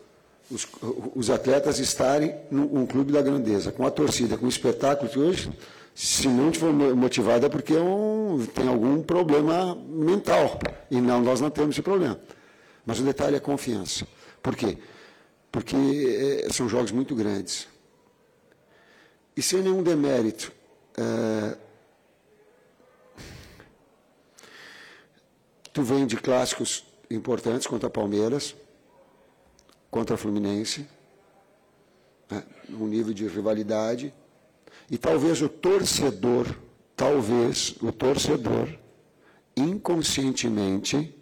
os, 0.51 0.67
os 1.15 1.31
atletas 1.31 1.79
estarem 1.79 2.35
num 2.51 2.87
clube 2.87 3.13
da 3.13 3.23
grandeza, 3.23 3.71
com 3.73 3.87
a 3.87 3.91
torcida, 3.91 4.37
com 4.37 4.47
o 4.47 4.49
espetáculo 4.49 5.11
que 5.11 5.19
hoje, 5.19 5.53
se 5.95 6.29
não 6.29 6.53
for 6.53 6.73
motivado 6.73 7.47
é 7.47 7.49
porque 7.49 7.75
é 7.75 7.81
um, 7.81 8.47
tem 8.55 8.69
algum 8.69 9.03
problema 9.03 9.75
mental. 9.75 10.59
E 10.91 11.01
não, 11.01 11.21
nós 11.21 11.41
não 11.41 11.51
temos 11.51 11.75
esse 11.75 11.83
problema. 11.83 12.21
Mas 12.85 12.99
o 12.99 13.03
detalhe 13.03 13.37
é 13.37 13.41
confiança. 13.41 14.07
Por 14.43 14.57
quê? 14.57 14.79
Porque 15.53 15.77
é, 16.47 16.53
são 16.53 16.69
jogos 16.69 16.91
muito 16.91 17.15
grandes. 17.15 17.69
E 19.37 19.43
sem 19.43 19.63
nenhum 19.63 19.83
demérito. 19.83 20.53
É, 20.97 21.57
Tu 25.73 25.83
vem 25.83 26.05
de 26.05 26.17
clássicos 26.17 26.85
importantes 27.11 27.67
contra 27.67 27.89
Palmeiras, 27.89 28.57
contra 29.91 30.17
Fluminense, 30.17 30.87
né, 32.31 32.43
um 32.71 32.87
nível 32.87 33.13
de 33.13 33.27
rivalidade, 33.27 34.15
e 34.91 34.97
talvez 34.97 35.43
o 35.43 35.49
torcedor, 35.49 36.47
talvez 36.97 37.75
o 37.83 37.91
torcedor, 37.91 38.69
inconscientemente, 39.57 41.15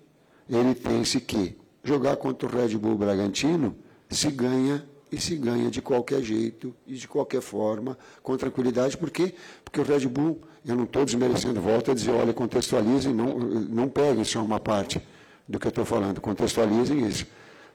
ele 0.48 0.74
pense 0.74 1.20
que 1.20 1.56
jogar 1.82 2.16
contra 2.16 2.48
o 2.48 2.50
Red 2.50 2.76
Bull 2.76 2.96
Bragantino 2.96 3.76
se 4.08 4.30
ganha 4.30 4.86
e 5.10 5.18
se 5.18 5.36
ganha 5.36 5.70
de 5.70 5.80
qualquer 5.80 6.22
jeito 6.22 6.74
e 6.86 6.94
de 6.94 7.08
qualquer 7.08 7.40
forma, 7.40 7.96
com 8.22 8.36
tranquilidade, 8.36 8.96
por 8.96 9.10
quê? 9.10 9.34
Porque 9.64 9.80
o 9.80 9.84
Red 9.84 10.06
Bull 10.06 10.40
eu 10.66 10.76
não 10.76 10.84
estou 10.84 11.04
desmerecendo, 11.04 11.60
volta 11.60 11.92
a 11.92 11.94
dizer, 11.94 12.10
olha, 12.10 12.32
contextualizem, 12.34 13.14
não, 13.14 13.38
não 13.38 13.88
peguem 13.88 14.24
só 14.24 14.42
uma 14.42 14.60
parte 14.60 15.00
do 15.48 15.58
que 15.58 15.66
eu 15.66 15.70
estou 15.70 15.84
falando, 15.84 16.20
contextualizem 16.20 17.06
isso. 17.06 17.26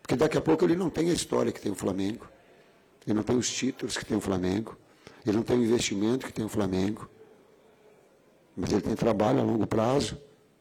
Porque 0.03 0.15
daqui 0.15 0.37
a 0.37 0.41
pouco 0.41 0.63
ele 0.63 0.75
não 0.75 0.91
tem 0.91 1.09
a 1.09 1.13
história 1.13 1.51
que 1.51 1.59
tem 1.59 1.71
o 1.71 1.75
Flamengo, 1.75 2.27
ele 3.07 3.15
não 3.15 3.23
tem 3.23 3.35
os 3.35 3.49
títulos 3.49 3.97
que 3.97 4.05
tem 4.05 4.15
o 4.15 4.21
Flamengo, 4.21 4.77
ele 5.25 5.37
não 5.37 5.43
tem 5.43 5.57
o 5.57 5.63
investimento 5.63 6.27
que 6.27 6.33
tem 6.33 6.45
o 6.45 6.49
Flamengo, 6.49 7.09
mas 8.55 8.71
ele 8.71 8.81
tem 8.81 8.95
trabalho 8.95 9.39
a 9.39 9.43
longo 9.43 9.65
prazo 9.65 10.15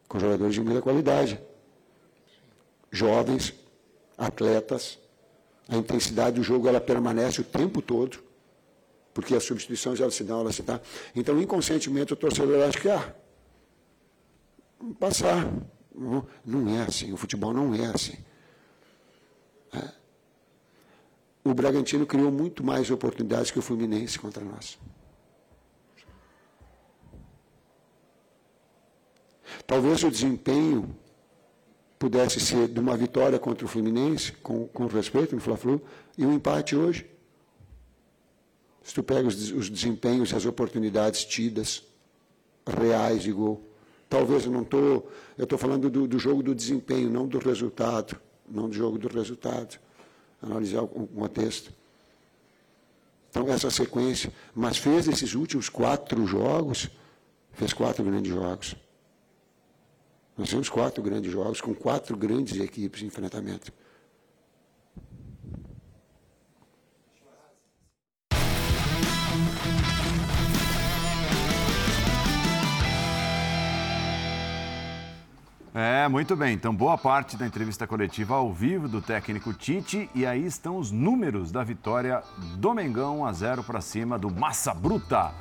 com 0.08 0.18
jogadores 0.18 0.54
de 0.54 0.62
muita 0.62 0.80
qualidade. 0.80 1.38
Jovens, 2.90 3.52
atletas, 4.16 4.98
a 5.68 5.76
intensidade 5.76 6.36
do 6.36 6.42
jogo 6.42 6.66
ela 6.66 6.80
permanece 6.80 7.42
o 7.42 7.44
tempo 7.44 7.82
todo 7.82 8.32
porque 9.14 9.34
as 9.34 9.44
substituições 9.44 10.00
elas 10.00 10.14
se 10.14 10.24
dão, 10.24 10.40
elas 10.40 10.54
se 10.54 10.62
dão. 10.62 10.80
Então, 11.14 11.40
inconscientemente, 11.40 12.12
o 12.12 12.16
torcedor 12.16 12.62
acha 12.62 12.80
que, 12.80 12.88
ah, 12.88 13.14
passar. 14.98 15.52
Não 16.44 16.68
é 16.74 16.82
assim, 16.82 17.12
o 17.12 17.16
futebol 17.16 17.52
não 17.52 17.74
é 17.74 17.86
assim. 17.86 18.16
O 21.44 21.52
Bragantino 21.52 22.06
criou 22.06 22.30
muito 22.30 22.62
mais 22.62 22.90
oportunidades 22.90 23.50
que 23.50 23.58
o 23.58 23.62
Fluminense 23.62 24.18
contra 24.18 24.44
nós. 24.44 24.78
Talvez 29.66 30.02
o 30.04 30.10
desempenho 30.10 30.94
pudesse 31.98 32.40
ser 32.40 32.68
de 32.68 32.78
uma 32.78 32.96
vitória 32.96 33.38
contra 33.38 33.64
o 33.64 33.68
Fluminense, 33.68 34.32
com, 34.32 34.66
com 34.68 34.86
respeito 34.86 35.34
no 35.34 35.40
Fla-Flu, 35.40 35.80
e 36.16 36.24
um 36.24 36.32
empate 36.32 36.76
hoje. 36.76 37.08
Se 38.82 38.94
tu 38.94 39.02
pega 39.02 39.26
os, 39.26 39.50
os 39.52 39.70
desempenhos 39.70 40.30
e 40.30 40.36
as 40.36 40.44
oportunidades 40.44 41.24
tidas, 41.24 41.84
reais 42.66 43.22
de 43.22 43.32
gol. 43.32 43.62
Talvez 44.08 44.44
eu 44.44 44.52
não 44.52 44.62
estou. 44.62 45.10
Eu 45.38 45.44
estou 45.44 45.58
falando 45.58 45.88
do, 45.88 46.06
do, 46.06 46.18
jogo 46.18 46.42
do 46.42 46.54
desempenho, 46.54 47.08
não 47.08 47.26
do 47.26 47.38
resultado. 47.38 48.20
Não 48.52 48.68
do 48.68 48.74
jogo 48.74 48.98
do 48.98 49.08
resultado. 49.08 49.78
Analisar 50.42 50.82
o, 50.82 51.06
contexto. 51.06 51.72
Então, 53.30 53.48
essa 53.48 53.70
sequência. 53.70 54.30
Mas 54.54 54.76
fez 54.76 55.08
esses 55.08 55.34
últimos 55.34 55.70
quatro 55.70 56.26
jogos, 56.26 56.90
fez 57.52 57.72
quatro 57.72 58.04
grandes 58.04 58.30
jogos. 58.30 58.76
Nós 60.36 60.48
tivemos 60.48 60.68
quatro 60.68 61.02
grandes 61.02 61.32
jogos 61.32 61.60
com 61.60 61.74
quatro 61.74 62.16
grandes 62.16 62.60
equipes 62.60 63.00
de 63.00 63.06
enfrentamento. 63.06 63.72
É, 75.74 76.06
muito 76.06 76.36
bem. 76.36 76.52
Então, 76.52 76.74
boa 76.74 76.98
parte 76.98 77.34
da 77.34 77.46
entrevista 77.46 77.86
coletiva 77.86 78.34
ao 78.34 78.52
vivo 78.52 78.86
do 78.86 79.00
técnico 79.00 79.54
Tite. 79.54 80.10
E 80.14 80.26
aí 80.26 80.44
estão 80.44 80.76
os 80.76 80.90
números 80.90 81.50
da 81.50 81.64
vitória 81.64 82.22
do 82.56 82.74
Mengão 82.74 83.20
1 83.20 83.24
a 83.24 83.32
0 83.32 83.64
para 83.64 83.80
cima 83.80 84.18
do 84.18 84.30
Massa 84.30 84.74
Bruta. 84.74 85.32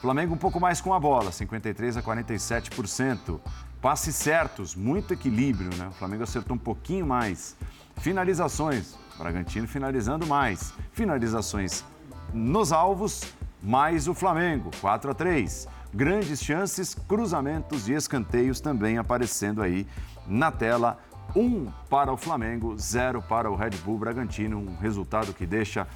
Flamengo 0.00 0.34
um 0.34 0.38
pouco 0.38 0.58
mais 0.58 0.80
com 0.80 0.94
a 0.94 1.00
bola, 1.00 1.30
53 1.30 1.98
a 1.98 2.02
47%. 2.02 3.38
Passes 3.82 4.14
certos, 4.16 4.74
muito 4.74 5.12
equilíbrio, 5.12 5.70
né? 5.76 5.88
O 5.88 5.92
Flamengo 5.92 6.22
acertou 6.22 6.56
um 6.56 6.58
pouquinho 6.58 7.06
mais. 7.06 7.54
Finalizações, 7.98 8.96
Bragantino 9.18 9.68
finalizando 9.68 10.26
mais. 10.26 10.72
Finalizações 10.92 11.84
nos 12.32 12.72
alvos, 12.72 13.34
mais 13.62 14.08
o 14.08 14.14
Flamengo, 14.14 14.70
4 14.80 15.10
a 15.10 15.14
3 15.14 15.73
grandes 15.94 16.42
chances, 16.42 16.94
cruzamentos 16.94 17.88
e 17.88 17.92
escanteios 17.92 18.60
também 18.60 18.98
aparecendo 18.98 19.62
aí 19.62 19.86
na 20.26 20.50
tela. 20.50 20.98
Um 21.34 21.70
para 21.88 22.12
o 22.12 22.16
Flamengo, 22.16 22.76
zero 22.76 23.22
para 23.22 23.50
o 23.50 23.54
Red 23.54 23.70
Bull 23.84 23.98
Bragantino. 23.98 24.58
Um 24.58 24.76
resultado 24.76 25.32
que 25.32 25.46
deixa 25.46 25.86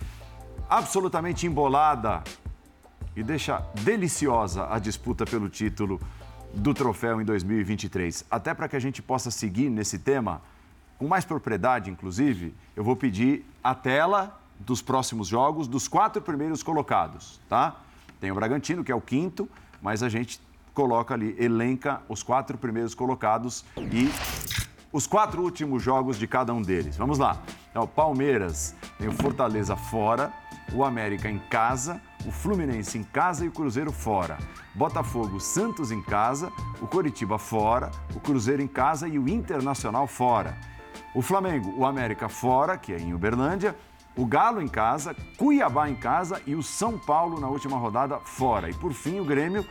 absolutamente 0.70 1.46
embolada 1.46 2.22
e 3.16 3.22
deixa 3.22 3.60
deliciosa 3.82 4.68
a 4.70 4.78
disputa 4.78 5.24
pelo 5.26 5.48
título 5.48 6.00
do 6.54 6.72
troféu 6.72 7.20
em 7.20 7.24
2023. 7.24 8.24
Até 8.30 8.54
para 8.54 8.68
que 8.68 8.76
a 8.76 8.80
gente 8.80 9.02
possa 9.02 9.30
seguir 9.30 9.68
nesse 9.68 9.98
tema, 9.98 10.40
com 10.98 11.06
mais 11.06 11.24
propriedade, 11.24 11.90
inclusive, 11.90 12.54
eu 12.74 12.82
vou 12.82 12.96
pedir 12.96 13.44
a 13.62 13.74
tela 13.74 14.40
dos 14.58 14.80
próximos 14.80 15.28
jogos 15.28 15.68
dos 15.68 15.86
quatro 15.86 16.22
primeiros 16.22 16.62
colocados, 16.62 17.40
tá? 17.48 17.76
Tem 18.20 18.32
o 18.32 18.34
Bragantino, 18.34 18.82
que 18.82 18.90
é 18.90 18.94
o 18.94 19.00
quinto, 19.00 19.48
mas 19.80 20.02
a 20.02 20.08
gente 20.08 20.40
coloca 20.74 21.14
ali, 21.14 21.34
elenca 21.38 22.02
os 22.08 22.22
quatro 22.22 22.56
primeiros 22.56 22.94
colocados 22.94 23.64
e 23.76 24.08
os 24.92 25.06
quatro 25.06 25.42
últimos 25.42 25.82
jogos 25.82 26.18
de 26.18 26.26
cada 26.26 26.52
um 26.52 26.62
deles. 26.62 26.96
Vamos 26.96 27.18
lá. 27.18 27.40
É 27.74 27.80
o 27.80 27.86
Palmeiras, 27.86 28.74
tem 28.98 29.08
o 29.08 29.12
Fortaleza 29.12 29.76
fora, 29.76 30.32
o 30.72 30.84
América 30.84 31.28
em 31.28 31.38
casa, 31.38 32.00
o 32.26 32.30
Fluminense 32.30 32.96
em 32.98 33.02
casa 33.02 33.44
e 33.44 33.48
o 33.48 33.52
Cruzeiro 33.52 33.92
fora. 33.92 34.38
Botafogo, 34.74 35.40
Santos 35.40 35.90
em 35.90 36.02
casa, 36.02 36.52
o 36.80 36.86
Coritiba 36.86 37.38
fora, 37.38 37.90
o 38.14 38.20
Cruzeiro 38.20 38.62
em 38.62 38.68
casa 38.68 39.08
e 39.08 39.18
o 39.18 39.28
Internacional 39.28 40.06
fora. 40.06 40.56
O 41.14 41.22
Flamengo, 41.22 41.74
o 41.76 41.84
América 41.84 42.28
fora, 42.28 42.76
que 42.76 42.92
é 42.92 42.98
em 42.98 43.12
Uberlândia, 43.12 43.74
o 44.18 44.26
Galo 44.26 44.60
em 44.60 44.66
casa, 44.66 45.14
Cuiabá 45.36 45.88
em 45.88 45.94
casa 45.94 46.42
e 46.44 46.56
o 46.56 46.62
São 46.62 46.98
Paulo 46.98 47.40
na 47.40 47.46
última 47.46 47.78
rodada 47.78 48.18
fora. 48.18 48.68
E 48.68 48.74
por 48.74 48.92
fim, 48.92 49.20
o 49.20 49.24
Grêmio 49.24 49.64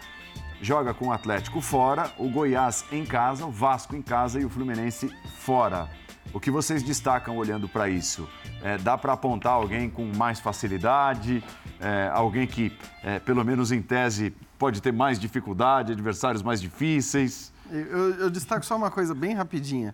joga 0.61 0.93
com 0.93 1.07
o 1.07 1.11
Atlético 1.11 1.59
fora, 1.59 2.09
o 2.17 2.29
Goiás 2.29 2.85
em 2.89 3.05
casa, 3.05 3.45
o 3.45 3.51
Vasco 3.51 3.93
em 3.93 4.01
casa 4.01 4.39
e 4.39 4.45
o 4.45 4.49
Fluminense 4.49 5.13
fora. 5.39 5.89
O 6.33 6.39
que 6.39 6.49
vocês 6.49 6.81
destacam 6.81 7.35
olhando 7.35 7.67
para 7.67 7.89
isso? 7.89 8.27
É, 8.63 8.77
dá 8.77 8.97
para 8.97 9.11
apontar 9.11 9.51
alguém 9.51 9.89
com 9.89 10.05
mais 10.15 10.39
facilidade, 10.39 11.43
é, 11.81 12.09
alguém 12.13 12.47
que, 12.47 12.71
é, 13.03 13.19
pelo 13.19 13.43
menos 13.43 13.73
em 13.73 13.81
tese, 13.81 14.33
pode 14.57 14.81
ter 14.81 14.93
mais 14.93 15.19
dificuldade, 15.19 15.91
adversários 15.91 16.41
mais 16.41 16.61
difíceis? 16.61 17.51
Eu, 17.69 18.15
eu 18.15 18.29
destaco 18.29 18.65
só 18.65 18.77
uma 18.77 18.89
coisa 18.89 19.13
bem 19.13 19.33
rapidinha 19.33 19.93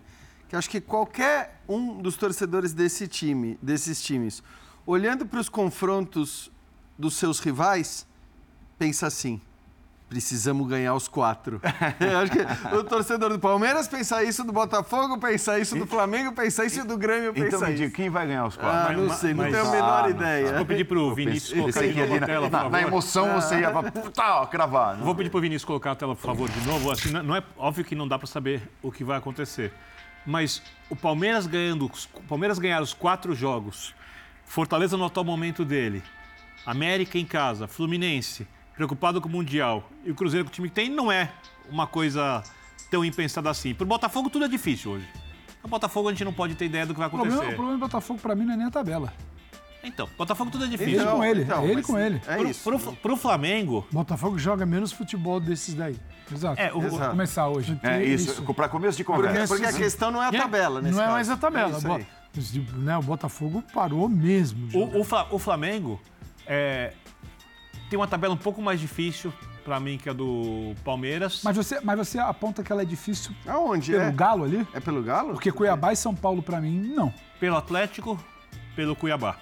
que 0.53 0.57
acho 0.57 0.69
que 0.69 0.79
qualquer 0.79 1.61
um 1.67 1.99
dos 1.99 2.15
torcedores 2.15 2.73
desse 2.73 3.07
time, 3.07 3.57
desses 3.59 4.03
times, 4.03 4.43
olhando 4.85 5.25
para 5.25 5.39
os 5.39 5.49
confrontos 5.49 6.51
dos 6.95 7.15
seus 7.15 7.39
rivais, 7.39 8.05
pensa 8.77 9.07
assim: 9.07 9.41
precisamos 10.07 10.67
ganhar 10.67 10.93
os 10.93 11.07
quatro. 11.07 11.59
Eu 11.99 12.19
acho 12.19 12.31
que 12.31 12.75
o 12.75 12.83
torcedor 12.83 13.31
do 13.31 13.39
Palmeiras 13.39 13.87
pensa 13.87 14.23
isso, 14.23 14.43
do 14.43 14.53
Botafogo 14.53 15.17
pensa 15.17 15.57
isso, 15.57 15.75
do 15.75 15.87
Flamengo 15.87 16.31
pensa 16.33 16.63
isso 16.63 16.81
e 16.81 16.83
do 16.83 16.99
Grêmio 16.99 17.33
pensa 17.33 17.47
então, 17.47 17.69
isso. 17.69 17.83
Então, 17.85 17.95
quem 17.95 18.11
vai 18.11 18.27
ganhar 18.27 18.45
os 18.45 18.55
quatro? 18.55 18.93
Ah, 18.93 18.95
não 18.95 19.09
sei, 19.09 19.33
não 19.33 19.45
tenho 19.45 19.67
a 19.67 19.71
menor 19.71 20.05
ah, 20.05 20.09
ideia. 20.11 20.53
Vou 20.53 20.65
pedir 20.67 20.83
para 20.83 20.99
o 20.99 21.15
Vinícius 21.15 21.59
colocar 21.59 21.81
de 21.81 21.95
novo 21.95 22.13
a 22.13 22.19
tela, 22.19 22.47
por 22.47 22.51
favor. 22.51 22.71
Na 22.71 22.81
emoção 22.83 23.41
você 23.41 23.59
ia 23.59 23.71
tá, 24.13 24.45
cravar. 24.45 24.97
Vou 24.97 25.15
pedir 25.15 25.31
para 25.31 25.39
o 25.39 25.41
Vinícius 25.41 25.65
colocar 25.65 25.93
a 25.93 25.95
tela, 25.95 26.15
por 26.15 26.21
favor, 26.21 26.47
de 26.47 26.67
novo. 26.67 26.91
Assim, 26.91 27.11
não 27.11 27.35
é 27.35 27.41
óbvio 27.57 27.83
que 27.83 27.95
não 27.95 28.07
dá 28.07 28.19
para 28.19 28.27
saber 28.27 28.61
o 28.83 28.91
que 28.91 29.03
vai 29.03 29.17
acontecer 29.17 29.73
mas 30.25 30.61
o 30.89 30.95
Palmeiras 30.95 31.45
ganhando, 31.47 31.85
o 31.85 32.21
Palmeiras 32.23 32.59
ganhar 32.59 32.81
os 32.81 32.93
quatro 32.93 33.35
jogos, 33.35 33.93
Fortaleza 34.45 34.97
no 34.97 35.05
atual 35.05 35.25
momento 35.25 35.65
dele, 35.65 36.03
América 36.65 37.17
em 37.17 37.25
casa, 37.25 37.67
Fluminense, 37.67 38.47
preocupado 38.75 39.21
com 39.21 39.27
o 39.27 39.31
Mundial 39.31 39.89
e 40.05 40.11
o 40.11 40.15
Cruzeiro 40.15 40.45
com 40.45 40.51
o 40.51 40.53
time 40.53 40.69
que 40.69 40.75
tem, 40.75 40.89
não 40.89 41.11
é 41.11 41.31
uma 41.69 41.87
coisa 41.87 42.43
tão 42.89 43.03
impensada 43.03 43.49
assim. 43.49 43.73
Para 43.73 43.83
o 43.83 43.87
Botafogo 43.87 44.29
tudo 44.29 44.45
é 44.45 44.47
difícil 44.47 44.91
hoje. 44.91 45.07
O 45.63 45.67
Botafogo 45.67 46.09
a 46.09 46.11
gente 46.11 46.25
não 46.25 46.33
pode 46.33 46.55
ter 46.55 46.65
ideia 46.65 46.85
do 46.85 46.93
que 46.93 46.99
vai 46.99 47.07
acontecer. 47.07 47.29
O 47.29 47.37
problema, 47.37 47.53
o 47.53 47.55
problema 47.55 47.77
do 47.79 47.81
Botafogo 47.81 48.19
para 48.19 48.35
mim 48.35 48.45
não 48.45 48.53
é 48.53 48.57
nem 48.57 48.67
a 48.67 48.71
tabela. 48.71 49.13
Então, 49.83 50.09
Botafogo 50.17 50.49
tudo 50.49 50.63
é 50.63 50.67
difícil. 50.67 51.01
Ele 51.01 51.11
com 51.11 51.23
ele, 51.23 51.41
então, 51.43 51.65
ele 51.65 51.83
com 51.83 51.99
ele. 51.99 52.21
É 52.25 52.37
pro, 52.37 52.49
isso. 52.49 52.63
Pro, 52.63 52.93
pro, 52.93 53.17
Flamengo. 53.17 53.85
Botafogo 53.91 54.39
joga 54.39 54.65
menos 54.65 54.93
futebol 54.93 55.39
desses 55.39 55.73
daí. 55.73 55.97
Exato. 56.31 56.61
É, 56.61 56.73
o, 56.73 56.81
Exato. 56.81 57.09
começar 57.09 57.49
hoje. 57.49 57.77
É 57.83 58.03
isso, 58.03 58.31
isso. 58.31 58.53
para 58.53 58.69
começo 58.69 58.97
de 58.97 59.03
conversa. 59.03 59.47
Porque, 59.47 59.47
porque 59.47 59.65
a 59.65 59.73
questão 59.73 60.09
não 60.09 60.23
é 60.23 60.27
a 60.27 60.31
tabela, 60.31 60.81
né? 60.81 60.89
Não 60.89 61.01
é 61.01 61.07
mais 61.09 61.29
a 61.29 61.35
tabela. 61.35 61.77
É 61.77 62.77
né, 62.77 62.97
o 62.97 63.01
Botafogo 63.01 63.63
parou 63.73 64.07
mesmo. 64.07 64.69
O, 64.73 65.01
o, 65.35 65.39
Flamengo 65.39 66.01
é, 66.47 66.93
tem 67.89 67.99
uma 67.99 68.07
tabela 68.07 68.33
um 68.33 68.37
pouco 68.37 68.61
mais 68.61 68.79
difícil 68.79 69.31
para 69.63 69.79
mim 69.79 69.97
que 69.97 70.09
é 70.09 70.13
do 70.13 70.73
Palmeiras. 70.83 71.41
Mas 71.43 71.55
você, 71.55 71.79
mas 71.81 71.97
você 71.97 72.19
aponta 72.19 72.63
que 72.63 72.71
ela 72.71 72.81
é 72.81 72.85
difícil 72.85 73.33
Aonde? 73.45 73.91
pelo 73.91 74.03
é? 74.03 74.11
Galo 74.11 74.43
ali? 74.43 74.67
É 74.73 74.79
pelo 74.79 75.01
Galo? 75.03 75.33
Porque 75.33 75.51
Cuiabá 75.51 75.93
e 75.93 75.95
São 75.95 76.15
Paulo, 76.15 76.41
para 76.41 76.59
mim, 76.59 76.93
não. 76.93 77.13
Pelo 77.39 77.55
Atlético, 77.55 78.19
pelo 78.75 78.95
Cuiabá. 78.95 79.37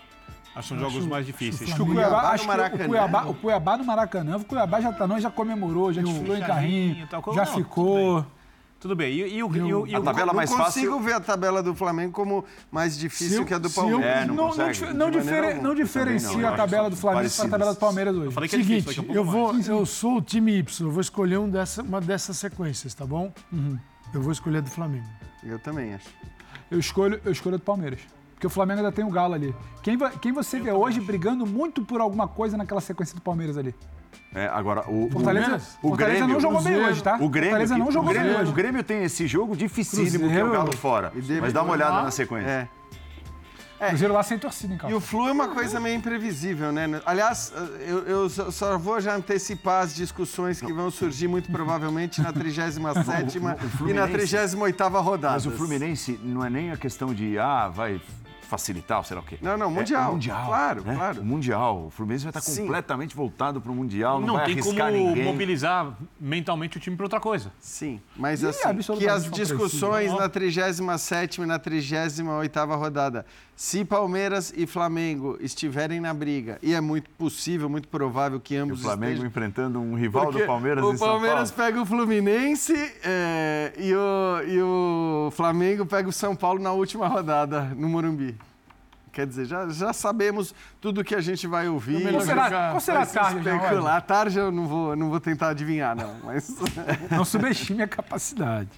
Acho 0.55 0.73
que 0.73 0.79
são 0.79 0.89
jogos 0.89 1.07
mais 1.07 1.25
difíceis. 1.25 1.71
Acho, 1.71 1.83
o 1.83 1.85
Cuiabá, 1.85 2.31
acho 2.31 2.47
que 2.47 2.83
o 2.83 2.87
Cuiabá, 2.87 3.23
o 3.23 3.33
Cuiabá 3.33 3.77
no 3.77 3.85
Maracanã, 3.85 4.37
o 4.37 4.43
Cuiabá 4.43 4.81
já 4.81 4.91
tá, 4.91 5.07
não, 5.07 5.19
já 5.19 5.31
comemorou, 5.31 5.93
já 5.93 6.01
desfilou 6.01 6.35
em 6.35 6.41
carrinho, 6.41 7.07
tal, 7.07 7.23
já 7.33 7.45
não, 7.45 7.53
ficou. 7.53 8.25
Tudo 8.81 8.95
bem. 8.95 9.13
E, 9.13 9.35
e, 9.35 9.43
o, 9.43 9.55
e, 9.55 9.73
o, 9.73 9.87
e 9.87 9.95
a 9.95 10.01
tabela 10.01 10.33
mais 10.33 10.49
fácil. 10.49 10.83
Eu 10.83 10.91
consigo 10.93 10.99
ver 10.99 11.13
a 11.13 11.19
tabela 11.19 11.61
do 11.61 11.75
Flamengo 11.75 12.11
como 12.11 12.43
mais 12.71 12.97
difícil 12.97 13.41
eu, 13.41 13.45
que 13.45 13.53
a 13.53 13.59
do 13.59 13.69
Palmeiras. 13.69 14.03
É, 14.03 14.25
não, 14.25 14.33
não, 14.35 14.55
não, 14.55 14.93
não, 14.93 15.11
diferen, 15.11 15.61
não 15.61 15.75
diferencia 15.75 16.49
a 16.49 16.55
tabela 16.55 16.89
do 16.89 16.95
Flamengo 16.95 17.29
para 17.29 17.45
a 17.45 17.49
tabela 17.49 17.73
do 17.75 17.79
Palmeiras 17.79 18.15
hoje. 18.15 18.25
Eu 18.25 18.31
falei 18.31 18.49
que 18.49 18.55
Seguinte, 18.55 18.89
é 18.89 18.91
difícil, 18.91 19.05
eu, 19.13 19.23
vou, 19.23 19.55
eu 19.55 19.85
sou 19.85 20.17
o 20.17 20.21
time 20.21 20.57
Y, 20.57 20.87
eu 20.87 20.91
vou 20.91 20.99
escolher 20.99 21.37
um 21.37 21.47
dessa, 21.47 21.83
uma 21.83 22.01
dessas 22.01 22.37
sequências, 22.37 22.95
tá 22.95 23.05
bom? 23.05 23.31
Uhum. 23.53 23.77
Eu 24.11 24.21
vou 24.21 24.31
escolher 24.31 24.57
a 24.57 24.61
do 24.61 24.69
Flamengo. 24.71 25.05
Eu 25.43 25.59
também 25.59 25.93
acho. 25.93 26.09
Eu 26.71 26.79
escolho, 26.79 27.21
eu 27.23 27.31
escolho 27.31 27.55
a 27.55 27.57
do 27.59 27.63
Palmeiras. 27.63 27.99
Porque 28.41 28.47
o 28.47 28.49
Flamengo 28.49 28.79
ainda 28.79 28.91
tem 28.91 29.05
o 29.05 29.09
Galo 29.11 29.35
ali. 29.35 29.53
Quem, 29.83 29.95
quem 30.19 30.31
você 30.31 30.59
vê 30.59 30.71
hoje 30.71 30.99
brigando 30.99 31.45
muito 31.45 31.85
por 31.85 32.01
alguma 32.01 32.27
coisa 32.27 32.57
naquela 32.57 32.81
sequência 32.81 33.13
do 33.13 33.21
Palmeiras 33.21 33.55
ali? 33.55 33.75
É, 34.33 34.47
agora, 34.47 34.83
o, 34.89 35.11
Fortaleza, 35.11 35.57
o, 35.83 35.89
Fortaleza 35.89 36.17
Grêmio, 36.17 36.33
não 36.33 36.39
jogou 36.39 36.61
bem 36.63 36.83
hoje, 36.83 37.03
tá? 37.03 37.17
O 37.21 37.29
Grêmio, 37.29 37.49
Fortaleza 37.51 37.77
não 37.77 37.91
jogou 37.91 38.09
o 38.09 38.13
Grêmio, 38.13 38.31
bem 38.31 38.41
hoje. 38.41 38.51
O 38.51 38.55
Grêmio 38.55 38.83
tem 38.83 39.03
esse 39.03 39.27
jogo 39.27 39.55
dificílimo 39.55 40.09
Cruzeiro, 40.09 40.33
que 40.33 40.39
é 40.39 40.43
o 40.43 40.51
Galo 40.51 40.75
fora. 40.75 41.13
Mas 41.39 41.53
dá 41.53 41.61
uma 41.61 41.73
olhada 41.73 42.01
na 42.01 42.09
sequência. 42.09 42.49
É. 42.49 42.67
É, 43.79 43.89
Cruzeiro 43.89 44.11
lá 44.11 44.23
sem 44.23 44.39
torcida 44.39 44.73
em 44.73 44.77
casa. 44.77 44.91
E 44.91 44.95
o 44.95 44.99
Flu 44.99 45.27
é 45.27 45.31
uma 45.31 45.49
coisa 45.49 45.79
meio 45.79 45.95
imprevisível, 45.95 46.71
né? 46.71 46.99
Aliás, 47.05 47.53
eu, 47.79 47.99
eu, 48.05 48.29
só 48.29 48.75
vou 48.75 48.99
já 48.99 49.15
antecipar 49.15 49.83
as 49.83 49.93
discussões 49.93 50.59
que 50.59 50.73
vão 50.73 50.89
surgir 50.89 51.27
muito 51.27 51.51
provavelmente 51.51 52.21
na 52.21 52.33
37ª 52.33 53.57
e 53.87 53.93
na 53.93 54.07
38ª 54.07 54.99
rodada. 54.99 55.35
Mas 55.35 55.45
o 55.45 55.51
Fluminense 55.51 56.19
não 56.23 56.43
é 56.43 56.49
nem 56.49 56.71
a 56.71 56.77
questão 56.77 57.13
de, 57.13 57.37
ah, 57.37 57.69
vai 57.69 58.01
facilitar, 58.51 58.97
ou 58.97 59.03
sei 59.05 59.15
lá 59.15 59.21
o 59.23 59.25
quê. 59.25 59.37
Não, 59.41 59.57
não, 59.57 59.67
É- 59.67 59.69
mundial. 59.69 60.09
É, 60.09 60.11
mundial. 60.11 60.45
Claro, 60.45 60.83
né? 60.83 60.93
claro. 60.95 61.21
O 61.21 61.25
mundial. 61.25 61.85
O 61.85 61.89
Fluminense 61.89 62.25
vai 62.25 62.31
estar 62.31 62.41
Sim. 62.41 62.63
completamente 62.63 63.15
voltado 63.15 63.61
para 63.61 63.71
o 63.71 63.75
mundial, 63.75 64.19
não, 64.19 64.27
Não 64.27 64.35
vai 64.35 64.45
tem 64.47 64.57
como 64.57 64.69
arriscar 64.71 64.91
ninguém. 64.91 65.23
mobilizar 65.23 65.93
mentalmente 66.19 66.75
o 66.75 66.79
time 66.79 66.97
para 66.97 67.05
outra 67.05 67.19
coisa. 67.21 67.49
Sim, 67.61 68.01
mas 68.15 68.41
E 68.43 68.47
assim, 68.47 68.75
que 68.97 69.07
as 69.07 69.31
discussões 69.31 70.11
na 70.11 70.27
37ª 70.29 71.43
e 71.43 71.45
na 71.45 71.57
38ª 71.59 72.75
rodada, 72.77 73.25
se 73.55 73.85
Palmeiras 73.85 74.53
e 74.57 74.65
Flamengo 74.67 75.37
estiverem 75.39 75.99
na 76.01 76.13
briga, 76.13 76.57
e 76.61 76.73
é 76.73 76.81
muito 76.81 77.09
possível, 77.11 77.69
muito 77.69 77.87
provável 77.87 78.39
que 78.39 78.55
E 78.55 78.59
o 78.59 78.63
ambos 78.63 78.81
Flamengo 78.81 79.11
estejam... 79.13 79.27
enfrentando 79.27 79.79
um 79.79 79.95
rival 79.95 80.25
Porque 80.25 80.41
do 80.41 80.45
Palmeiras 80.47 80.83
o 80.83 80.93
em 80.93 80.97
São 80.97 81.07
Palmeiras 81.07 81.51
Paulo. 81.51 81.71
pega 81.71 81.81
o 81.81 81.85
Fluminense 81.85 82.73
é, 83.03 83.71
e, 83.77 83.93
o, 83.93 84.41
e 84.47 84.61
o 84.61 85.31
Flamengo 85.31 85.85
pega 85.85 86.09
o 86.09 86.11
São 86.11 86.35
Paulo 86.35 86.59
na 86.61 86.71
última 86.73 87.07
rodada 87.07 87.61
no 87.77 87.87
Morumbi. 87.87 88.35
Quer 89.11 89.27
dizer, 89.27 89.45
já, 89.45 89.67
já 89.69 89.91
sabemos 89.91 90.55
tudo 90.79 91.03
que 91.03 91.13
a 91.13 91.19
gente 91.21 91.45
vai 91.45 91.67
ouvir. 91.67 92.09
Qual 92.09 92.21
será- 92.21 92.49
vai 92.49 92.69
qual 92.71 92.79
será 92.79 93.01
a 93.01 93.05
tarde, 93.05 93.37
especular. 93.39 93.95
A 93.97 94.01
tarde 94.01 94.39
eu 94.39 94.51
não 94.51 94.67
vou, 94.67 94.95
não 94.95 95.09
vou 95.09 95.19
tentar 95.19 95.49
adivinhar, 95.49 95.95
não. 95.95 96.15
Mas... 96.23 96.55
Não 97.11 97.25
subestime 97.25 97.83
a 97.83 97.87
capacidade. 97.87 98.69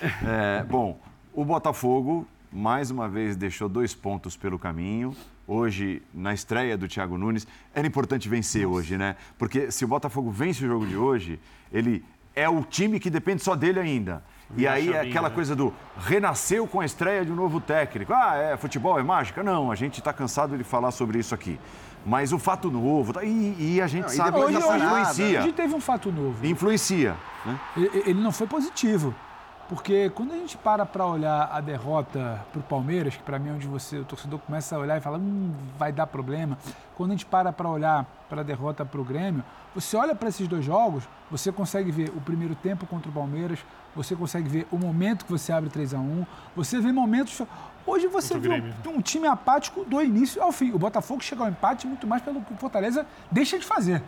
É, 0.00 0.62
bom, 0.64 1.00
o 1.32 1.44
Botafogo, 1.44 2.26
mais 2.52 2.90
uma 2.90 3.08
vez, 3.08 3.36
deixou 3.36 3.68
dois 3.68 3.94
pontos 3.94 4.36
pelo 4.36 4.58
caminho. 4.58 5.14
Hoje, 5.46 6.00
na 6.14 6.32
estreia 6.32 6.78
do 6.78 6.86
Thiago 6.86 7.18
Nunes, 7.18 7.46
era 7.74 7.84
importante 7.86 8.28
vencer 8.28 8.64
hoje, 8.66 8.96
né? 8.96 9.16
Porque 9.36 9.72
se 9.72 9.84
o 9.84 9.88
Botafogo 9.88 10.30
vence 10.30 10.64
o 10.64 10.68
jogo 10.68 10.86
de 10.86 10.96
hoje, 10.96 11.40
ele 11.72 12.04
é 12.34 12.48
o 12.48 12.62
time 12.62 13.00
que 13.00 13.10
depende 13.10 13.42
só 13.42 13.56
dele 13.56 13.80
ainda. 13.80 14.22
E 14.56 14.66
aí 14.66 14.92
é 14.92 15.00
aquela 15.00 15.28
né? 15.28 15.34
coisa 15.34 15.54
do 15.54 15.72
renasceu 15.98 16.66
com 16.66 16.80
a 16.80 16.84
estreia 16.84 17.24
de 17.24 17.30
um 17.30 17.34
novo 17.34 17.60
técnico. 17.60 18.12
Ah, 18.12 18.36
é 18.36 18.56
futebol, 18.56 18.98
é 18.98 19.02
mágica? 19.02 19.42
Não, 19.42 19.70
a 19.70 19.74
gente 19.74 19.98
está 19.98 20.12
cansado 20.12 20.56
de 20.58 20.64
falar 20.64 20.90
sobre 20.90 21.18
isso 21.18 21.34
aqui. 21.34 21.58
Mas 22.04 22.32
o 22.32 22.38
fato 22.38 22.70
novo, 22.70 23.12
tá- 23.12 23.22
e, 23.22 23.74
e 23.76 23.80
a 23.80 23.86
gente 23.86 24.04
Não, 24.04 24.08
sabe 24.08 24.44
que 24.44 24.52
influencia. 24.52 25.40
Hoje 25.40 25.52
teve 25.52 25.74
um 25.74 25.80
fato 25.80 26.10
novo. 26.10 26.46
Influencia. 26.46 27.14
Né? 27.44 27.60
Ele, 27.76 28.02
ele 28.06 28.20
não 28.20 28.32
foi 28.32 28.46
positivo. 28.46 29.14
Porque 29.70 30.10
quando 30.10 30.32
a 30.32 30.36
gente 30.36 30.56
para 30.58 30.84
para 30.84 31.06
olhar 31.06 31.48
a 31.52 31.60
derrota 31.60 32.44
para 32.50 32.58
o 32.58 32.62
Palmeiras, 32.62 33.14
que 33.14 33.22
para 33.22 33.38
mim 33.38 33.50
é 33.50 33.52
onde 33.52 33.68
você, 33.68 33.98
o 33.98 34.04
torcedor 34.04 34.40
começa 34.40 34.74
a 34.74 34.78
olhar 34.80 34.98
e 34.98 35.00
fala, 35.00 35.16
hum, 35.16 35.54
vai 35.78 35.92
dar 35.92 36.08
problema. 36.08 36.58
Quando 36.96 37.10
a 37.10 37.12
gente 37.12 37.24
para 37.24 37.52
para 37.52 37.68
olhar 37.68 38.04
para 38.28 38.40
a 38.40 38.44
derrota 38.44 38.84
para 38.84 39.00
o 39.00 39.04
Grêmio, 39.04 39.44
você 39.72 39.96
olha 39.96 40.12
para 40.12 40.28
esses 40.28 40.48
dois 40.48 40.64
jogos, 40.64 41.08
você 41.30 41.52
consegue 41.52 41.92
ver 41.92 42.08
o 42.16 42.20
primeiro 42.20 42.56
tempo 42.56 42.84
contra 42.84 43.08
o 43.08 43.12
Palmeiras, 43.14 43.60
você 43.94 44.14
consegue 44.14 44.48
ver 44.48 44.66
o 44.70 44.78
momento 44.78 45.24
que 45.24 45.32
você 45.32 45.52
abre 45.52 45.68
3 45.70 45.94
a 45.94 45.98
1 45.98 46.26
você 46.54 46.80
vê 46.80 46.92
momentos. 46.92 47.42
Hoje 47.86 48.06
você 48.06 48.38
Grêmio. 48.38 48.74
um, 48.86 48.98
um 48.98 49.00
time 49.00 49.26
apático 49.26 49.84
do 49.84 50.00
início 50.02 50.42
ao 50.42 50.52
fim. 50.52 50.72
O 50.72 50.78
Botafogo 50.78 51.22
chega 51.22 51.42
ao 51.42 51.48
empate 51.48 51.86
muito 51.86 52.06
mais 52.06 52.22
pelo 52.22 52.40
que 52.42 52.52
o 52.52 52.56
Fortaleza 52.56 53.06
deixa 53.30 53.58
de 53.58 53.64
fazer. 53.64 54.02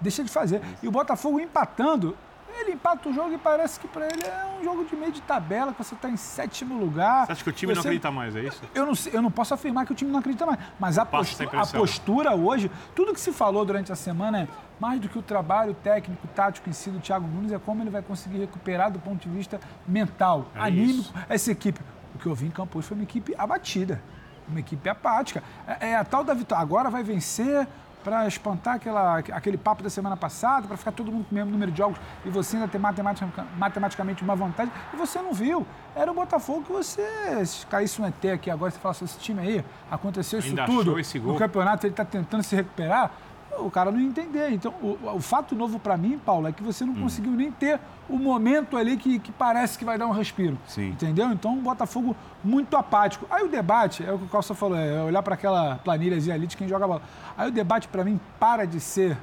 Deixa 0.00 0.22
de 0.22 0.30
fazer. 0.30 0.60
E 0.82 0.88
o 0.88 0.90
Botafogo 0.90 1.40
empatando, 1.40 2.16
ele 2.60 2.72
empata 2.72 3.08
o 3.08 3.12
jogo 3.12 3.32
e 3.32 3.38
parece 3.38 3.78
que 3.80 3.86
para 3.88 4.06
ele 4.06 4.24
é 4.24 4.58
um 4.60 4.64
jogo 4.64 4.84
de 4.84 4.96
meio 4.96 5.12
de 5.12 5.20
tabela, 5.22 5.72
que 5.72 5.82
você 5.82 5.94
está 5.94 6.08
em 6.08 6.16
sétimo 6.16 6.78
lugar. 6.78 7.26
Você 7.26 7.32
acha 7.32 7.44
que 7.44 7.50
o 7.50 7.52
time 7.52 7.74
não 7.74 7.82
Você- 7.82 7.88
acredita 7.88 8.10
mais, 8.10 8.34
é 8.36 8.40
isso? 8.40 8.62
eu 8.74 8.86
não, 8.86 8.92
eu 9.12 9.22
não 9.22 9.30
posso 9.30 9.54
afirmar 9.54 9.84
que 9.86 9.92
o 9.92 9.94
time 9.94 10.10
não 10.10 10.18
acredita 10.20 10.44
mais, 10.46 10.58
mas 10.78 10.98
a, 10.98 11.04
Passa 11.06 11.44
postu- 11.44 11.56
essa 11.56 11.76
a 11.76 11.80
postura 11.80 12.34
hoje, 12.34 12.70
tudo 12.94 13.12
que 13.12 13.20
se 13.20 13.32
falou 13.32 13.64
durante 13.64 13.92
a 13.92 13.96
semana 13.96 14.42
é 14.42 14.48
mais 14.80 15.00
do 15.00 15.08
que 15.08 15.18
o 15.18 15.22
trabalho 15.22 15.74
técnico, 15.74 16.26
tático 16.28 16.68
em 16.68 16.72
si 16.72 16.90
do 16.90 16.98
Thiago 17.00 17.26
Nunes, 17.26 17.52
é 17.52 17.58
como 17.58 17.82
ele 17.82 17.90
vai 17.90 18.02
conseguir 18.02 18.38
recuperar 18.38 18.90
do 18.90 18.98
ponto 18.98 19.28
de 19.28 19.34
vista 19.34 19.60
mental, 19.86 20.46
É 20.54 20.60
anímico, 20.60 21.00
isso. 21.00 21.14
essa 21.28 21.52
equipe. 21.52 21.80
O 22.14 22.18
que 22.18 22.26
eu 22.26 22.34
vi 22.34 22.46
em 22.46 22.50
campo 22.50 22.78
hoje 22.78 22.88
foi 22.88 22.96
uma 22.96 23.04
equipe 23.04 23.34
abatida, 23.36 24.02
uma 24.48 24.60
equipe 24.60 24.88
apática. 24.88 25.42
É, 25.66 25.90
é 25.90 25.96
a 25.96 26.04
tal 26.04 26.22
da 26.24 26.32
vitória. 26.34 26.62
Agora 26.62 26.88
vai 26.90 27.02
vencer 27.02 27.66
para 28.06 28.24
espantar 28.28 28.76
aquela, 28.76 29.18
aquele 29.18 29.56
papo 29.56 29.82
da 29.82 29.90
semana 29.90 30.16
passada, 30.16 30.68
para 30.68 30.76
ficar 30.76 30.92
todo 30.92 31.10
mundo 31.10 31.24
com 31.24 31.32
o 31.32 31.34
mesmo 31.34 31.50
número 31.50 31.72
de 31.72 31.78
jogos 31.78 31.98
e 32.24 32.30
você 32.30 32.54
ainda 32.56 32.68
ter 32.68 32.78
matematica- 32.78 33.44
matematicamente 33.58 34.22
uma 34.22 34.36
vantagem. 34.36 34.72
E 34.94 34.96
você 34.96 35.20
não 35.20 35.32
viu. 35.34 35.66
Era 35.92 36.12
o 36.12 36.14
Botafogo 36.14 36.62
que 36.62 36.70
você, 36.72 37.04
se 37.44 37.66
caísse 37.66 38.00
um 38.00 38.06
ET 38.06 38.24
aqui 38.32 38.48
agora, 38.48 38.70
você 38.70 38.78
falasse, 38.78 39.02
esse 39.02 39.18
time 39.18 39.40
aí, 39.40 39.64
aconteceu 39.90 40.38
isso 40.38 40.50
Ainda 40.50 40.66
tudo 40.66 41.00
esse 41.00 41.18
gol? 41.18 41.32
no 41.32 41.38
campeonato, 41.38 41.84
ele 41.84 41.94
está 41.94 42.04
tentando 42.04 42.44
se 42.44 42.54
recuperar. 42.54 43.10
O 43.58 43.70
cara 43.70 43.90
não 43.90 44.00
ia 44.00 44.06
entender. 44.06 44.50
Então, 44.50 44.72
o, 44.82 44.98
o 45.16 45.20
fato 45.20 45.54
novo 45.54 45.78
para 45.78 45.96
mim, 45.96 46.18
Paulo, 46.24 46.46
é 46.48 46.52
que 46.52 46.62
você 46.62 46.84
não 46.84 46.92
Hum. 46.94 47.02
conseguiu 47.02 47.32
nem 47.32 47.50
ter 47.50 47.80
o 48.08 48.16
momento 48.16 48.76
ali 48.76 48.96
que, 48.96 49.18
que 49.18 49.32
parece 49.32 49.78
que 49.78 49.84
vai 49.84 49.98
dar 49.98 50.06
um 50.06 50.12
respiro. 50.12 50.58
Sim. 50.66 50.88
Entendeu? 50.90 51.30
Então, 51.32 51.58
o 51.58 51.60
Botafogo 51.60 52.14
muito 52.44 52.76
apático. 52.76 53.26
Aí 53.30 53.44
o 53.44 53.48
debate, 53.48 54.04
é 54.04 54.12
o 54.12 54.18
que 54.18 54.24
o 54.24 54.28
Calça 54.28 54.54
falou, 54.54 54.76
é 54.78 55.02
olhar 55.02 55.22
para 55.22 55.34
aquela 55.34 55.76
planilhazinha 55.76 56.34
ali 56.34 56.46
de 56.46 56.56
quem 56.56 56.68
joga 56.68 56.86
bola. 56.86 57.02
Aí 57.36 57.48
o 57.48 57.52
debate, 57.52 57.88
para 57.88 58.04
mim, 58.04 58.20
para 58.38 58.66
de 58.66 58.78
ser 58.80 59.16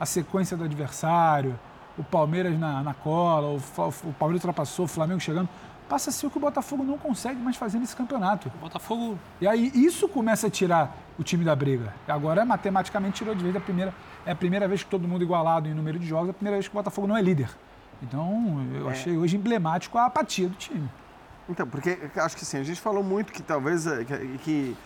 a 0.00 0.04
sequência 0.06 0.56
do 0.56 0.64
adversário, 0.64 1.58
o 1.96 2.02
Palmeiras 2.02 2.58
na, 2.58 2.82
na 2.82 2.92
cola, 2.94 3.46
o, 3.48 3.56
o 3.56 4.12
Palmeiras 4.18 4.42
ultrapassou, 4.42 4.86
o 4.86 4.88
Flamengo 4.88 5.20
chegando. 5.20 5.48
Passa 5.88 6.10
a 6.10 6.12
ser 6.12 6.26
o 6.26 6.30
que 6.30 6.38
o 6.38 6.40
Botafogo 6.40 6.82
não 6.82 6.96
consegue 6.96 7.40
mais 7.40 7.56
fazer 7.56 7.78
nesse 7.78 7.94
campeonato. 7.94 8.50
O 8.56 8.58
Botafogo 8.58 9.18
E 9.40 9.46
aí 9.46 9.70
isso 9.74 10.08
começa 10.08 10.46
a 10.46 10.50
tirar 10.50 10.96
o 11.18 11.22
time 11.22 11.44
da 11.44 11.54
briga. 11.54 11.94
E 12.08 12.10
agora, 12.10 12.44
matematicamente, 12.44 13.16
tirou 13.16 13.34
de 13.34 13.42
vez 13.42 13.54
a 13.54 13.60
primeira. 13.60 13.94
É 14.24 14.32
a 14.32 14.36
primeira 14.36 14.66
vez 14.66 14.82
que 14.82 14.90
todo 14.90 15.06
mundo 15.06 15.22
igualado 15.22 15.68
em 15.68 15.74
número 15.74 15.98
de 15.98 16.06
jogos, 16.06 16.28
é 16.28 16.30
a 16.30 16.34
primeira 16.34 16.56
vez 16.56 16.66
que 16.66 16.74
o 16.74 16.78
Botafogo 16.78 17.06
não 17.06 17.16
é 17.16 17.22
líder. 17.22 17.50
Então, 18.02 18.66
eu 18.74 18.88
achei 18.88 19.16
hoje 19.16 19.36
emblemático 19.36 19.96
a 19.98 20.06
apatia 20.06 20.48
do 20.48 20.54
time. 20.56 20.88
Então, 21.48 21.66
porque 21.66 21.98
acho 22.16 22.36
que 22.36 22.42
assim, 22.42 22.58
a 22.58 22.62
gente 22.62 22.80
falou 22.80 23.02
muito 23.02 23.32
que 23.32 23.42
talvez 23.42 23.86
eh, 23.86 24.04
que, 24.04 24.38
que, 24.38 24.76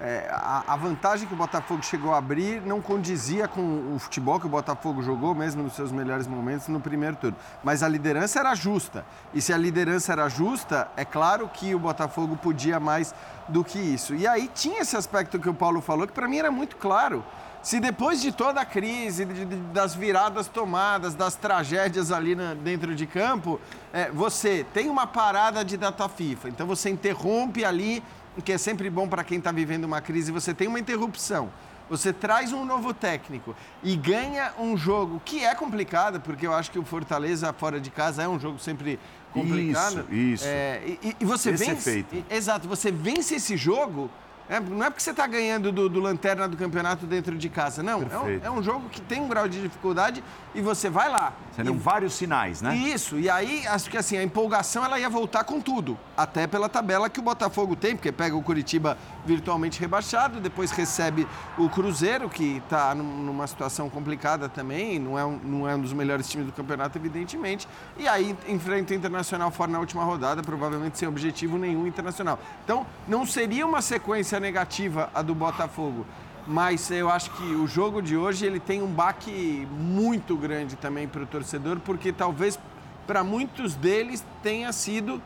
eh, 0.00 0.28
a, 0.30 0.64
a 0.72 0.76
vantagem 0.76 1.26
que 1.26 1.34
o 1.34 1.36
Botafogo 1.36 1.82
chegou 1.82 2.14
a 2.14 2.18
abrir 2.18 2.60
não 2.62 2.80
condizia 2.80 3.48
com 3.48 3.94
o 3.94 3.98
futebol 3.98 4.38
que 4.38 4.46
o 4.46 4.48
Botafogo 4.48 5.02
jogou, 5.02 5.34
mesmo 5.34 5.62
nos 5.62 5.74
seus 5.74 5.90
melhores 5.92 6.26
momentos 6.26 6.68
no 6.68 6.80
primeiro 6.80 7.16
turno. 7.16 7.36
Mas 7.64 7.82
a 7.82 7.88
liderança 7.88 8.38
era 8.40 8.54
justa. 8.54 9.04
E 9.34 9.40
se 9.40 9.52
a 9.52 9.56
liderança 9.58 10.12
era 10.12 10.28
justa, 10.28 10.88
é 10.96 11.04
claro 11.04 11.48
que 11.52 11.74
o 11.74 11.78
Botafogo 11.78 12.36
podia 12.36 12.78
mais 12.78 13.14
do 13.48 13.64
que 13.64 13.78
isso. 13.78 14.14
E 14.14 14.26
aí 14.26 14.48
tinha 14.54 14.80
esse 14.82 14.96
aspecto 14.96 15.38
que 15.38 15.48
o 15.48 15.54
Paulo 15.54 15.80
falou, 15.80 16.06
que 16.06 16.12
para 16.12 16.28
mim 16.28 16.38
era 16.38 16.50
muito 16.50 16.76
claro. 16.76 17.24
Se 17.60 17.80
depois 17.80 18.22
de 18.22 18.30
toda 18.30 18.60
a 18.60 18.64
crise, 18.64 19.24
de- 19.24 19.44
de- 19.44 19.56
das 19.72 19.92
viradas 19.92 20.46
tomadas, 20.46 21.14
das 21.16 21.34
tragédias 21.34 22.12
ali 22.12 22.36
na- 22.36 22.54
dentro 22.54 22.94
de 22.94 23.04
campo, 23.04 23.60
é, 23.92 24.10
você 24.12 24.64
tem 24.72 24.88
uma 24.88 25.08
parada 25.08 25.64
de 25.64 25.76
data 25.76 26.08
FIFA, 26.08 26.50
então 26.50 26.68
você 26.68 26.88
interrompe 26.88 27.64
ali, 27.64 28.00
que 28.42 28.52
é 28.52 28.58
sempre 28.58 28.88
bom 28.90 29.08
para 29.08 29.24
quem 29.24 29.38
está 29.38 29.50
vivendo 29.52 29.84
uma 29.84 30.00
crise, 30.00 30.30
você 30.32 30.52
tem 30.54 30.68
uma 30.68 30.78
interrupção. 30.80 31.50
Você 31.90 32.12
traz 32.12 32.52
um 32.52 32.66
novo 32.66 32.92
técnico 32.92 33.56
e 33.82 33.96
ganha 33.96 34.52
um 34.58 34.76
jogo 34.76 35.22
que 35.24 35.42
é 35.44 35.54
complicado, 35.54 36.20
porque 36.20 36.46
eu 36.46 36.52
acho 36.52 36.70
que 36.70 36.78
o 36.78 36.84
Fortaleza 36.84 37.50
fora 37.54 37.80
de 37.80 37.90
casa 37.90 38.22
é 38.22 38.28
um 38.28 38.38
jogo 38.38 38.58
sempre 38.58 38.98
complicado. 39.32 40.00
Isso, 40.10 40.12
isso. 40.12 40.44
É, 40.46 40.82
e, 41.02 41.16
e- 41.18 41.24
você 41.24 41.50
Esse 41.50 41.64
vence. 41.64 41.90
efeito. 41.90 42.14
e- 42.14 42.24
Exato, 42.34 42.68
você 42.68 42.92
vence 42.92 43.36
esse 43.36 43.56
jogo. 43.56 44.10
É, 44.48 44.60
não 44.60 44.84
é 44.86 44.90
porque 44.90 45.02
você 45.02 45.10
está 45.10 45.26
ganhando 45.26 45.70
do, 45.70 45.88
do 45.88 46.00
lanterna 46.00 46.48
do 46.48 46.56
campeonato 46.56 47.06
dentro 47.06 47.36
de 47.36 47.48
casa, 47.48 47.82
não. 47.82 48.02
É 48.02 48.18
um, 48.18 48.40
é 48.44 48.50
um 48.50 48.62
jogo 48.62 48.88
que 48.88 49.00
tem 49.00 49.20
um 49.20 49.28
grau 49.28 49.48
de 49.48 49.60
dificuldade 49.60 50.22
e 50.54 50.60
você 50.60 50.88
vai 50.88 51.08
lá. 51.08 51.32
Serão 51.54 51.74
E- 51.74 51.78
vários 51.78 52.14
sinais, 52.14 52.62
né? 52.62 52.74
isso, 52.76 53.18
e 53.18 53.28
aí 53.28 53.66
acho 53.66 53.90
que 53.90 53.96
assim, 53.96 54.16
a 54.16 54.22
empolgação 54.22 54.84
ela 54.84 54.98
ia 54.98 55.08
voltar 55.10 55.44
com 55.44 55.60
tudo. 55.60 55.98
Até 56.16 56.46
pela 56.46 56.68
tabela 56.68 57.10
que 57.10 57.20
o 57.20 57.22
Botafogo 57.22 57.76
tem, 57.76 57.94
porque 57.94 58.10
pega 58.10 58.34
o 58.36 58.42
Curitiba 58.42 58.96
virtualmente 59.26 59.78
rebaixado, 59.80 60.40
depois 60.40 60.70
recebe 60.70 61.26
o 61.58 61.68
Cruzeiro, 61.68 62.28
que 62.28 62.58
está 62.64 62.94
numa 62.94 63.46
situação 63.46 63.90
complicada 63.90 64.48
também, 64.48 64.98
não 64.98 65.18
é, 65.18 65.24
um, 65.24 65.38
não 65.42 65.68
é 65.68 65.74
um 65.74 65.80
dos 65.80 65.92
melhores 65.92 66.28
times 66.28 66.46
do 66.46 66.52
campeonato, 66.52 66.96
evidentemente. 66.96 67.68
E 67.98 68.08
aí 68.08 68.34
enfrenta 68.48 68.92
o 68.94 68.96
Internacional 68.96 69.50
fora 69.50 69.70
na 69.70 69.78
última 69.78 70.02
rodada, 70.04 70.42
provavelmente 70.42 70.98
sem 70.98 71.06
objetivo 71.06 71.58
nenhum 71.58 71.86
internacional. 71.86 72.38
Então, 72.64 72.86
não 73.06 73.26
seria 73.26 73.66
uma 73.66 73.82
sequência 73.82 74.37
negativa 74.40 75.10
a 75.14 75.22
do 75.22 75.34
Botafogo. 75.34 76.06
Mas 76.46 76.90
eu 76.90 77.10
acho 77.10 77.30
que 77.32 77.54
o 77.54 77.66
jogo 77.66 78.00
de 78.00 78.16
hoje 78.16 78.46
ele 78.46 78.58
tem 78.58 78.82
um 78.82 78.86
baque 78.86 79.68
muito 79.70 80.36
grande 80.36 80.76
também 80.76 81.06
para 81.06 81.22
o 81.22 81.26
torcedor, 81.26 81.78
porque 81.80 82.12
talvez 82.12 82.58
para 83.06 83.22
muitos 83.22 83.74
deles 83.74 84.24
tenha 84.42 84.72
sido 84.72 85.20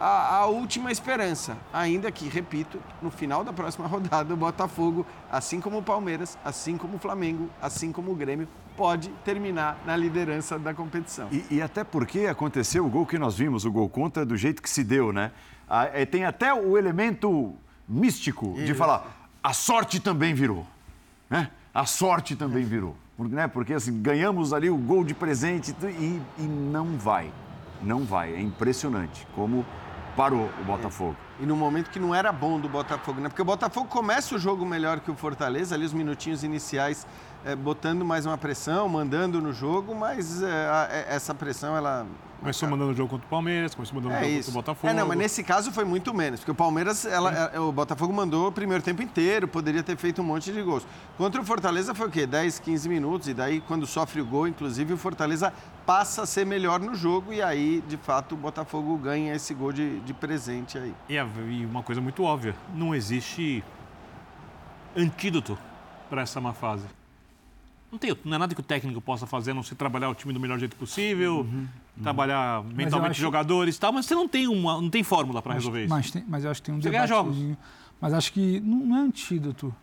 a, 0.00 0.36
a 0.38 0.46
última 0.46 0.90
esperança. 0.90 1.56
Ainda 1.72 2.10
que, 2.10 2.28
repito, 2.28 2.80
no 3.00 3.10
final 3.10 3.44
da 3.44 3.52
próxima 3.52 3.86
rodada, 3.88 4.34
o 4.34 4.36
Botafogo, 4.36 5.06
assim 5.30 5.60
como 5.60 5.78
o 5.78 5.82
Palmeiras, 5.82 6.36
assim 6.44 6.76
como 6.76 6.96
o 6.96 6.98
Flamengo, 6.98 7.48
assim 7.60 7.92
como 7.92 8.10
o 8.10 8.14
Grêmio, 8.14 8.48
pode 8.76 9.10
terminar 9.24 9.78
na 9.86 9.96
liderança 9.96 10.58
da 10.58 10.74
competição. 10.74 11.28
E, 11.30 11.44
e 11.50 11.62
até 11.62 11.84
porque 11.84 12.26
aconteceu 12.26 12.84
o 12.84 12.90
gol 12.90 13.06
que 13.06 13.18
nós 13.18 13.36
vimos, 13.36 13.64
o 13.64 13.70
gol 13.70 13.88
contra, 13.88 14.26
do 14.26 14.36
jeito 14.36 14.60
que 14.60 14.70
se 14.70 14.82
deu, 14.82 15.12
né? 15.12 15.30
Ah, 15.68 15.86
tem 16.10 16.24
até 16.24 16.52
o 16.52 16.76
elemento 16.76 17.54
místico 17.88 18.54
de 18.54 18.64
Isso. 18.64 18.74
falar, 18.74 19.30
a 19.42 19.52
sorte 19.52 20.00
também 20.00 20.34
virou, 20.34 20.66
né? 21.28 21.50
A 21.74 21.86
sorte 21.86 22.36
também 22.36 22.64
virou. 22.64 22.96
Porque, 23.16 23.34
né? 23.34 23.48
Porque 23.48 23.74
assim, 23.74 24.02
ganhamos 24.02 24.52
ali 24.52 24.70
o 24.70 24.76
gol 24.76 25.04
de 25.04 25.14
presente 25.14 25.74
e, 25.82 26.20
e, 26.38 26.42
não 26.42 26.98
vai. 26.98 27.32
Não 27.82 28.04
vai. 28.04 28.34
É 28.34 28.40
impressionante 28.40 29.26
como 29.34 29.64
parou 30.16 30.50
o 30.60 30.64
Botafogo. 30.64 31.16
E 31.40 31.46
no 31.46 31.56
momento 31.56 31.90
que 31.90 31.98
não 31.98 32.14
era 32.14 32.30
bom 32.30 32.60
do 32.60 32.68
Botafogo, 32.68 33.20
né? 33.20 33.28
Porque 33.28 33.42
o 33.42 33.44
Botafogo 33.44 33.88
começa 33.88 34.34
o 34.34 34.38
jogo 34.38 34.64
melhor 34.64 35.00
que 35.00 35.10
o 35.10 35.14
Fortaleza, 35.14 35.74
ali 35.74 35.84
os 35.84 35.92
minutinhos 35.92 36.44
iniciais, 36.44 37.06
é, 37.44 37.56
botando 37.56 38.04
mais 38.04 38.26
uma 38.26 38.38
pressão, 38.38 38.88
mandando 38.88 39.40
no 39.40 39.52
jogo, 39.52 39.94
mas 39.94 40.42
é, 40.42 40.46
a, 40.46 40.88
essa 41.08 41.34
pressão, 41.34 41.76
ela 41.76 42.06
Começou 42.42 42.68
mandando 42.68 42.90
o 42.90 42.94
jogo 42.94 43.08
contra 43.08 43.24
o 43.24 43.30
Palmeiras, 43.30 43.72
começou 43.72 43.94
mandando 43.94 44.14
o 44.14 44.18
é 44.18 44.24
jogo 44.24 44.32
isso. 44.32 44.46
contra 44.46 44.50
o 44.50 44.62
Botafogo. 44.74 44.92
É, 44.92 44.96
não, 44.96 45.06
mas 45.06 45.16
nesse 45.16 45.44
caso 45.44 45.70
foi 45.70 45.84
muito 45.84 46.12
menos, 46.12 46.40
porque 46.40 46.50
o 46.50 46.54
Palmeiras, 46.56 47.04
ela, 47.04 47.52
é, 47.54 47.60
o 47.60 47.70
Botafogo 47.70 48.12
mandou 48.12 48.48
o 48.48 48.52
primeiro 48.52 48.82
tempo 48.82 49.00
inteiro, 49.00 49.46
poderia 49.46 49.80
ter 49.80 49.96
feito 49.96 50.20
um 50.20 50.24
monte 50.24 50.52
de 50.52 50.60
gols. 50.60 50.84
Contra 51.16 51.40
o 51.40 51.44
Fortaleza 51.44 51.94
foi 51.94 52.08
o 52.08 52.10
quê? 52.10 52.26
10, 52.26 52.58
15 52.58 52.88
minutos, 52.88 53.28
e 53.28 53.34
daí 53.34 53.60
quando 53.60 53.86
sofre 53.86 54.20
o 54.20 54.26
gol, 54.26 54.48
inclusive, 54.48 54.92
o 54.92 54.96
Fortaleza 54.96 55.52
passa 55.86 56.22
a 56.22 56.26
ser 56.26 56.44
melhor 56.44 56.80
no 56.80 56.96
jogo, 56.96 57.32
e 57.32 57.40
aí, 57.40 57.80
de 57.86 57.96
fato, 57.96 58.34
o 58.34 58.38
Botafogo 58.38 58.96
ganha 58.96 59.32
esse 59.36 59.54
gol 59.54 59.72
de, 59.72 60.00
de 60.00 60.12
presente 60.12 60.76
aí. 60.76 60.92
E, 61.08 61.14
e 61.14 61.64
uma 61.64 61.84
coisa 61.84 62.00
muito 62.00 62.24
óbvia, 62.24 62.56
não 62.74 62.92
existe 62.92 63.62
antídoto 64.96 65.56
para 66.10 66.22
essa 66.22 66.40
má 66.40 66.52
fase. 66.52 66.86
Não, 67.92 67.98
tem, 67.98 68.16
não 68.24 68.34
é 68.34 68.38
nada 68.38 68.54
que 68.54 68.60
o 68.60 68.64
técnico 68.64 69.00
possa 69.02 69.26
fazer, 69.26 69.50
a 69.50 69.54
não 69.54 69.62
se 69.62 69.74
trabalhar 69.74 70.08
o 70.08 70.14
time 70.14 70.32
do 70.32 70.40
melhor 70.40 70.58
jeito 70.58 70.74
possível, 70.76 71.46
trabalhar 72.02 72.64
mentalmente 72.64 73.10
acho- 73.12 73.20
jogadores 73.20 73.76
e 73.76 73.80
tal, 73.80 73.92
mas 73.92 74.06
você 74.06 74.14
não 74.14 74.26
tem, 74.26 74.48
uma, 74.48 74.80
não 74.80 74.88
tem 74.88 75.02
fórmula 75.02 75.42
para 75.42 75.52
resolver 75.52 75.80
isso. 75.84 75.90
Mas, 75.94 76.10
tem- 76.10 76.24
mas 76.26 76.42
eu 76.44 76.50
acho 76.50 76.62
que 76.62 76.66
tem 76.66 76.74
um 76.74 76.80
Você 76.80 76.90
debatezinho. 76.90 77.56
Mas 78.00 78.14
acho 78.14 78.32
que 78.32 78.60
não, 78.60 78.78
não 78.78 78.96
é 78.96 79.00
antídoto. 79.00 79.74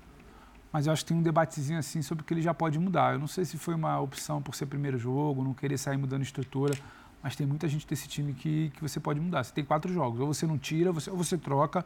Mas 0.74 0.88
eu 0.88 0.94
acho 0.94 1.04
que 1.04 1.10
tem 1.10 1.18
um 1.18 1.22
debatezinho 1.22 1.78
assim 1.80 2.02
sobre 2.02 2.24
o 2.24 2.26
que 2.26 2.34
ele 2.34 2.42
já 2.42 2.54
pode 2.54 2.78
mudar. 2.80 3.14
Eu 3.14 3.20
não 3.20 3.28
sei 3.28 3.46
se 3.46 3.58
foi 3.58 3.74
uma 3.76 4.00
opção 4.00 4.42
por 4.42 4.56
ser 4.56 4.66
primeiro 4.66 4.98
jogo, 4.98 5.44
não 5.44 5.54
querer 5.54 5.78
sair 5.78 5.98
mudando 5.98 6.22
estrutura. 6.24 6.76
Mas 7.24 7.36
tem 7.36 7.46
muita 7.46 7.68
gente 7.68 7.86
desse 7.88 8.08
time 8.08 8.34
que, 8.34 8.72
que 8.76 8.82
você 8.82 9.00
pode 9.00 9.20
mudar. 9.20 9.44
Você 9.44 9.54
tem 9.54 9.64
quatro 9.64 9.92
jogos. 9.94 10.20
Ou 10.20 10.28
você 10.34 10.46
não 10.48 10.58
tira, 10.58 10.92
você, 10.92 11.10
ou 11.10 11.18
você 11.18 11.38
troca. 11.38 11.86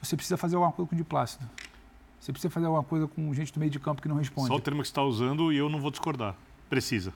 Você 0.00 0.16
precisa 0.16 0.36
fazer 0.36 0.56
alguma 0.56 0.72
coisa 0.72 0.88
com 0.88 0.94
o 0.94 0.98
de 0.98 1.04
Plácido. 1.04 1.48
Você 2.22 2.30
precisa 2.30 2.50
fazer 2.50 2.66
alguma 2.66 2.84
coisa 2.84 3.08
com 3.08 3.34
gente 3.34 3.52
do 3.52 3.58
meio 3.58 3.68
de 3.72 3.80
campo 3.80 4.00
que 4.00 4.06
não 4.06 4.14
responde. 4.14 4.46
Só 4.46 4.54
o 4.54 4.60
termo 4.60 4.80
que 4.80 4.86
você 4.86 4.92
está 4.92 5.02
usando 5.02 5.52
e 5.52 5.56
eu 5.56 5.68
não 5.68 5.80
vou 5.80 5.90
discordar. 5.90 6.36
Precisa. 6.70 7.12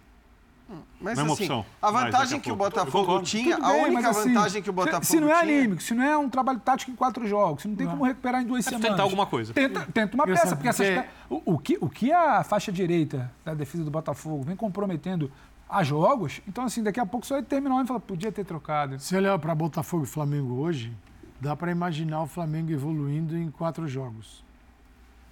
Mas 1.01 1.17
Não 1.17 1.23
é 1.23 1.27
uma 1.29 1.35
assim, 1.35 1.45
opção. 1.45 1.67
a 1.81 1.93
Mas 1.93 2.05
vantagem 2.07 2.41
que 2.41 2.51
o 2.51 2.57
Botafogo 2.57 3.07
concordo. 3.07 3.25
tinha, 3.25 3.55
Tudo 3.55 3.67
a 3.67 3.73
bem, 3.73 3.85
única 3.85 4.03
mas 4.03 4.17
assim, 4.19 4.35
vantagem 4.35 4.63
que 4.65 4.69
o 4.71 4.73
Botafogo 4.73 5.05
Se 5.05 5.21
não 5.21 5.31
é 5.31 5.41
tinha... 5.45 5.59
anímico, 5.61 5.81
se 5.81 5.95
não 5.95 6.03
é 6.03 6.19
um 6.19 6.29
trabalho 6.29 6.59
tático 6.59 6.91
em 6.91 6.97
quatro 6.97 7.25
jogos, 7.25 7.63
se 7.63 7.69
não 7.69 7.77
tem 7.77 7.87
como 7.87 8.03
recuperar 8.05 8.43
em 8.43 8.47
duas 8.47 8.67
É 8.67 8.71
semanas. 8.71 8.91
tentar 8.91 9.05
alguma 9.05 9.27
coisa. 9.27 9.55
Tenta, 9.55 9.87
tenta 9.95 10.15
uma 10.17 10.25
Eu 10.25 10.35
peça, 10.35 10.57
porque 10.57 10.69
essas 10.69 11.05
o, 11.31 11.55
o 11.55 11.59
que, 11.61 11.79
o 11.81 11.89
que 11.89 12.11
a 12.13 12.43
faixa 12.43 12.73
direita 12.73 13.31
da 13.45 13.55
defesa 13.55 13.85
do 13.85 13.93
Botafogo 13.93 14.43
vem 14.43 14.57
comprometendo 14.57 15.31
a 15.69 15.85
jogos, 15.85 16.43
então 16.49 16.65
assim, 16.65 16.83
daqui 16.83 16.99
a 16.99 17.07
pouco 17.07 17.25
só 17.25 17.35
vai 17.35 17.45
terminar 17.45 17.85
e 17.85 17.87
falar, 17.87 18.01
podia 18.01 18.33
ter 18.33 18.45
trocado. 18.45 18.99
Se 18.99 19.15
olhar 19.15 19.39
para 19.39 19.55
Botafogo 19.55 20.03
e 20.03 20.07
Flamengo 20.09 20.55
hoje, 20.55 20.93
dá 21.41 21.55
para 21.55 21.71
imaginar 21.71 22.23
o 22.23 22.27
Flamengo 22.27 22.73
evoluindo 22.73 23.37
em 23.39 23.53
quatro 23.53 23.87
jogos. 23.87 24.45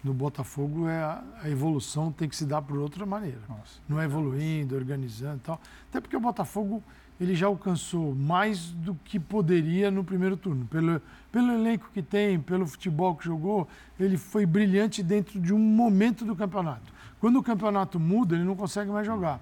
No 0.05 0.13
Botafogo, 0.13 0.87
é 0.87 0.99
a, 0.99 1.25
a 1.43 1.49
evolução 1.49 2.13
tem 2.13 2.29
que 2.29 2.37
se 2.37 2.45
dar 2.45 2.61
por 2.61 2.77
outra 2.77 3.07
maneira. 3.07 3.41
Não 3.89 3.99
é 3.99 4.05
evoluindo, 4.05 4.77
organizando 4.77 5.37
e 5.37 5.41
tal. 5.41 5.59
Até 5.89 5.99
porque 5.99 6.15
o 6.15 6.21
Botafogo 6.21 6.83
ele 7.19 7.35
já 7.35 7.47
alcançou 7.47 8.15
mais 8.15 8.73
do 8.73 8.95
que 9.05 9.19
poderia 9.19 9.91
no 9.91 10.05
primeiro 10.05 10.37
turno. 10.37 10.67
Pelo, 10.67 11.01
pelo 11.33 11.53
elenco 11.53 11.89
que 11.95 12.03
tem, 12.03 12.39
pelo 12.39 12.67
futebol 12.67 13.15
que 13.15 13.25
jogou, 13.25 13.67
ele 13.99 14.19
foi 14.19 14.45
brilhante 14.45 15.03
dentro 15.03 15.41
de 15.41 15.55
um 15.55 15.59
momento 15.59 16.25
do 16.25 16.37
campeonato. 16.37 16.93
Quando 17.19 17.39
o 17.39 17.43
campeonato 17.43 17.99
muda, 17.99 18.35
ele 18.35 18.45
não 18.45 18.57
consegue 18.57 18.91
mais 18.91 19.07
jogar. 19.07 19.41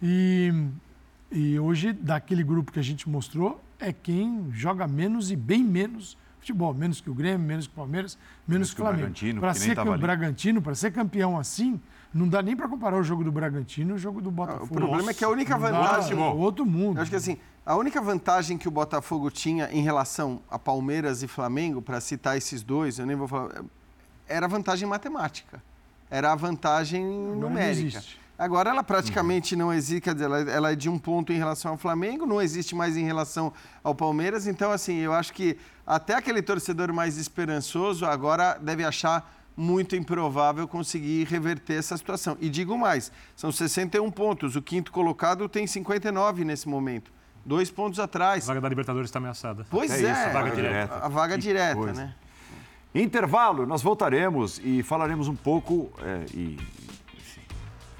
E, 0.00 0.52
e 1.32 1.58
hoje, 1.58 1.92
daquele 1.92 2.44
grupo 2.44 2.70
que 2.70 2.78
a 2.78 2.84
gente 2.84 3.08
mostrou, 3.08 3.60
é 3.80 3.92
quem 3.92 4.48
joga 4.52 4.86
menos 4.86 5.30
e 5.32 5.36
bem 5.36 5.64
menos 5.64 6.16
futebol. 6.38 6.72
Menos 6.74 7.00
que 7.00 7.10
o 7.10 7.14
Grêmio, 7.14 7.46
menos 7.46 7.66
que 7.66 7.72
o 7.72 7.76
Palmeiras, 7.76 8.18
menos, 8.46 8.72
que 8.72 8.80
o 8.80 8.84
Flamengo. 8.84 9.40
Para 9.40 9.54
ser 9.54 9.78
ali. 9.78 9.98
Bragantino, 9.98 10.62
para 10.62 10.74
ser 10.74 10.92
campeão 10.92 11.38
assim, 11.38 11.80
não 12.12 12.28
dá 12.28 12.40
nem 12.42 12.56
para 12.56 12.68
comparar 12.68 12.96
o 12.96 13.02
jogo 13.02 13.22
do 13.24 13.30
Bragantino 13.32 13.90
e 13.90 13.94
o 13.94 13.98
jogo 13.98 14.20
do 14.20 14.28
O 14.28 14.32
Botafogo. 14.32 14.74
problema 14.74 15.10
é 15.10 15.14
que 15.14 15.24
a 15.24 15.28
única 15.28 15.56
Não 15.56 15.70
dá, 15.70 15.70
vantagem... 15.70 16.18
é 16.18 16.24
outro 16.30 16.64
mundo. 16.64 16.98
Eu 16.98 17.02
acho 17.02 17.10
que 17.10 17.16
assim, 17.16 17.38
a 17.64 17.76
única 17.76 18.00
vantagem 18.00 18.56
que 18.56 18.66
o 18.66 18.70
Botafogo 18.70 19.30
tinha 19.30 19.70
em 19.72 19.82
relação 19.82 20.40
a 20.50 20.58
Palmeiras 20.58 21.22
e 21.22 21.28
Flamengo, 21.28 21.82
para 21.82 22.00
citar 22.00 22.36
esses 22.36 22.62
dois, 22.62 22.98
eu 22.98 23.06
nem 23.06 23.16
vou 23.16 23.28
falar, 23.28 23.62
era 24.26 24.46
a 24.46 24.48
vantagem 24.48 24.88
matemática. 24.88 25.62
Era 26.10 26.32
a 26.32 26.34
vantagem 26.34 27.04
não 27.04 27.34
numérica. 27.50 27.70
existe. 27.70 28.18
Agora 28.38 28.70
ela 28.70 28.84
praticamente 28.84 29.56
não 29.56 29.72
existe, 29.72 30.02
quer 30.02 30.14
dizer, 30.14 30.26
ela, 30.26 30.38
ela 30.42 30.72
é 30.72 30.76
de 30.76 30.88
um 30.88 30.96
ponto 30.96 31.32
em 31.32 31.36
relação 31.36 31.72
ao 31.72 31.76
Flamengo, 31.76 32.24
não 32.24 32.40
existe 32.40 32.72
mais 32.74 32.96
em 32.96 33.04
relação 33.04 33.52
ao 33.82 33.94
Palmeiras. 33.94 34.46
Então, 34.46 34.70
assim, 34.70 34.96
eu 34.98 35.12
acho 35.12 35.32
que 35.32 35.56
até 35.84 36.14
aquele 36.14 36.40
torcedor 36.40 36.92
mais 36.92 37.18
esperançoso 37.18 38.06
agora 38.06 38.56
deve 38.62 38.84
achar 38.84 39.34
muito 39.56 39.96
improvável 39.96 40.68
conseguir 40.68 41.24
reverter 41.26 41.74
essa 41.80 41.96
situação. 41.96 42.36
E 42.40 42.48
digo 42.48 42.78
mais, 42.78 43.10
são 43.34 43.50
61 43.50 44.08
pontos, 44.08 44.54
o 44.54 44.62
quinto 44.62 44.92
colocado 44.92 45.48
tem 45.48 45.66
59 45.66 46.44
nesse 46.44 46.68
momento. 46.68 47.10
Dois 47.44 47.70
pontos 47.72 47.98
A 47.98 48.04
atrás. 48.04 48.46
vaga 48.46 48.60
da 48.60 48.68
Libertadores 48.68 49.08
está 49.08 49.18
ameaçada. 49.18 49.66
Pois 49.68 49.90
É 49.90 49.94
é, 50.06 50.12
isso, 50.12 50.20
a 50.20 50.28
vaga 50.28 50.52
a- 50.52 50.54
direta. 50.54 50.94
A 50.94 51.08
vaga 51.08 51.34
Que 51.34 51.40
direta, 51.40 51.74
coisa. 51.74 51.94
né? 52.04 52.14
Intervalo, 52.94 53.66
nós 53.66 53.82
voltaremos 53.82 54.60
e 54.62 54.82
falaremos 54.84 55.26
um 55.28 55.34
pouco, 55.34 55.90
é, 56.02 56.24
e 56.32 56.56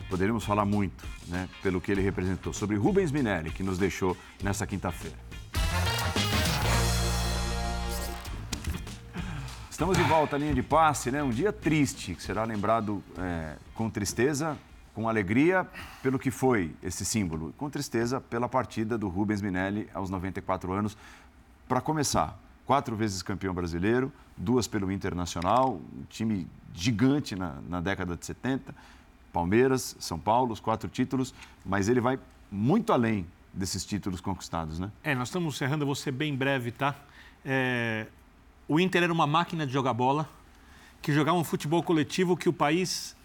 poderíamos 0.08 0.44
falar 0.44 0.64
muito, 0.64 1.04
né, 1.28 1.48
pelo 1.62 1.80
que 1.80 1.92
ele 1.92 2.00
representou, 2.00 2.52
sobre 2.52 2.76
Rubens 2.76 3.12
Minelli, 3.12 3.50
que 3.50 3.62
nos 3.62 3.78
deixou 3.78 4.16
nesta 4.42 4.66
quinta-feira. 4.66 5.16
Estamos 9.70 9.96
de 9.96 10.02
volta 10.02 10.34
à 10.34 10.38
linha 10.40 10.52
de 10.52 10.62
passe, 10.62 11.08
né? 11.08 11.22
Um 11.22 11.30
dia 11.30 11.52
triste, 11.52 12.12
que 12.16 12.20
será 12.20 12.42
lembrado 12.42 13.00
é, 13.16 13.54
com 13.76 13.88
tristeza, 13.88 14.58
com 14.92 15.08
alegria 15.08 15.64
pelo 16.02 16.18
que 16.18 16.32
foi 16.32 16.74
esse 16.82 17.04
símbolo, 17.04 17.54
com 17.56 17.70
tristeza 17.70 18.20
pela 18.20 18.48
partida 18.48 18.98
do 18.98 19.06
Rubens 19.08 19.40
Minelli 19.40 19.88
aos 19.94 20.10
94 20.10 20.72
anos. 20.72 20.96
Para 21.68 21.80
começar, 21.80 22.36
quatro 22.66 22.96
vezes 22.96 23.22
campeão 23.22 23.54
brasileiro, 23.54 24.12
duas 24.36 24.66
pelo 24.66 24.90
Internacional, 24.90 25.80
um 25.96 26.02
time 26.08 26.48
gigante 26.74 27.36
na, 27.36 27.60
na 27.68 27.80
década 27.80 28.16
de 28.16 28.26
70, 28.26 28.74
Palmeiras, 29.32 29.96
São 29.98 30.18
Paulo, 30.18 30.52
os 30.52 30.60
quatro 30.60 30.88
títulos, 30.88 31.34
mas 31.64 31.88
ele 31.88 32.00
vai 32.00 32.18
muito 32.50 32.92
além 32.92 33.26
desses 33.52 33.84
títulos 33.84 34.20
conquistados, 34.20 34.78
né? 34.78 34.90
É, 35.02 35.14
nós 35.14 35.28
estamos 35.28 35.54
encerrando, 35.54 35.82
eu 35.82 35.86
vou 35.86 35.94
ser 35.94 36.12
bem 36.12 36.34
breve, 36.34 36.70
tá? 36.70 36.94
É, 37.44 38.06
o 38.66 38.78
Inter 38.78 39.02
era 39.02 39.12
uma 39.12 39.26
máquina 39.26 39.66
de 39.66 39.72
jogar 39.72 39.92
bola, 39.92 40.28
que 41.00 41.12
jogava 41.12 41.38
um 41.38 41.44
futebol 41.44 41.82
coletivo 41.82 42.36
que 42.36 42.48
o 42.48 42.52
país 42.52 43.16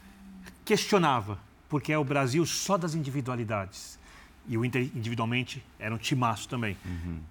questionava, 0.63 1.39
porque 1.67 1.91
é 1.91 1.97
o 1.97 2.03
Brasil 2.03 2.45
só 2.45 2.77
das 2.77 2.95
individualidades. 2.95 3.99
E 4.47 4.57
o 4.57 4.65
Inter, 4.65 4.89
individualmente, 4.95 5.63
era 5.79 5.93
um 5.93 5.97
timaço 5.97 6.49
também. 6.49 6.77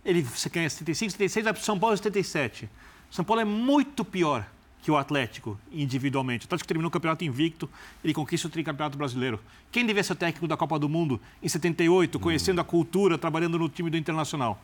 Ele 0.04 0.22
você 0.22 0.48
ganha 0.48 0.68
75, 0.68 1.12
76, 1.12 1.44
vai 1.44 1.52
para 1.52 1.60
o 1.60 1.64
São 1.64 1.78
Paulo 1.78 1.94
em 1.94 1.98
77. 1.98 2.68
São 3.10 3.24
Paulo 3.24 3.42
é 3.42 3.44
muito 3.44 4.04
pior 4.04 4.46
que 4.82 4.90
o 4.90 4.96
Atlético, 4.96 5.58
individualmente. 5.72 6.44
O 6.44 6.48
Atlético 6.48 6.66
terminou 6.66 6.88
o 6.88 6.90
campeonato 6.90 7.24
invicto, 7.24 7.70
ele 8.02 8.12
conquista 8.12 8.48
o 8.48 8.50
tricampeonato 8.50 8.98
brasileiro. 8.98 9.38
Quem 9.70 9.86
devia 9.86 10.02
ser 10.02 10.12
o 10.12 10.16
técnico 10.16 10.48
da 10.48 10.56
Copa 10.56 10.76
do 10.78 10.88
Mundo 10.88 11.20
em 11.40 11.48
78, 11.48 12.18
conhecendo 12.18 12.60
a 12.60 12.64
cultura, 12.64 13.16
trabalhando 13.16 13.58
no 13.58 13.68
time 13.68 13.88
do 13.88 13.96
Internacional? 13.96 14.60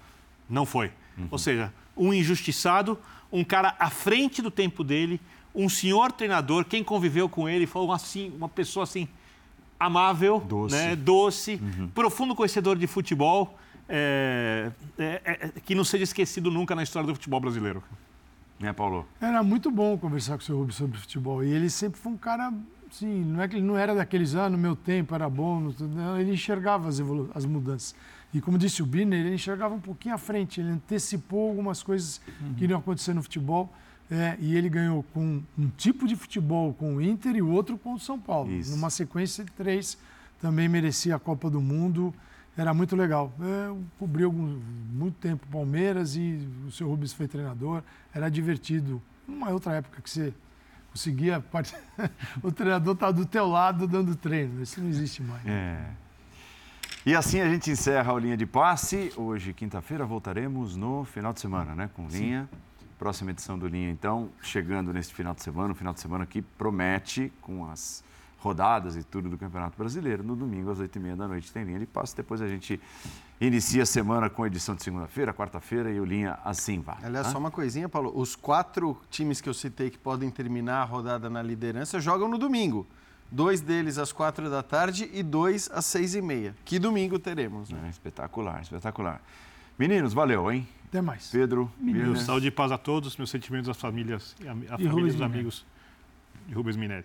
Não 0.51 0.67
foi. 0.67 0.91
Ou 1.31 1.39
seja, 1.39 1.73
um 1.97 2.13
injustiçado, 2.13 2.99
um 3.33 3.45
cara 3.45 3.77
à 3.79 3.91
frente 3.91 4.43
do 4.43 4.51
tempo 4.51 4.83
dele, 4.85 5.21
um 5.55 5.69
senhor 5.69 6.13
treinador, 6.13 6.65
quem 6.65 6.83
conviveu 6.83 7.29
com 7.29 7.49
ele, 7.49 7.67
foi 7.67 7.83
uma, 7.83 7.97
assim, 7.97 8.33
uma 8.37 8.49
pessoa 8.49 8.85
assim 8.85 9.09
amável, 9.79 10.41
Doce. 10.41 10.75
né, 10.75 10.97
doce 10.97 11.61
profundo 11.95 12.35
conhecedor 12.35 12.77
de 12.77 12.87
futebol, 12.87 13.57
é, 13.89 14.71
é, 14.99 15.21
é, 15.25 15.53
que 15.65 15.75
não 15.75 15.85
seja 15.85 16.05
esquecido 16.05 16.51
nunca 16.51 16.75
na 16.75 16.83
história 16.83 17.07
do 17.07 17.15
futebol 17.15 17.41
brasileiro. 17.41 17.83
Né, 18.59 18.73
Paulo? 18.73 19.07
Era 19.21 19.43
muito 19.43 19.71
bom 19.71 19.97
conversar 19.97 20.37
com 20.37 20.43
o 20.43 20.45
seu 20.45 20.57
Rubens 20.59 20.75
sobre 20.75 20.99
futebol. 20.99 21.45
E 21.45 21.51
ele 21.51 21.71
sempre 21.71 22.01
foi 22.01 22.13
um 22.13 22.17
cara, 22.17 22.53
assim, 22.91 23.25
não 23.25 23.41
é 23.41 23.47
que 23.47 23.57
ele 23.57 23.65
não 23.65 23.77
era 23.79 23.95
daqueles, 23.95 24.35
ah, 24.35 24.51
no 24.51 24.59
meu 24.59 24.75
tempo 24.75 25.15
era 25.15 25.29
bom, 25.31 25.73
não, 25.81 26.19
ele 26.21 26.33
enxergava 26.33 26.89
as, 26.89 27.01
as 27.35 27.45
mudanças. 27.45 27.95
E 28.35 28.41
como 28.41 28.59
disse 28.59 28.83
o 28.83 28.87
Biner, 28.87 29.21
ele 29.27 29.35
enxergava 29.37 29.75
um 29.75 29.81
pouquinho 29.81 30.15
à 30.15 30.19
frente, 30.19 30.61
ele 30.61 30.71
antecipou 30.71 31.49
algumas 31.51 31.83
coisas 31.83 32.21
que 32.57 32.65
iriam 32.65 32.79
acontecer 32.81 33.15
no 33.15 33.23
futebol. 33.23 33.73
é, 34.11 34.37
e 34.41 34.57
ele 34.57 34.69
ganhou 34.69 35.03
com 35.15 35.43
um 35.59 35.69
tipo 35.77 36.07
de 36.07 36.17
futebol 36.17 36.73
com 36.75 36.97
o 36.97 37.03
Inter 37.03 37.37
e 37.37 37.43
o 37.43 37.51
outro 37.51 37.77
com 37.77 37.95
o 37.95 37.99
São 37.99 38.19
Paulo. 38.19 38.51
Isso. 38.51 38.71
Numa 38.71 38.91
sequência 38.91 39.45
de 39.45 39.53
três, 39.53 39.99
também 40.41 40.69
merecia 40.69 41.17
a 41.17 41.19
Copa 41.19 41.51
do 41.51 41.61
Mundo. 41.61 42.15
Era 42.59 42.75
muito 42.75 42.97
legal. 42.97 43.33
É, 43.41 43.69
Eu 43.69 43.83
cobri 43.99 44.25
algum, 44.25 44.61
muito 44.93 45.15
tempo 45.17 45.47
o 45.49 45.53
Palmeiras 45.53 46.17
e 46.17 46.47
o 46.67 46.71
seu 46.73 46.89
Rubens 46.89 47.13
foi 47.13 47.29
treinador. 47.29 47.83
Era 48.13 48.29
divertido. 48.29 49.01
Numa 49.27 49.49
outra 49.51 49.77
época 49.77 50.03
que 50.03 50.11
você 50.11 50.35
conseguia. 50.91 51.41
part- 51.41 51.73
o 52.43 52.51
treinador 52.51 52.95
estava 52.95 53.13
do 53.13 53.25
teu 53.25 53.47
lado 53.47 53.87
dando 53.87 54.17
treino. 54.17 54.61
Isso 54.61 54.81
não 54.81 54.89
existe 54.89 55.23
mais. 55.23 55.47
É. 55.47 55.79
E 57.07 57.15
assim 57.15 57.41
a 57.41 57.49
gente 57.49 57.71
encerra 57.71 58.13
a 58.13 58.19
linha 58.19 58.37
de 58.37 58.45
passe. 58.45 59.13
Hoje, 59.17 59.53
quinta-feira, 59.55 60.05
voltaremos 60.05 60.77
no 60.77 61.05
final 61.05 61.33
de 61.33 61.41
semana, 61.41 61.75
né? 61.77 61.89
Com 61.95 62.09
linha. 62.09 62.49
Próxima 62.99 63.31
edição 63.31 63.57
do 63.57 63.69
Linha, 63.69 63.89
então, 63.93 64.29
chegando 64.43 64.93
nesse 64.93 65.15
final 65.15 65.33
de 65.33 65.41
semana, 65.41 65.71
um 65.71 65.75
final 65.77 65.95
de 65.95 66.01
semana 66.01 66.27
que 66.27 66.43
promete 66.43 67.33
com 67.41 67.65
as 67.71 68.03
rodadas 68.39 68.97
e 68.97 69.03
tudo 69.03 69.29
do 69.29 69.37
Campeonato 69.37 69.77
Brasileiro. 69.77 70.23
No 70.23 70.37
domingo, 70.37 70.71
às 70.71 70.79
8h30 70.79 71.17
da 71.17 71.29
noite, 71.29 71.53
tem 71.53 71.65
linha 71.65 71.79
de 71.79 71.87
passe. 71.87 72.17
Depois 72.17 72.41
a 72.41 72.49
gente 72.49 72.81
inicia 73.41 73.83
a 73.83 73.87
semana 73.87 74.31
com 74.31 74.43
a 74.43 74.47
edição 74.47 74.75
de 74.75 74.83
segunda-feira, 74.83 75.33
quarta-feira 75.35 75.91
e 75.91 76.01
o 76.01 76.05
Linha 76.05 76.39
assim 76.45 76.81
vai. 76.81 76.97
Aliás, 77.03 77.27
Hã? 77.29 77.33
só 77.33 77.39
uma 77.39 77.51
coisinha, 77.51 77.89
Paulo. 77.89 78.13
Os 78.15 78.37
quatro 78.37 78.97
times 79.11 79.41
que 79.41 79.49
eu 79.49 79.55
citei 79.55 79.91
que 79.91 79.99
podem 79.99 80.31
terminar 80.31 80.83
a 80.83 80.85
rodada 80.85 81.29
na 81.29 81.43
liderança 81.43 82.01
jogam 82.01 82.29
no 82.29 82.39
domingo. 82.39 82.87
Dois 83.31 83.61
deles 83.61 83.99
às 83.99 84.11
quatro 84.13 84.49
da 84.49 84.63
tarde 84.63 85.11
e 85.13 85.23
dois 85.23 85.69
às 85.73 85.85
seis 85.85 86.15
e 86.15 86.23
meia. 86.23 86.57
Que 86.65 86.79
domingo 86.79 87.19
teremos, 87.19 87.69
né? 87.71 87.79
É, 87.87 87.91
espetacular, 87.91 88.63
espetacular. 88.63 89.21
Meninos, 89.79 90.15
valeu, 90.15 90.51
hein? 90.51 90.67
Até 90.89 91.03
mais. 91.03 91.29
Pedro, 91.31 91.71
Meu, 91.79 91.93
Birner. 91.93 92.23
saúde 92.23 92.47
e 92.47 92.51
paz 92.51 92.73
a 92.73 92.79
todos, 92.79 93.17
meus 93.19 93.29
sentimentos 93.29 93.69
às 93.69 93.77
famílias, 93.77 94.35
a 94.71 94.79
família 94.79 95.13
dos 95.13 95.21
amigos 95.21 95.67
de 96.47 96.55
Rubens 96.55 96.77
Minelli. 96.77 97.05